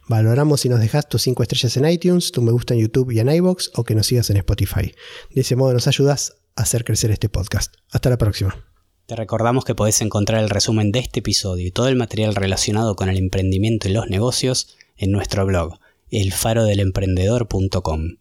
Valoramos 0.09 0.61
si 0.61 0.69
nos 0.69 0.79
dejas 0.79 1.07
tus 1.07 1.21
5 1.21 1.43
estrellas 1.43 1.77
en 1.77 1.87
iTunes, 1.87 2.31
tu 2.31 2.41
me 2.41 2.51
gusta 2.51 2.73
en 2.73 2.79
YouTube 2.79 3.11
y 3.11 3.19
en 3.19 3.29
iBox 3.29 3.69
o 3.75 3.83
que 3.83 3.93
nos 3.93 4.07
sigas 4.07 4.31
en 4.31 4.37
Spotify. 4.37 4.95
De 5.29 5.41
ese 5.41 5.55
modo 5.55 5.73
nos 5.73 5.87
ayudas 5.87 6.37
a 6.55 6.63
hacer 6.63 6.83
crecer 6.83 7.11
este 7.11 7.29
podcast. 7.29 7.75
Hasta 7.91 8.09
la 8.09 8.17
próxima. 8.17 8.65
Te 9.05 9.15
recordamos 9.15 9.63
que 9.63 9.75
podés 9.75 10.01
encontrar 10.01 10.41
el 10.41 10.49
resumen 10.49 10.91
de 10.91 10.97
este 10.97 11.19
episodio 11.19 11.67
y 11.67 11.71
todo 11.71 11.87
el 11.87 11.97
material 11.97 12.33
relacionado 12.33 12.95
con 12.95 13.09
el 13.09 13.17
emprendimiento 13.17 13.87
y 13.87 13.93
los 13.93 14.07
negocios 14.07 14.75
en 14.97 15.11
nuestro 15.11 15.45
blog, 15.45 15.77
elfarodelemprendedor.com. 16.09 18.15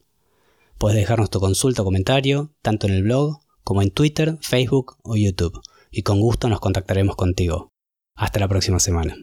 Puedes 0.77 0.99
dejarnos 0.99 1.31
tu 1.31 1.41
consulta 1.41 1.81
o 1.81 1.87
comentario, 1.87 2.51
tanto 2.61 2.87
en 2.87 2.93
el 2.93 3.05
blog 3.05 3.41
como 3.65 3.83
en 3.83 3.91
Twitter, 3.91 4.37
Facebook 4.41 4.99
o 5.03 5.17
YouTube, 5.17 5.61
y 5.91 6.03
con 6.03 6.21
gusto 6.21 6.49
nos 6.49 6.61
contactaremos 6.61 7.17
contigo. 7.17 7.71
Hasta 8.17 8.39
la 8.39 8.49
próxima 8.49 8.79
semana. 8.79 9.17